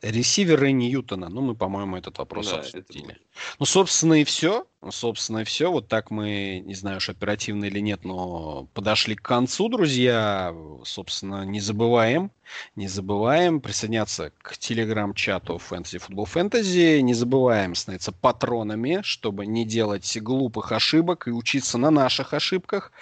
[0.00, 1.28] Ресиверы Ньютона.
[1.28, 3.04] Ну, мы, по-моему, этот вопрос Да, обсудили.
[3.12, 3.20] это-
[3.58, 4.66] Ну, собственно, и все.
[4.90, 5.70] Собственно, и все.
[5.70, 10.54] Вот так мы, не знаю, уж оперативно или нет, но подошли к концу, друзья.
[10.84, 12.30] Собственно, не забываем,
[12.76, 17.00] не забываем присоединяться к телеграм-чату Fantasy Football Fantasy.
[17.00, 22.92] Не забываем становиться патронами, чтобы не делать глупых ошибок и учиться на наших ошибках.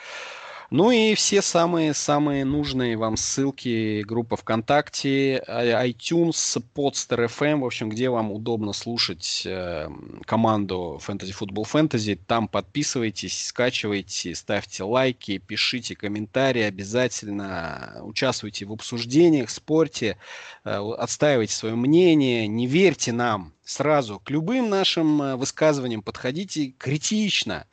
[0.71, 7.89] Ну и все самые-самые нужные вам ссылки, группа ВКонтакте, а- iTunes, Podster FM, в общем,
[7.89, 9.89] где вам удобно слушать э,
[10.27, 12.17] команду Fantasy Football Fantasy.
[12.25, 20.19] Там подписывайтесь, скачивайте, ставьте лайки, пишите комментарии обязательно, участвуйте в обсуждениях, спорте,
[20.65, 27.67] э, отстаивайте свое мнение, не верьте нам сразу к любым нашим э, высказываниям, подходите критично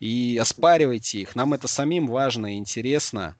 [0.00, 1.36] и оспаривайте их.
[1.36, 3.36] Нам это самим важно и интересно.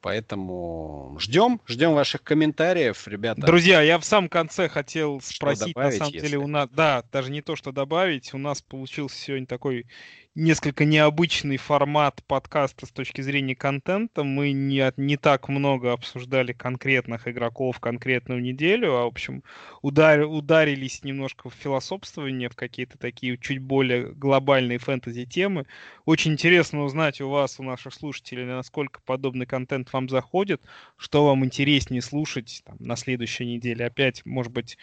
[0.00, 3.40] Поэтому ждем, ждем ваших комментариев, ребята.
[3.40, 6.26] Друзья, я в самом конце хотел спросить, добавить, на самом если?
[6.26, 9.86] деле у нас, да, даже не то, что добавить, у нас получился сегодня такой
[10.34, 14.24] несколько необычный формат подкаста с точки зрения контента.
[14.24, 19.44] Мы не, не так много обсуждали конкретных игроков конкретную неделю, а, в общем,
[19.82, 25.66] удар- ударились немножко в философствование, в какие-то такие чуть более глобальные фэнтези-темы.
[26.04, 30.62] Очень интересно узнать у вас, у наших слушателей, насколько подобный контент вам заходит,
[30.96, 33.86] что вам интереснее слушать там, на следующей неделе.
[33.86, 34.78] Опять, может быть,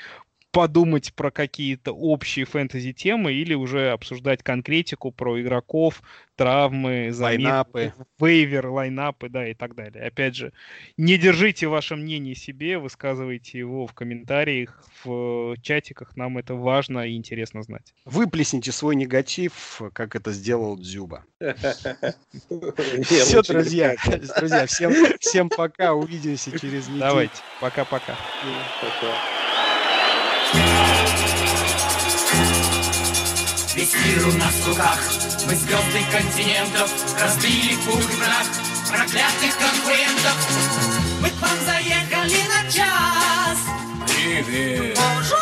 [0.51, 6.01] подумать про какие-то общие фэнтези-темы или уже обсуждать конкретику про игроков,
[6.35, 7.93] травмы, лайнапы.
[8.19, 10.03] вейвер, лайнапы, да, и так далее.
[10.03, 10.53] Опять же,
[10.97, 17.15] не держите ваше мнение себе, высказывайте его в комментариях, в чатиках, нам это важно и
[17.15, 17.93] интересно знать.
[18.05, 21.23] Выплесните свой негатив, как это сделал Дзюба.
[22.99, 23.95] Все, друзья,
[24.37, 26.99] друзья, всем, всем пока, увидимся через неделю.
[26.99, 28.17] Давайте, пока-пока.
[28.81, 29.40] Пока.
[33.93, 34.99] Весь мир у нас в руках,
[35.47, 38.47] мы звезды континентов Разбили в пух врагов
[38.88, 40.38] проклятых конкурентов.
[41.22, 43.57] Мы к вам заехали на час.
[44.07, 44.97] Привет.
[44.97, 45.40] Bonjour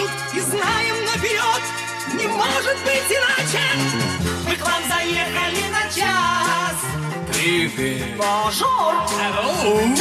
[0.00, 1.62] плачут и знаем наперед,
[2.14, 3.64] не может быть иначе.
[4.46, 6.76] Мы к вам заехали на час.
[7.32, 8.16] Привет.
[8.16, 8.94] Bonjour.
[9.18, 9.96] Hello.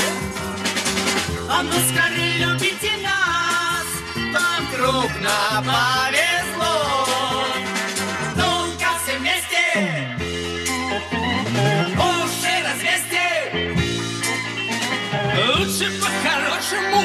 [1.51, 3.87] А ну скорее любите нас,
[4.33, 7.47] вам крупно повезло.
[8.35, 9.63] Ну-ка все вместе,
[11.97, 13.25] уши развесьте.
[15.57, 17.01] Лучше по-хорошему